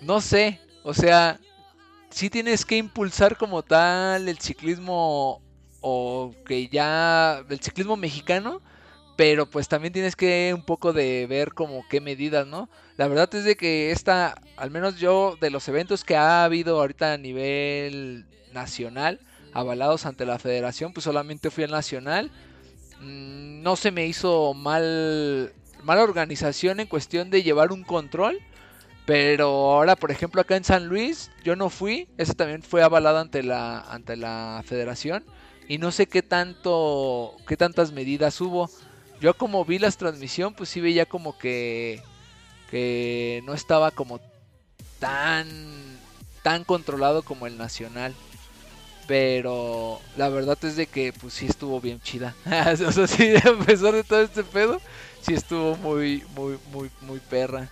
no 0.00 0.20
sé, 0.20 0.60
o 0.82 0.94
sea, 0.94 1.38
sí 2.10 2.28
tienes 2.28 2.64
que 2.64 2.76
impulsar 2.76 3.36
como 3.36 3.62
tal 3.62 4.28
el 4.28 4.40
ciclismo 4.40 5.40
o 5.80 6.34
que 6.44 6.66
ya 6.66 7.44
el 7.48 7.60
ciclismo 7.60 7.96
mexicano, 7.96 8.62
pero 9.16 9.48
pues 9.48 9.68
también 9.68 9.92
tienes 9.92 10.16
que 10.16 10.52
un 10.54 10.64
poco 10.64 10.92
de 10.92 11.26
ver 11.28 11.54
como 11.54 11.86
qué 11.88 12.00
medidas, 12.00 12.46
¿no? 12.46 12.68
La 12.96 13.08
verdad 13.08 13.32
es 13.34 13.44
de 13.44 13.56
que 13.56 13.90
esta, 13.92 14.34
al 14.56 14.70
menos 14.70 14.96
yo 14.98 15.36
de 15.40 15.50
los 15.50 15.68
eventos 15.68 16.04
que 16.04 16.16
ha 16.16 16.44
habido 16.44 16.80
ahorita 16.80 17.12
a 17.12 17.18
nivel 17.18 18.26
nacional, 18.52 19.20
avalados 19.52 20.06
ante 20.06 20.26
la 20.26 20.38
federación, 20.38 20.92
pues 20.92 21.04
solamente 21.04 21.50
fui 21.50 21.64
al 21.64 21.70
nacional. 21.70 22.32
Mm, 23.00 23.62
No 23.62 23.76
se 23.76 23.90
me 23.92 24.06
hizo 24.06 24.54
mal 24.54 25.52
mala 25.82 26.02
organización 26.02 26.80
en 26.80 26.86
cuestión 26.88 27.30
de 27.30 27.42
llevar 27.42 27.72
un 27.72 27.84
control. 27.84 28.40
Pero 29.06 29.46
ahora, 29.72 29.96
por 29.96 30.10
ejemplo, 30.10 30.40
acá 30.40 30.56
en 30.56 30.64
San 30.64 30.86
Luis, 30.88 31.30
yo 31.44 31.56
no 31.56 31.68
fui. 31.70 32.08
Ese 32.16 32.34
también 32.34 32.62
fue 32.62 32.82
avalado 32.82 33.18
ante 33.18 33.42
la, 33.42 33.80
ante 33.80 34.16
la 34.16 34.62
federación. 34.64 35.24
Y 35.68 35.78
no 35.78 35.92
sé 35.92 36.06
qué 36.06 36.22
tanto, 36.22 37.36
qué 37.46 37.56
tantas 37.56 37.92
medidas 37.92 38.40
hubo. 38.40 38.70
Yo 39.24 39.32
como 39.32 39.64
vi 39.64 39.78
las 39.78 39.96
transmisión, 39.96 40.52
pues 40.52 40.68
sí 40.68 40.82
veía 40.82 41.06
como 41.06 41.38
que, 41.38 42.02
que 42.70 43.42
no 43.46 43.54
estaba 43.54 43.90
como 43.90 44.20
tan, 44.98 45.46
tan 46.42 46.62
controlado 46.64 47.22
como 47.22 47.46
el 47.46 47.56
nacional. 47.56 48.14
Pero 49.06 49.98
la 50.18 50.28
verdad 50.28 50.58
es 50.62 50.76
de 50.76 50.86
que 50.86 51.14
pues 51.14 51.32
sí 51.32 51.46
estuvo 51.46 51.80
bien 51.80 52.02
chida. 52.02 52.34
o 52.86 52.92
sea, 52.92 53.06
sí, 53.06 53.32
a 53.34 53.64
pesar 53.64 53.94
de 53.94 54.04
todo 54.04 54.20
este 54.20 54.44
pedo, 54.44 54.78
sí 55.22 55.32
estuvo 55.32 55.74
muy, 55.76 56.22
muy, 56.36 56.58
muy, 56.70 56.90
muy 57.00 57.18
perra. 57.18 57.70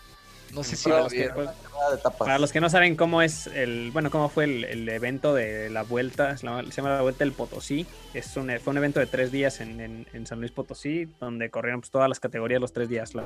No 0.55 0.65
sé 0.65 0.75
si 0.75 0.89
lo 0.89 1.07
vieron. 1.11 1.51
Nada 1.73 1.91
de 1.97 2.03
tapas. 2.03 2.19
Para 2.19 2.39
los 2.39 2.53
que 2.53 2.61
no 2.61 2.69
saben 2.71 2.97
cómo 2.97 3.23
es 3.23 3.47
el, 3.49 3.91
bueno, 3.93 4.11
cómo 4.11 4.29
fue 4.29 4.45
el, 4.45 4.65
el 4.65 4.89
evento 4.89 5.35
de 5.35 5.71
la 5.71 5.83
vuelta, 5.83 6.37
se 6.37 6.47
llama, 6.47 6.63
se 6.65 6.71
llama 6.73 6.91
la 6.91 7.03
Vuelta 7.03 7.25
del 7.25 7.33
Potosí. 7.33 7.87
Es 8.15 8.37
un, 8.37 8.51
fue 8.61 8.71
un 8.73 8.79
evento 8.79 9.01
de 9.01 9.07
tres 9.07 9.33
días 9.33 9.61
en, 9.61 9.81
en- 9.81 10.07
en 10.13 10.27
San 10.27 10.39
Luis 10.41 10.53
Potosí, 10.53 11.09
donde 11.21 11.51
corrieron 11.51 11.81
pues, 11.81 11.91
todas 11.91 12.09
las 12.09 12.21
categorías 12.21 12.61
los 12.61 12.73
tres 12.73 12.89
días, 12.89 13.15
la- 13.15 13.25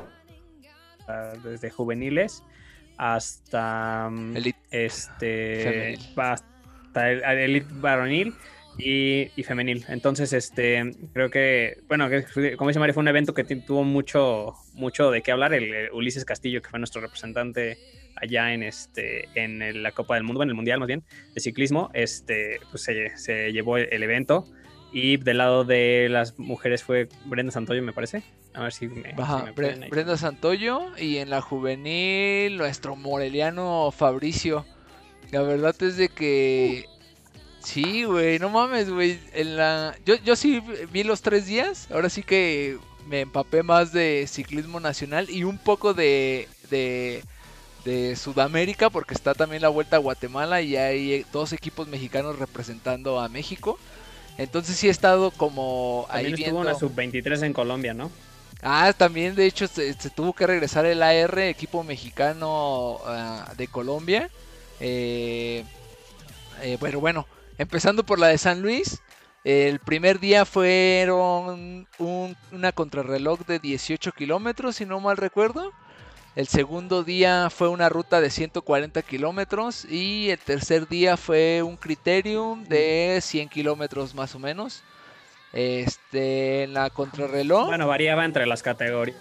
la- 1.08 1.32
desde 1.44 1.70
juveniles 1.70 2.42
hasta 2.96 4.08
mm, 4.10 4.36
Elite. 4.36 4.58
este 4.70 5.60
Femenil. 5.62 6.00
hasta 6.16 7.10
el, 7.10 7.22
el 7.24 7.38
elite 7.38 7.66
varonil 7.72 8.34
y, 8.78 9.30
y 9.36 9.42
femenil. 9.42 9.84
Entonces, 9.88 10.32
este, 10.32 10.92
creo 11.12 11.30
que, 11.30 11.78
bueno, 11.88 12.08
que 12.08 12.56
como 12.56 12.68
dice 12.68 12.78
Mario, 12.80 12.94
fue 12.94 13.02
un 13.02 13.08
evento 13.08 13.34
que 13.34 13.44
tuvo 13.44 13.84
mucho, 13.84 14.54
mucho 14.74 15.10
de 15.10 15.22
qué 15.22 15.32
hablar. 15.32 15.54
El, 15.54 15.90
Ulises 15.92 16.24
Castillo, 16.24 16.60
que 16.62 16.68
fue 16.70 16.78
nuestro 16.78 17.00
representante 17.00 17.78
allá 18.16 18.52
en 18.52 18.62
este, 18.62 19.28
en 19.34 19.82
la 19.82 19.92
Copa 19.92 20.14
del 20.14 20.24
Mundo, 20.24 20.42
en 20.42 20.48
el 20.48 20.54
Mundial 20.54 20.80
más 20.80 20.88
bien, 20.88 21.04
de 21.34 21.40
ciclismo, 21.40 21.90
este, 21.94 22.60
pues 22.70 22.82
se, 22.82 23.16
se 23.16 23.52
llevó 23.52 23.76
el, 23.78 24.02
evento. 24.02 24.46
Y 24.92 25.18
del 25.18 25.38
lado 25.38 25.64
de 25.64 26.08
las 26.08 26.38
mujeres 26.38 26.82
fue 26.82 27.08
Brenda 27.26 27.52
Santoyo, 27.52 27.82
me 27.82 27.92
parece. 27.92 28.22
A 28.54 28.62
ver 28.62 28.72
si 28.72 28.88
me, 28.88 29.14
Ajá, 29.18 29.40
si 29.40 29.44
me 29.44 29.54
Bre-. 29.54 29.90
Brenda 29.90 30.16
Santoyo 30.16 30.96
y 30.96 31.18
en 31.18 31.28
la 31.28 31.42
juvenil 31.42 32.56
nuestro 32.56 32.96
moreliano 32.96 33.90
Fabricio. 33.90 34.64
La 35.32 35.42
verdad 35.42 35.74
es 35.82 35.96
de 35.96 36.08
que 36.08 36.86
sí, 37.58 38.04
güey, 38.04 38.38
no 38.38 38.48
mames, 38.48 38.88
güey. 38.88 39.18
En 39.34 39.56
la 39.56 39.94
yo 40.06 40.14
yo 40.24 40.36
sí 40.36 40.62
vi 40.92 41.02
los 41.02 41.20
tres 41.20 41.46
días. 41.46 41.90
Ahora 41.90 42.08
sí 42.08 42.22
que 42.22 42.78
me 43.06 43.22
empapé 43.22 43.62
más 43.62 43.92
de 43.92 44.24
ciclismo 44.28 44.80
nacional 44.80 45.28
y 45.28 45.44
un 45.44 45.58
poco 45.58 45.92
de 45.92 46.48
de 46.70 47.22
de 47.86 48.16
Sudamérica 48.16 48.90
porque 48.90 49.14
está 49.14 49.32
también 49.32 49.62
la 49.62 49.68
Vuelta 49.70 49.96
a 49.96 50.00
Guatemala 50.00 50.60
y 50.60 50.76
hay 50.76 51.12
eh, 51.14 51.26
dos 51.32 51.52
equipos 51.54 51.88
mexicanos 51.88 52.38
representando 52.38 53.18
a 53.20 53.28
México. 53.30 53.78
Entonces 54.36 54.76
sí 54.76 54.88
he 54.88 54.90
estado 54.90 55.30
como 55.30 56.04
ahí 56.10 56.24
También 56.24 56.34
estuvo 56.34 56.62
viendo. 56.62 56.70
una 56.70 56.78
sub-23 56.78 57.42
en 57.46 57.52
Colombia, 57.54 57.94
¿no? 57.94 58.10
Ah, 58.62 58.92
también 58.96 59.34
de 59.34 59.46
hecho 59.46 59.66
se, 59.68 59.94
se 59.94 60.10
tuvo 60.10 60.32
que 60.34 60.46
regresar 60.46 60.84
el 60.84 61.02
AR, 61.02 61.38
equipo 61.38 61.82
mexicano 61.84 62.98
ah, 63.06 63.52
de 63.56 63.68
Colombia. 63.68 64.28
Eh, 64.80 65.64
eh, 66.62 66.76
bueno, 66.80 67.00
bueno, 67.00 67.26
empezando 67.56 68.04
por 68.04 68.18
la 68.18 68.28
de 68.28 68.38
San 68.38 68.60
Luis. 68.62 69.00
El 69.44 69.78
primer 69.78 70.18
día 70.18 70.44
fueron 70.44 71.86
un- 71.98 72.36
una 72.50 72.72
contrarreloj 72.72 73.46
de 73.46 73.60
18 73.60 74.10
kilómetros, 74.12 74.76
si 74.76 74.86
no 74.86 74.98
mal 75.00 75.16
recuerdo. 75.16 75.72
El 76.36 76.48
segundo 76.48 77.02
día 77.02 77.48
fue 77.48 77.68
una 77.68 77.88
ruta 77.88 78.20
de 78.20 78.28
140 78.28 79.00
kilómetros. 79.00 79.86
Y 79.86 80.28
el 80.28 80.38
tercer 80.38 80.86
día 80.86 81.16
fue 81.16 81.62
un 81.62 81.78
criterium 81.78 82.62
de 82.64 83.20
100 83.22 83.48
kilómetros 83.48 84.14
más 84.14 84.34
o 84.34 84.38
menos. 84.38 84.82
Este, 85.54 86.64
en 86.64 86.74
la 86.74 86.90
contrarreloj. 86.90 87.68
Bueno, 87.68 87.88
variaba 87.88 88.26
entre 88.26 88.44
las 88.44 88.62
categorías. 88.62 89.16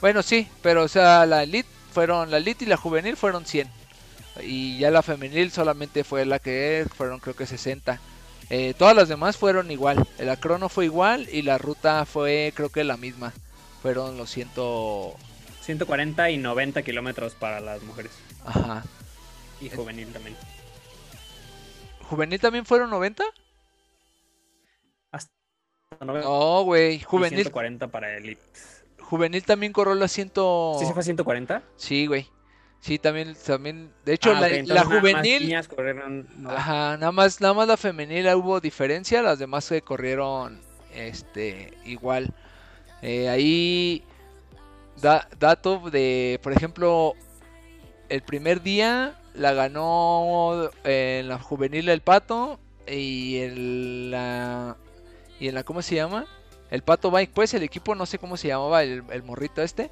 Bueno, 0.00 0.24
sí, 0.24 0.48
pero 0.60 0.82
o 0.82 0.88
sea, 0.88 1.24
la 1.26 1.44
elite 1.44 1.68
fueron 1.92 2.32
la 2.32 2.38
elite 2.38 2.64
y 2.64 2.68
la 2.68 2.76
juvenil 2.76 3.16
fueron 3.16 3.46
100. 3.46 3.70
Y 4.42 4.78
ya 4.78 4.90
la 4.90 5.02
femenil 5.02 5.52
solamente 5.52 6.02
fue 6.02 6.24
la 6.24 6.40
que 6.40 6.84
fueron 6.96 7.20
creo 7.20 7.36
que 7.36 7.46
60. 7.46 8.00
Eh, 8.50 8.74
todas 8.76 8.96
las 8.96 9.08
demás 9.08 9.36
fueron 9.36 9.70
igual. 9.70 10.04
La 10.18 10.36
crono 10.36 10.68
fue 10.68 10.86
igual 10.86 11.28
y 11.30 11.42
la 11.42 11.58
ruta 11.58 12.04
fue 12.06 12.52
creo 12.56 12.70
que 12.70 12.82
la 12.82 12.96
misma. 12.96 13.32
Fueron 13.82 14.16
los 14.16 14.30
100. 14.30 14.50
140 15.62 16.30
y 16.30 16.36
90 16.38 16.82
kilómetros 16.82 17.34
para 17.34 17.60
las 17.60 17.82
mujeres. 17.82 18.12
Ajá. 18.44 18.82
Y 19.60 19.70
juvenil 19.70 20.12
también. 20.12 20.36
¿Juvenil 22.08 22.40
también 22.40 22.66
fueron 22.66 22.90
90? 22.90 23.24
Hasta 25.10 25.30
90 26.00 26.28
No, 26.28 26.62
güey. 26.64 26.96
y 26.96 27.00
Juvenil, 27.00 27.38
140 27.40 27.88
para 27.88 28.16
elite. 28.16 28.42
juvenil 29.00 29.44
también 29.44 29.72
corrió 29.72 29.94
la 29.94 30.08
100. 30.08 30.28
¿Sí 30.78 30.86
se 30.86 30.92
fue 30.92 31.00
a 31.00 31.04
140? 31.04 31.62
Sí, 31.76 32.06
güey. 32.06 32.28
Sí, 32.80 32.98
también, 32.98 33.36
también, 33.46 33.92
de 34.04 34.14
hecho, 34.14 34.30
Ah, 34.34 34.40
la, 34.40 34.46
ok, 34.48 34.50
la 34.52 34.56
entonces 34.58 34.74
nada 34.74 34.84
más 34.90 34.98
juvenil, 35.00 35.42
niñas 35.44 35.68
corrieron- 35.68 36.26
no, 36.38 36.50
ajá, 36.50 36.96
nada 36.96 37.12
más, 37.12 37.40
nada 37.40 37.54
más 37.54 37.68
la 37.68 37.76
femenil 37.76 38.26
hubo 38.34 38.60
diferencia, 38.60 39.22
las 39.22 39.38
demás 39.38 39.68
que 39.68 39.82
corrieron, 39.82 40.60
este, 40.92 41.72
igual. 41.84 42.34
Eh, 43.00 43.28
ahí, 43.28 44.04
da- 45.02 45.28
dato 45.38 45.90
de, 45.90 46.40
por 46.42 46.52
ejemplo, 46.52 47.14
el 48.08 48.22
primer 48.22 48.62
día 48.62 49.18
la 49.34 49.52
ganó 49.52 50.70
en 50.84 51.28
la 51.28 51.38
juvenil 51.38 51.88
el 51.90 52.00
Pato 52.00 52.58
y 52.86 53.38
en 53.38 54.10
la, 54.10 54.76
y 55.40 55.48
en 55.48 55.54
la, 55.54 55.62
¿cómo 55.64 55.82
se 55.82 55.94
llama? 55.96 56.26
El 56.70 56.82
Pato 56.82 57.10
Bike, 57.10 57.32
pues 57.34 57.52
el 57.54 57.62
equipo, 57.62 57.94
no 57.94 58.06
sé 58.06 58.18
cómo 58.18 58.36
se 58.38 58.48
llamaba 58.48 58.82
el, 58.82 59.02
el 59.10 59.22
morrito 59.22 59.60
este. 59.62 59.90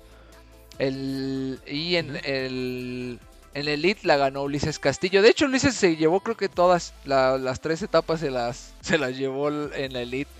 El, 0.78 1.60
y 1.66 1.96
en 1.96 2.16
el, 2.24 3.18
en 3.52 3.60
el 3.62 3.68
Elite 3.68 4.06
la 4.06 4.16
ganó 4.16 4.42
Ulises 4.44 4.78
Castillo. 4.78 5.20
De 5.20 5.28
hecho, 5.28 5.44
Ulises 5.44 5.74
se 5.74 5.96
llevó 5.96 6.20
creo 6.20 6.36
que 6.36 6.48
todas 6.48 6.94
la- 7.04 7.36
las 7.36 7.60
tres 7.60 7.82
etapas 7.82 8.20
se 8.20 8.30
las, 8.30 8.72
se 8.80 8.96
las 8.96 9.16
llevó 9.16 9.48
en 9.50 9.92
la 9.92 10.00
Elite. 10.02 10.30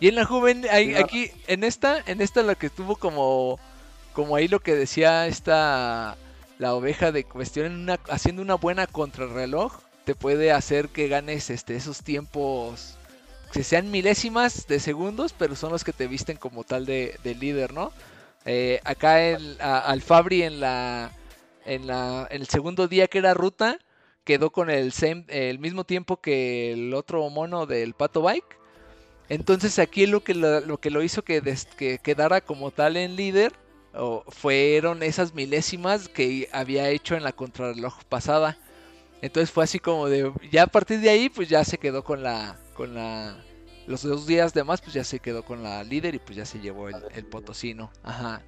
Y 0.00 0.08
en 0.08 0.14
la 0.16 0.24
joven, 0.24 0.64
ahí- 0.70 0.88
Sí, 0.88 0.94
aquí, 0.96 1.30
en 1.46 1.62
esta, 1.62 1.98
en 2.06 2.20
esta 2.22 2.42
la 2.42 2.54
que 2.54 2.70
tuvo 2.70 2.96
como, 2.96 3.60
como 4.12 4.36
ahí 4.36 4.48
lo 4.48 4.60
que 4.60 4.74
decía 4.74 5.26
esta, 5.26 6.16
la 6.58 6.74
oveja 6.74 7.12
de 7.12 7.24
cuestión, 7.24 7.86
haciendo 8.08 8.42
una 8.42 8.54
buena 8.56 8.86
contrarreloj, 8.86 9.74
te 10.04 10.14
puede 10.14 10.52
hacer 10.52 10.88
que 10.88 11.08
ganes 11.08 11.50
este, 11.50 11.76
esos 11.76 12.02
tiempos 12.02 12.96
que 13.52 13.62
sean 13.64 13.90
milésimas 13.90 14.66
de 14.66 14.80
segundos, 14.80 15.34
pero 15.36 15.56
son 15.56 15.72
los 15.72 15.84
que 15.84 15.92
te 15.92 16.06
visten 16.06 16.36
como 16.36 16.64
tal 16.64 16.86
de, 16.86 17.18
de 17.22 17.34
líder, 17.34 17.72
¿no? 17.72 17.92
Eh, 18.46 18.80
acá 18.84 19.22
el, 19.22 19.58
a- 19.60 19.78
al 19.80 20.02
Fabri 20.02 20.42
en 20.42 20.58
la, 20.60 21.12
en 21.64 21.86
la 21.86 22.26
el 22.30 22.46
segundo 22.48 22.88
día 22.88 23.06
que 23.08 23.18
era 23.18 23.34
ruta 23.34 23.78
quedó 24.24 24.50
con 24.50 24.70
el 24.70 24.92
same- 24.92 25.26
el 25.28 25.58
mismo 25.58 25.84
tiempo 25.84 26.16
que 26.20 26.72
el 26.72 26.94
otro 26.94 27.28
mono 27.30 27.66
del 27.66 27.94
Pato 27.94 28.22
Bike. 28.22 28.56
Entonces 29.28 29.78
aquí 29.78 30.06
lo 30.06 30.22
que 30.22 30.34
lo, 30.34 30.78
que 30.78 30.90
lo 30.90 31.02
hizo 31.02 31.22
que 31.22 31.40
quedara 32.02 32.40
como 32.40 32.70
tal 32.70 32.96
en 32.96 33.16
líder 33.16 33.52
o 33.94 34.24
fueron 34.28 35.02
esas 35.02 35.34
milésimas 35.34 36.08
que 36.08 36.48
había 36.52 36.88
hecho 36.88 37.14
en 37.16 37.22
la 37.22 37.32
contrarreloj 37.32 38.02
pasada. 38.04 38.56
Entonces 39.20 39.50
fue 39.50 39.64
así 39.64 39.78
como 39.78 40.08
de 40.08 40.32
ya 40.50 40.64
a 40.64 40.66
partir 40.66 41.00
de 41.00 41.10
ahí 41.10 41.28
pues 41.28 41.48
ya 41.48 41.64
se 41.64 41.78
quedó 41.78 42.02
con 42.02 42.22
la 42.22 42.56
con 42.74 42.94
la 42.94 43.36
los 43.86 44.02
dos 44.02 44.26
días 44.26 44.54
de 44.54 44.64
más 44.64 44.80
pues 44.80 44.94
ya 44.94 45.04
se 45.04 45.20
quedó 45.20 45.44
con 45.44 45.62
la 45.62 45.84
líder 45.84 46.14
y 46.14 46.18
pues 46.18 46.36
ya 46.36 46.44
se 46.44 46.60
llevó 46.60 46.88
el, 46.88 46.96
el 47.14 47.24
potosino. 47.26 47.90
Ajá. 48.02 48.42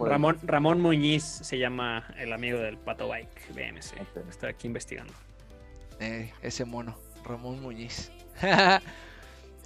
Ramón, 0.00 0.38
Ramón 0.42 0.80
Muñiz 0.80 1.22
se 1.22 1.58
llama 1.58 2.12
el 2.18 2.32
amigo 2.32 2.58
del 2.58 2.76
Pato 2.76 3.08
Bike 3.08 3.52
BMC. 3.54 4.28
Estoy 4.28 4.50
aquí 4.50 4.66
investigando. 4.66 5.12
Eh, 6.00 6.32
ese 6.42 6.64
mono, 6.64 6.96
Ramón 7.24 7.62
Muñiz. 7.62 8.10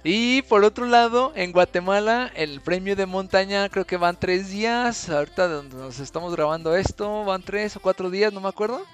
y 0.07 0.43
por 0.43 0.63
otro 0.63 0.85
lado, 0.85 1.33
en 1.35 1.51
Guatemala, 1.51 2.31
el 2.35 2.61
premio 2.61 2.95
de 2.95 3.07
montaña 3.07 3.67
creo 3.69 3.85
que 3.85 3.97
van 3.97 4.19
tres 4.19 4.51
días. 4.51 5.09
Ahorita 5.09 5.47
donde 5.47 5.75
nos 5.77 5.99
estamos 5.99 6.35
grabando 6.35 6.75
esto, 6.75 7.25
van 7.25 7.41
tres 7.41 7.75
o 7.75 7.79
cuatro 7.79 8.11
días, 8.11 8.31
no 8.31 8.39
me 8.39 8.49
acuerdo. 8.49 8.85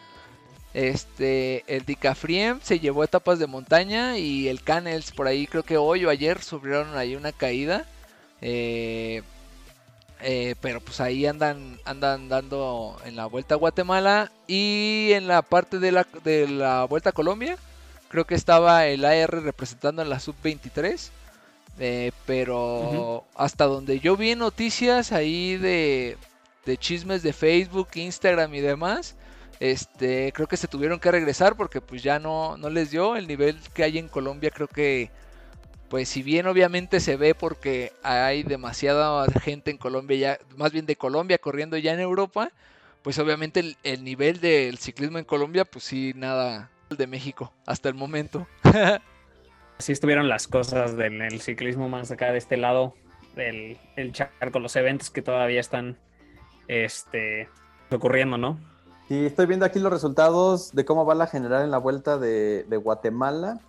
Este, 0.73 1.65
el 1.67 1.83
Dicafriem 1.83 2.61
se 2.61 2.79
llevó 2.79 3.03
etapas 3.03 3.39
de 3.39 3.47
montaña 3.47 4.17
y 4.17 4.47
el 4.47 4.63
Canels 4.63 5.11
por 5.11 5.27
ahí 5.27 5.47
creo 5.47 5.63
que 5.63 5.75
hoy 5.75 6.05
o 6.05 6.09
ayer 6.09 6.41
sufrieron 6.41 6.95
ahí 6.95 7.17
una 7.17 7.33
caída. 7.33 7.85
Eh, 8.39 9.21
eh, 10.21 10.55
pero 10.61 10.79
pues 10.79 11.01
ahí 11.01 11.25
andan, 11.25 11.77
andan 11.83 12.29
dando 12.29 12.95
en 13.03 13.17
la 13.17 13.25
vuelta 13.25 13.55
a 13.55 13.57
Guatemala 13.57 14.31
y 14.47 15.09
en 15.11 15.27
la 15.27 15.41
parte 15.41 15.77
de 15.79 15.91
la, 15.91 16.07
de 16.23 16.47
la 16.47 16.85
vuelta 16.85 17.09
a 17.09 17.13
Colombia. 17.13 17.57
Creo 18.11 18.27
que 18.27 18.35
estaba 18.35 18.87
el 18.87 19.05
AR 19.05 19.41
representando 19.41 20.01
en 20.01 20.09
la 20.09 20.19
sub-23. 20.19 21.11
eh, 21.79 22.11
pero 22.25 23.25
hasta 23.35 23.65
donde 23.65 24.01
yo 24.01 24.17
vi 24.17 24.35
noticias 24.35 25.13
ahí 25.13 25.55
de, 25.55 26.17
de 26.65 26.77
chismes 26.77 27.23
de 27.23 27.31
Facebook, 27.31 27.87
Instagram 27.95 28.53
y 28.53 28.59
demás, 28.59 29.15
este, 29.61 30.33
creo 30.33 30.47
que 30.47 30.57
se 30.57 30.67
tuvieron 30.67 30.99
que 30.99 31.09
regresar 31.09 31.55
porque 31.55 31.79
pues 31.79 32.03
ya 32.03 32.19
no, 32.19 32.57
no 32.57 32.69
les 32.69 32.91
dio 32.91 33.15
el 33.15 33.27
nivel 33.27 33.57
que 33.73 33.83
hay 33.83 33.97
en 33.97 34.09
Colombia. 34.09 34.51
Creo 34.51 34.67
que 34.67 35.09
pues 35.87 36.09
si 36.09 36.21
bien 36.21 36.47
obviamente 36.47 36.99
se 36.99 37.15
ve 37.15 37.33
porque 37.33 37.93
hay 38.03 38.43
demasiada 38.43 39.25
gente 39.41 39.71
en 39.71 39.77
Colombia 39.77 40.17
ya, 40.17 40.39
más 40.57 40.73
bien 40.73 40.85
de 40.85 40.97
Colombia 40.97 41.37
corriendo 41.37 41.77
ya 41.77 41.93
en 41.93 42.01
Europa, 42.01 42.51
pues 43.03 43.17
obviamente 43.19 43.61
el, 43.61 43.77
el 43.83 44.03
nivel 44.03 44.41
del 44.41 44.77
ciclismo 44.79 45.17
en 45.17 45.25
Colombia, 45.25 45.63
pues 45.63 45.85
sí, 45.85 46.11
nada 46.15 46.69
de 46.97 47.07
México 47.07 47.53
hasta 47.65 47.89
el 47.89 47.95
momento. 47.95 48.47
Así 49.77 49.91
estuvieron 49.91 50.29
las 50.29 50.47
cosas 50.47 50.95
del 50.95 51.21
el 51.21 51.41
ciclismo 51.41 51.89
más 51.89 52.11
acá 52.11 52.31
de 52.31 52.37
este 52.37 52.57
lado 52.57 52.93
del 53.35 53.77
el 53.95 54.11
charco, 54.11 54.59
los 54.59 54.75
eventos 54.75 55.09
que 55.09 55.21
todavía 55.21 55.59
están 55.59 55.97
este, 56.67 57.49
ocurriendo, 57.89 58.37
¿no? 58.37 58.59
Sí, 59.07 59.25
estoy 59.25 59.45
viendo 59.45 59.65
aquí 59.65 59.79
los 59.79 59.91
resultados 59.91 60.73
de 60.73 60.85
cómo 60.85 61.05
va 61.05 61.15
la 61.15 61.27
general 61.27 61.63
en 61.63 61.71
la 61.71 61.77
vuelta 61.77 62.17
de, 62.17 62.63
de 62.63 62.77
Guatemala. 62.77 63.59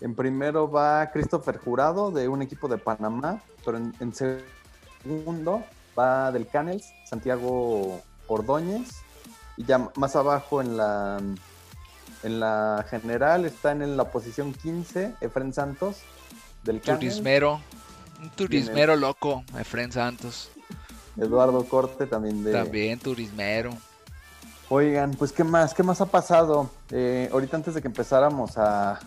En 0.00 0.14
primero 0.14 0.70
va 0.70 1.10
Christopher 1.10 1.58
Jurado 1.58 2.10
de 2.10 2.28
un 2.28 2.40
equipo 2.40 2.68
de 2.68 2.78
Panamá, 2.78 3.42
pero 3.64 3.76
en, 3.76 3.92
en 4.00 4.12
segundo 4.14 5.62
va 5.98 6.32
del 6.32 6.46
Canels, 6.46 6.92
Santiago 7.04 8.00
Ordóñez. 8.26 9.02
Y 9.56 9.64
ya 9.64 9.90
más 9.96 10.16
abajo 10.16 10.62
en 10.62 10.78
la, 10.78 11.20
en 12.22 12.40
la 12.40 12.84
general 12.88 13.44
están 13.44 13.82
en 13.82 13.96
la 13.96 14.10
posición 14.10 14.52
15 14.52 15.14
Efren 15.20 15.52
Santos 15.52 15.98
del. 16.64 16.80
Turismero, 16.80 17.60
un 18.20 18.30
turismero 18.30 18.96
loco, 18.96 19.44
Efren 19.58 19.92
Santos. 19.92 20.50
Eduardo 21.16 21.64
Corte 21.64 22.06
también 22.06 22.42
de, 22.44 22.52
También 22.52 22.98
turismero. 22.98 23.70
Oigan, 24.68 25.10
pues 25.12 25.32
qué 25.32 25.42
más, 25.42 25.74
qué 25.74 25.82
más 25.82 26.00
ha 26.00 26.06
pasado. 26.06 26.70
Eh, 26.90 27.28
ahorita 27.32 27.56
antes 27.56 27.74
de 27.74 27.82
que 27.82 27.88
empezáramos 27.88 28.56
a 28.56 29.00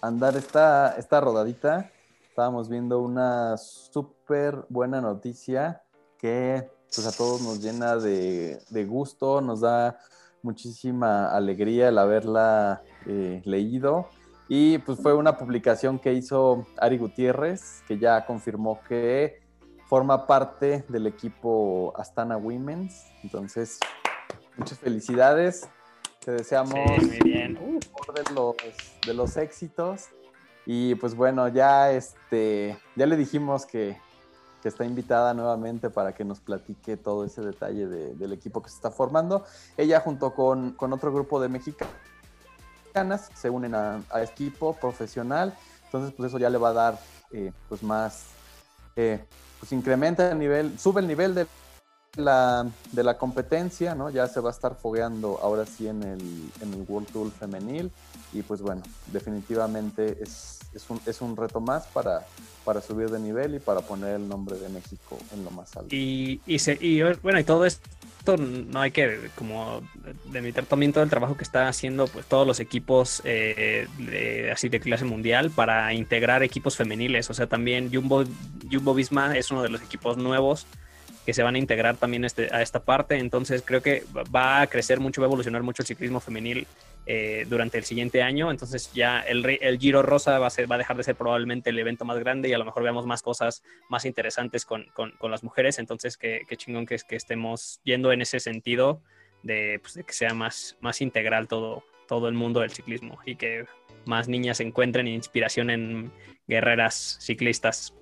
andar 0.00 0.36
esta, 0.36 0.96
esta 0.96 1.20
rodadita, 1.20 1.90
estábamos 2.28 2.68
viendo 2.68 3.00
una 3.00 3.56
súper 3.56 4.64
buena 4.68 5.00
noticia 5.00 5.82
que 6.18 6.70
pues 6.94 7.06
a 7.06 7.12
todos 7.12 7.40
nos 7.42 7.60
llena 7.60 7.96
de, 7.96 8.62
de 8.70 8.84
gusto, 8.84 9.40
nos 9.40 9.60
da 9.60 9.98
muchísima 10.42 11.34
alegría 11.34 11.88
el 11.88 11.98
haberla 11.98 12.82
eh, 13.06 13.42
leído. 13.44 14.08
Y 14.48 14.78
pues 14.78 15.00
fue 15.00 15.14
una 15.14 15.38
publicación 15.38 15.98
que 15.98 16.12
hizo 16.12 16.66
Ari 16.78 16.98
Gutiérrez, 16.98 17.82
que 17.86 17.98
ya 17.98 18.26
confirmó 18.26 18.80
que 18.88 19.40
forma 19.86 20.26
parte 20.26 20.84
del 20.88 21.06
equipo 21.06 21.92
Astana 21.96 22.36
Women's. 22.36 23.06
Entonces, 23.22 23.78
muchas 24.56 24.78
felicidades. 24.78 25.68
Te 26.24 26.32
deseamos 26.32 26.74
Sí, 26.98 27.06
muy 27.06 27.18
bien. 27.20 27.54
de 27.54 28.34
los, 28.34 28.56
de 29.06 29.14
los 29.14 29.36
éxitos. 29.36 30.08
Y 30.66 30.94
pues 30.96 31.14
bueno, 31.14 31.48
ya 31.48 31.90
este, 31.92 32.78
ya 32.94 33.06
le 33.06 33.16
dijimos 33.16 33.66
que, 33.66 33.96
que 34.62 34.68
está 34.68 34.84
invitada 34.84 35.32
nuevamente 35.34 35.90
para 35.90 36.12
que 36.14 36.24
nos 36.24 36.40
platique 36.40 36.96
todo 36.96 37.24
ese 37.24 37.40
detalle 37.42 37.86
de- 37.86 38.14
del 38.14 38.32
equipo 38.32 38.62
que 38.62 38.68
se 38.68 38.76
está 38.76 38.90
formando. 38.90 39.44
Ella 39.76 40.00
junto 40.00 40.34
con, 40.34 40.72
con 40.72 40.92
otro 40.92 41.12
grupo 41.12 41.40
de 41.40 41.48
mexicanas 41.48 41.88
se 43.34 43.50
unen 43.50 43.74
a, 43.74 44.02
equipo 44.22 44.74
profesional. 44.74 45.56
Entonces, 45.86 46.12
pues 46.16 46.28
eso 46.28 46.38
ya 46.38 46.50
le 46.50 46.58
va 46.58 46.68
a 46.70 46.72
dar 46.72 46.98
eh, 47.32 47.52
pues 47.68 47.82
más, 47.82 48.26
eh, 48.96 49.24
pues 49.58 49.72
incrementa 49.72 50.30
el 50.32 50.38
nivel, 50.38 50.78
sube 50.78 51.00
el 51.00 51.06
nivel 51.06 51.34
de 51.34 51.46
de 52.16 53.04
la 53.04 53.18
competencia, 53.18 53.94
¿no? 53.94 54.10
Ya 54.10 54.26
se 54.26 54.40
va 54.40 54.50
a 54.50 54.52
estar 54.52 54.74
fogueando 54.74 55.38
ahora 55.42 55.64
sí 55.64 55.86
en 55.86 56.02
el, 56.02 56.84
World 56.88 57.08
Tour 57.12 57.30
femenil. 57.30 57.90
Y 58.32 58.42
pues 58.42 58.60
bueno, 58.62 58.82
definitivamente 59.12 60.18
es, 60.20 60.58
un, 61.20 61.36
reto 61.36 61.60
más 61.60 61.86
para, 61.86 62.26
subir 62.80 63.10
de 63.10 63.18
nivel 63.18 63.56
y 63.56 63.58
para 63.58 63.80
poner 63.80 64.16
el 64.16 64.28
nombre 64.28 64.56
de 64.58 64.68
México 64.68 65.18
en 65.32 65.44
lo 65.44 65.50
más 65.50 65.76
alto. 65.76 65.94
Y, 65.94 66.40
se- 66.58 66.78
y, 66.80 67.02
bueno, 67.22 67.38
y 67.38 67.44
todo 67.44 67.64
esto 67.64 68.36
no 68.36 68.80
hay 68.80 68.90
que 68.90 69.30
como 69.34 69.80
también 70.68 70.92
todo 70.92 71.02
el 71.02 71.10
trabajo 71.10 71.36
que 71.36 71.44
están 71.44 71.66
haciendo 71.66 72.06
pues 72.06 72.26
todos 72.26 72.46
los 72.46 72.60
equipos 72.60 73.22
eh, 73.24 73.88
de- 73.98 74.50
así 74.52 74.68
de 74.68 74.78
clase 74.78 75.04
mundial 75.04 75.50
para 75.50 75.92
integrar 75.94 76.42
equipos 76.42 76.76
femeniles. 76.76 77.30
O 77.30 77.34
sea, 77.34 77.46
también 77.46 77.92
Jumbo, 77.92 78.24
Jumbo 78.70 78.94
Visma 78.94 79.36
es 79.36 79.50
uno 79.50 79.62
de 79.62 79.70
los 79.70 79.82
equipos 79.82 80.16
nuevos 80.16 80.66
se 81.32 81.42
van 81.42 81.54
a 81.54 81.58
integrar 81.58 81.96
también 81.96 82.24
este, 82.24 82.48
a 82.54 82.62
esta 82.62 82.84
parte. 82.84 83.16
Entonces 83.16 83.62
creo 83.64 83.82
que 83.82 84.04
va- 84.14 84.62
a 84.62 84.66
crecer 84.66 85.00
mucho, 85.00 85.20
va 85.20 85.26
a 85.26 85.28
evolucionar 85.28 85.62
mucho 85.62 85.82
el 85.82 85.86
ciclismo 85.86 86.20
femenil 86.20 86.66
eh, 87.06 87.46
durante 87.48 87.78
el 87.78 87.84
siguiente 87.84 88.22
año. 88.22 88.50
Entonces 88.50 88.92
ya 88.92 89.20
el, 89.20 89.58
el 89.60 89.78
Giro 89.78 90.02
Rosa 90.02 90.38
va 90.38 90.48
a, 90.48 90.78
dejar 90.78 90.96
de 90.96 91.02
ser 91.02 91.16
probablemente 91.16 91.70
el 91.70 91.78
evento 91.78 92.04
más 92.04 92.18
grande 92.18 92.48
y 92.48 92.52
a 92.52 92.58
lo 92.58 92.64
mejor 92.64 92.82
veamos 92.82 93.06
más 93.06 93.22
cosas 93.22 93.62
más 93.88 94.04
interesantes 94.04 94.64
con, 94.64 94.86
las 95.22 95.42
mujeres. 95.44 95.78
Entonces 95.78 96.16
qué, 96.16 96.44
chingón 96.56 96.86
que, 96.86 96.94
es 96.94 97.04
que 97.04 97.16
estemos 97.16 97.80
yendo 97.84 98.12
en 98.12 98.22
ese 98.22 98.40
sentido 98.40 99.02
de, 99.42 99.78
pues, 99.80 99.94
de 99.94 100.04
que 100.04 100.12
sea 100.12 100.34
más, 100.34 100.76
más 100.80 101.00
integral 101.00 101.48
todo, 101.48 101.84
todo 102.06 102.28
el 102.28 102.34
mundo 102.34 102.60
del 102.60 102.70
ciclismo 102.70 103.18
y 103.24 103.36
que 103.36 103.66
más 104.04 104.28
niñas 104.28 104.60
encuentren 104.60 105.06
inspiración 105.06 105.70
en 105.70 106.12
guerreras 106.46 107.18
ciclistas. 107.20 107.94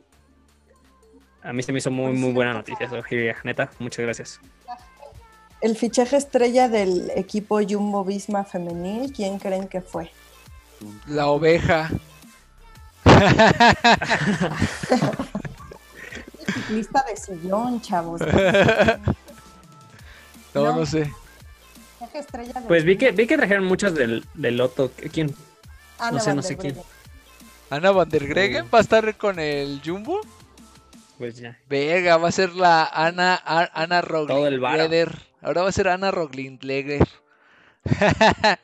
A 1.43 1.53
mí 1.53 1.62
se 1.62 1.72
me 1.72 1.78
hizo 1.78 1.91
muy, 1.91 2.12
muy 2.12 2.32
buena 2.32 2.53
noticia 2.53 2.86
eso, 2.86 2.97
neta, 3.45 3.70
muchas 3.78 4.05
gracias. 4.05 4.41
El 5.61 5.76
fichaje 5.76 6.16
estrella 6.16 6.68
del 6.68 7.11
equipo 7.16 7.61
Jumbo 7.62 8.05
Visma 8.05 8.45
femenil, 8.45 9.12
¿quién 9.12 9.39
creen 9.39 9.68
que 9.68 9.80
fue? 9.80 10.11
La 11.07 11.28
oveja. 11.28 11.91
Lista 16.70 17.05
de 17.09 17.16
sillón, 17.16 17.80
chavos. 17.80 18.20
no, 20.55 20.76
no, 20.76 20.86
sé. 20.86 21.11
Pues 22.68 22.84
vi 22.84 22.97
que, 22.97 23.11
vi 23.12 23.26
que 23.26 23.36
trajeron 23.36 23.64
muchas 23.64 23.95
del, 23.95 24.24
del 24.34 24.57
Loto. 24.57 24.93
¿Quién? 25.12 25.34
no 26.12 26.20
sé, 26.20 26.34
no 26.34 26.43
sé 26.43 26.57
quién. 26.57 26.76
Ana 27.70 27.91
Van 27.91 28.09
der 28.09 28.26
Gregen 28.26 28.66
va 28.72 28.78
a 28.78 28.82
estar 28.82 29.16
con 29.16 29.39
el 29.39 29.80
Jumbo. 29.84 30.20
Pues 31.18 31.36
ya. 31.36 31.58
Vega, 31.68 32.16
va 32.16 32.28
a 32.28 32.32
ser 32.32 32.54
la 32.54 32.84
Ana, 32.84 33.40
Ana 33.44 34.00
Roglindleger. 34.00 35.10
Ahora 35.42 35.62
va 35.62 35.68
a 35.68 35.72
ser 35.72 35.88
Ana 35.88 36.12
Roglindleger. 36.12 37.08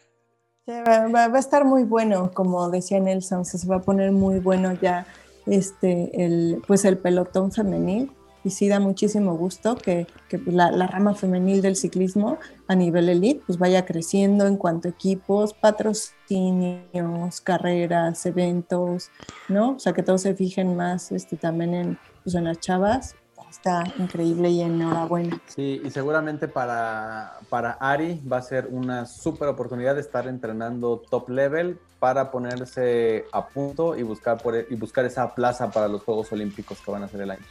va, 0.68 1.24
a 1.24 1.38
estar 1.38 1.64
muy 1.64 1.82
bueno, 1.82 2.30
como 2.32 2.70
decía 2.70 3.00
Nelson, 3.00 3.44
se 3.44 3.66
va 3.66 3.76
a 3.76 3.82
poner 3.82 4.12
muy 4.12 4.38
bueno 4.38 4.72
ya 4.80 5.06
este, 5.46 6.24
el, 6.24 6.62
pues 6.66 6.84
el 6.84 6.96
pelotón 6.96 7.50
femenil 7.50 8.10
y 8.44 8.50
sí 8.50 8.68
da 8.68 8.78
muchísimo 8.78 9.36
gusto 9.36 9.76
que, 9.76 10.06
la, 10.46 10.70
rama 10.70 11.14
femenil 11.14 11.62
del 11.62 11.76
ciclismo 11.76 12.38
a 12.68 12.74
nivel 12.74 13.08
elite 13.08 13.42
pues 13.46 13.58
vaya 13.58 13.86
creciendo 13.86 14.46
en 14.46 14.56
cuanto 14.56 14.86
a 14.86 14.90
equipos, 14.90 15.54
patrocinios, 15.54 17.40
carreras, 17.40 18.26
eventos, 18.26 19.10
¿no? 19.48 19.72
O 19.72 19.78
sea, 19.78 19.92
que 19.94 20.02
todos 20.02 20.20
se 20.22 20.34
fijen 20.34 20.76
más 20.76 21.10
este, 21.10 21.36
también 21.36 21.74
en, 21.74 21.98
pues, 22.24 22.34
en 22.34 22.44
las 22.44 22.58
chavas. 22.58 23.14
Está 23.50 23.84
increíble 23.98 24.48
y 24.48 24.62
enhorabuena. 24.62 25.40
Sí, 25.46 25.80
y 25.84 25.90
seguramente 25.90 26.48
para, 26.48 27.38
para 27.48 27.72
Ari 27.72 28.20
va 28.20 28.38
a 28.38 28.42
ser 28.42 28.66
una 28.68 29.06
súper 29.06 29.46
oportunidad 29.46 29.94
de 29.94 30.00
estar 30.00 30.26
entrenando 30.26 31.00
top 31.08 31.28
level 31.28 31.78
para 32.00 32.32
ponerse 32.32 33.26
a 33.32 33.46
punto 33.46 33.96
y 33.96 34.02
buscar, 34.02 34.38
por, 34.38 34.66
y 34.68 34.74
buscar 34.74 35.04
esa 35.04 35.34
plaza 35.36 35.70
para 35.70 35.86
los 35.86 36.02
Juegos 36.02 36.32
Olímpicos 36.32 36.80
que 36.80 36.90
van 36.90 37.04
a 37.04 37.08
ser 37.08 37.20
el 37.20 37.30
año. 37.30 37.44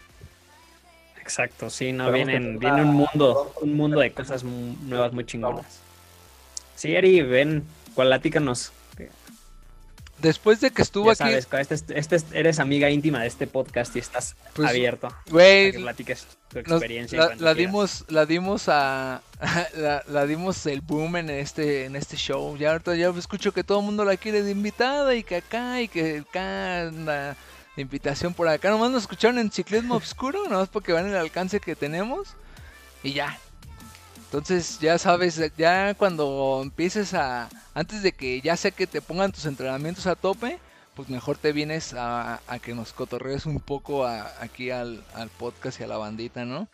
Exacto, 1.21 1.69
sí, 1.69 1.93
no, 1.93 2.11
vienen, 2.11 2.59
viene 2.59 2.81
un 2.81 2.93
mundo, 2.93 3.53
un 3.61 3.77
mundo 3.77 4.01
de 4.01 4.11
cosas 4.11 4.43
nuevas 4.43 5.13
muy 5.13 5.25
chingonas. 5.25 5.79
Sí, 6.75 6.93
Eri, 6.93 7.21
ven, 7.21 7.63
cualatícanos. 7.95 8.73
Después 10.23 10.61
de 10.61 10.71
que 10.71 10.81
estuvo 10.81 11.11
aquí. 11.11 11.17
Sabes, 11.17 11.47
este, 11.69 11.99
este, 11.99 12.23
eres 12.31 12.59
amiga 12.59 12.89
íntima 12.89 13.21
de 13.21 13.27
este 13.27 13.45
podcast 13.45 13.93
y 13.97 13.99
estás 13.99 14.37
pues, 14.53 14.69
abierto. 14.69 15.13
Güey. 15.29 15.73
Que 15.73 15.79
platiques 15.79 16.25
tu 16.49 16.59
experiencia. 16.59 17.35
la, 17.37 17.53
dimos, 17.53 18.05
la 18.07 18.25
dimos 18.25 18.69
a. 18.69 19.21
la, 20.07 20.25
dimos 20.25 20.65
el 20.65 20.79
boom 20.79 21.17
en 21.17 21.29
este, 21.29 21.83
en 21.85 21.97
este 21.97 22.15
show. 22.15 22.55
Ya 22.55 22.71
ahorita 22.71 22.95
ya 22.95 23.09
escucho 23.09 23.51
que 23.51 23.65
todo 23.65 23.79
el 23.79 23.85
mundo 23.85 24.05
la 24.05 24.15
quiere 24.15 24.43
de 24.43 24.51
invitada 24.51 25.13
y 25.13 25.23
que 25.23 25.35
acá 25.35 25.81
y 25.81 25.89
que 25.89 26.19
acá 26.19 26.87
anda 26.87 27.35
de 27.75 27.81
invitación 27.81 28.33
por 28.33 28.47
acá. 28.47 28.69
Nomás 28.69 28.91
nos 28.91 29.01
escucharon 29.01 29.39
en 29.39 29.51
ciclismo 29.51 29.95
oscuro, 29.95 30.47
nomás 30.47 30.69
porque 30.69 30.93
van 30.93 31.05
el 31.05 31.17
alcance 31.17 31.59
que 31.59 31.75
tenemos. 31.75 32.29
Y 33.03 33.11
ya. 33.11 33.37
Entonces 34.33 34.79
ya 34.79 34.97
sabes, 34.97 35.39
ya 35.57 35.93
cuando 35.93 36.61
empieces 36.63 37.13
a... 37.13 37.49
Antes 37.75 38.01
de 38.01 38.13
que 38.13 38.41
ya 38.41 38.57
sé 38.57 38.71
que 38.71 38.87
te 38.87 38.99
pongan 38.99 39.31
tus 39.31 39.45
entrenamientos 39.45 40.07
a 40.07 40.15
tope, 40.15 40.57
pues 40.95 41.07
mejor 41.07 41.37
te 41.37 41.51
vienes 41.51 41.93
a, 41.95 42.41
que 42.63 42.73
nos 42.73 42.93
cotorrees 42.93 43.45
un 43.45 43.59
poco 43.59 44.07
aquí 44.07 44.71
al, 44.71 45.03
podcast 45.37 45.79
y 45.79 45.83
a 45.83 45.87
la 45.87 45.97
bandita, 45.97 46.45
¿no? 46.45 46.67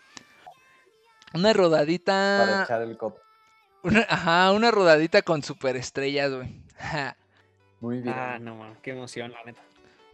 Una 1.34 1.51
rodadita... 1.51 2.45
Para 2.45 2.64
echar 2.64 2.82
el 2.82 2.95
copo. 2.95 3.20
ajá, 4.07 4.53
una 4.53 4.72
rodadita 4.72 5.22
con 5.22 5.43
superestrellas, 5.43 6.32
güey. 6.32 6.62
Muy 7.82 7.99
bien. 7.99 8.16
Ah, 8.18 8.39
no, 8.39 8.78
qué 8.82 8.91
emoción, 8.91 9.34
la 9.34 9.43
neta. 9.43 9.62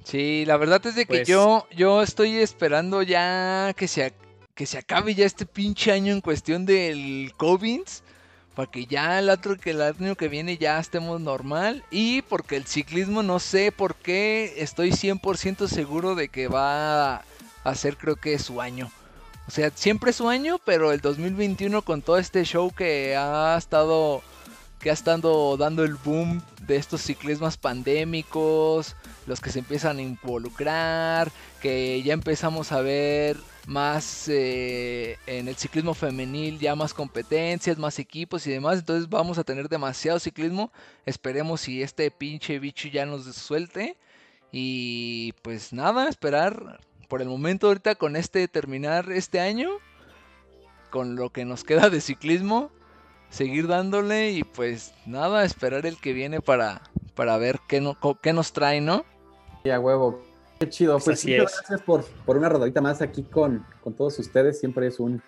Sí, 0.03 0.45
la 0.47 0.57
verdad 0.57 0.83
es 0.87 0.95
de 0.95 1.05
que 1.05 1.17
pues 1.17 1.27
yo, 1.27 1.67
yo 1.69 2.01
estoy 2.01 2.37
esperando 2.37 3.03
ya 3.03 3.71
que 3.77 3.87
se, 3.87 4.15
que 4.55 4.65
se 4.65 4.77
acabe 4.77 5.13
ya 5.13 5.25
este 5.25 5.45
pinche 5.45 5.91
año 5.91 6.13
en 6.13 6.21
cuestión 6.21 6.65
del 6.65 7.33
COVID. 7.37 7.81
Para 8.55 8.71
que 8.71 8.85
ya 8.85 9.19
el 9.19 9.29
otro 9.29 9.57
que 9.57 9.71
el 9.71 9.81
año 9.81 10.15
que 10.15 10.29
viene 10.29 10.57
ya 10.57 10.79
estemos 10.79 11.19
normal. 11.19 11.83
Y 11.91 12.21
porque 12.23 12.55
el 12.55 12.65
ciclismo 12.65 13.21
no 13.21 13.39
sé 13.39 13.73
por 13.73 13.95
qué 13.95 14.55
estoy 14.57 14.91
100% 14.91 15.67
seguro 15.67 16.15
de 16.15 16.29
que 16.29 16.47
va 16.47 17.17
a 17.65 17.75
ser 17.75 17.97
creo 17.97 18.15
que 18.15 18.39
su 18.39 18.61
año. 18.61 18.89
O 19.47 19.51
sea, 19.51 19.71
siempre 19.75 20.13
su 20.13 20.29
año, 20.29 20.57
pero 20.63 20.93
el 20.93 21.01
2021 21.01 21.81
con 21.81 22.01
todo 22.01 22.17
este 22.17 22.45
show 22.45 22.71
que 22.71 23.15
ha 23.17 23.57
estado 23.57 24.23
que 24.79 24.89
ha 24.89 24.93
estado 24.93 25.57
dando 25.57 25.83
el 25.83 25.95
boom 25.95 26.41
de 26.61 26.75
estos 26.75 27.01
ciclismos 27.01 27.57
pandémicos, 27.57 28.95
los 29.25 29.41
que 29.41 29.49
se 29.49 29.59
empiezan 29.59 29.97
a 29.97 30.01
involucrar, 30.01 31.31
que 31.59 32.03
ya 32.03 32.13
empezamos 32.13 32.71
a 32.71 32.81
ver 32.81 33.35
más 33.67 34.27
eh, 34.27 35.17
en 35.25 35.47
el 35.47 35.55
ciclismo 35.55 35.93
femenil, 35.93 36.59
ya 36.59 36.75
más 36.75 36.93
competencias, 36.93 37.77
más 37.77 37.97
equipos 37.99 38.45
y 38.45 38.51
demás, 38.51 38.79
entonces 38.79 39.09
vamos 39.09 39.37
a 39.37 39.43
tener 39.43 39.69
demasiado 39.69 40.19
ciclismo, 40.19 40.71
esperemos 41.05 41.61
si 41.61 41.81
este 41.81 42.11
pinche 42.11 42.59
bicho 42.59 42.87
ya 42.87 43.05
nos 43.05 43.23
suelte 43.35 43.97
y 44.51 45.33
pues 45.41 45.73
nada, 45.73 46.07
esperar 46.07 46.79
por 47.07 47.21
el 47.21 47.27
momento 47.27 47.67
ahorita 47.67 47.95
con 47.95 48.15
este 48.15 48.47
terminar 48.47 49.11
este 49.11 49.39
año, 49.39 49.69
con 50.91 51.15
lo 51.15 51.31
que 51.31 51.45
nos 51.45 51.63
queda 51.63 51.89
de 51.89 52.01
ciclismo, 52.01 52.71
seguir 53.29 53.67
dándole 53.67 54.31
y 54.31 54.43
pues 54.43 54.93
nada, 55.05 55.43
esperar 55.43 55.85
el 55.85 55.97
que 55.99 56.13
viene 56.13 56.39
para, 56.41 56.81
para 57.15 57.37
ver 57.37 57.59
qué, 57.67 57.81
no, 57.81 57.97
qué 58.21 58.33
nos 58.33 58.53
trae, 58.53 58.79
¿no? 58.81 59.05
Y 59.63 59.71
a 59.71 59.79
huevo. 59.79 60.34
Qué 60.59 60.69
chido. 60.69 60.99
Pues, 60.99 61.25
gracias 61.25 61.81
por, 61.81 62.05
una 62.27 62.49
rodadita 62.49 62.81
más 62.81 63.01
aquí 63.01 63.23
con, 63.23 63.65
con 63.81 63.93
todos 63.93 64.17
ustedes. 64.19 64.59
Siempre 64.59 64.87
es 64.87 64.99
un, 64.99 65.21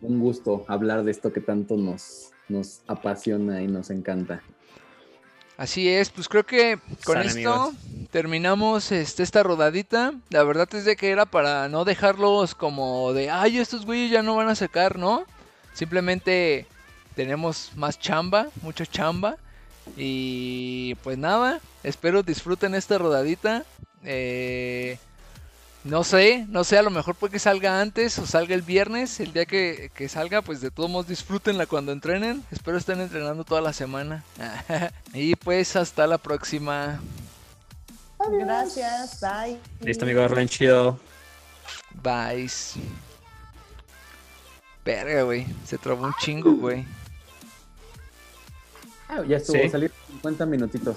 gusto 0.00 0.64
hablar 0.68 1.02
de 1.04 1.10
esto 1.10 1.32
que 1.32 1.40
tanto 1.40 1.76
nos, 1.76 2.30
nos 2.48 2.82
apasiona 2.86 3.62
y 3.62 3.66
nos 3.66 3.90
encanta. 3.90 4.42
Así 5.56 5.88
es, 5.88 6.10
pues 6.10 6.28
creo 6.28 6.46
que 6.46 6.78
con 7.04 7.20
esto 7.20 7.72
terminamos 8.12 8.92
este, 8.92 9.24
esta 9.24 9.42
rodadita. 9.42 10.14
La 10.30 10.44
verdad 10.44 10.68
es 10.72 10.84
de 10.84 10.94
que 10.94 11.10
era 11.10 11.26
para 11.26 11.68
no 11.68 11.84
dejarlos 11.84 12.54
como 12.54 13.12
de, 13.12 13.28
ay, 13.28 13.58
estos 13.58 13.84
güeyes 13.84 14.12
ya 14.12 14.22
no 14.22 14.36
van 14.36 14.48
a 14.48 14.54
sacar, 14.54 14.96
¿no? 14.96 15.24
Simplemente 15.74 16.64
tenemos 17.16 17.72
más 17.74 17.98
chamba, 17.98 18.46
mucha 18.62 18.86
chamba. 18.86 19.36
Y 19.96 20.94
pues 21.02 21.18
nada, 21.18 21.60
espero 21.82 22.22
disfruten 22.22 22.76
esta 22.76 22.96
rodadita. 22.96 23.64
Eh, 24.04 24.98
no 25.84 26.04
sé, 26.04 26.44
no 26.48 26.64
sé, 26.64 26.76
a 26.76 26.82
lo 26.82 26.90
mejor 26.90 27.14
puede 27.14 27.32
que 27.32 27.38
salga 27.38 27.80
antes 27.80 28.18
o 28.18 28.26
salga 28.26 28.54
el 28.54 28.62
viernes, 28.62 29.20
el 29.20 29.32
día 29.32 29.46
que, 29.46 29.90
salga, 30.08 30.42
pues 30.42 30.60
de 30.60 30.70
todos 30.70 30.90
modos 30.90 31.08
disfrútenla 31.08 31.66
cuando 31.66 31.92
entrenen. 31.92 32.44
Espero 32.50 32.76
estén 32.76 33.00
entrenando 33.00 33.44
toda 33.44 33.60
la 33.60 33.72
semana. 33.72 34.24
y 35.14 35.34
pues 35.36 35.76
hasta 35.76 36.06
la 36.06 36.18
próxima. 36.18 37.00
Gracias, 38.30 39.20
bye. 39.20 39.58
Listo, 39.80 40.04
amigo, 40.04 40.22
Arlen, 40.22 40.48
chido. 40.48 40.98
Bye. 42.02 42.50
Verga, 44.84 45.22
güey, 45.22 45.46
se 45.64 45.78
trabó 45.78 46.06
un 46.06 46.14
chingo, 46.14 46.52
güey. 46.52 46.84
Ah, 49.08 49.22
ya 49.26 49.38
estuvo, 49.38 49.62
¿Sí? 49.62 49.68
salir 49.68 49.92
50 50.08 50.44
minutitos. 50.44 50.96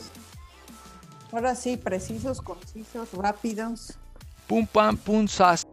Ahora 1.32 1.56
sí, 1.56 1.78
precisos, 1.78 2.42
concisos, 2.42 3.14
rápidos. 3.14 3.94
Pum, 4.48 4.66
pam, 4.66 4.98
pum, 4.98 5.28
sas. 5.28 5.66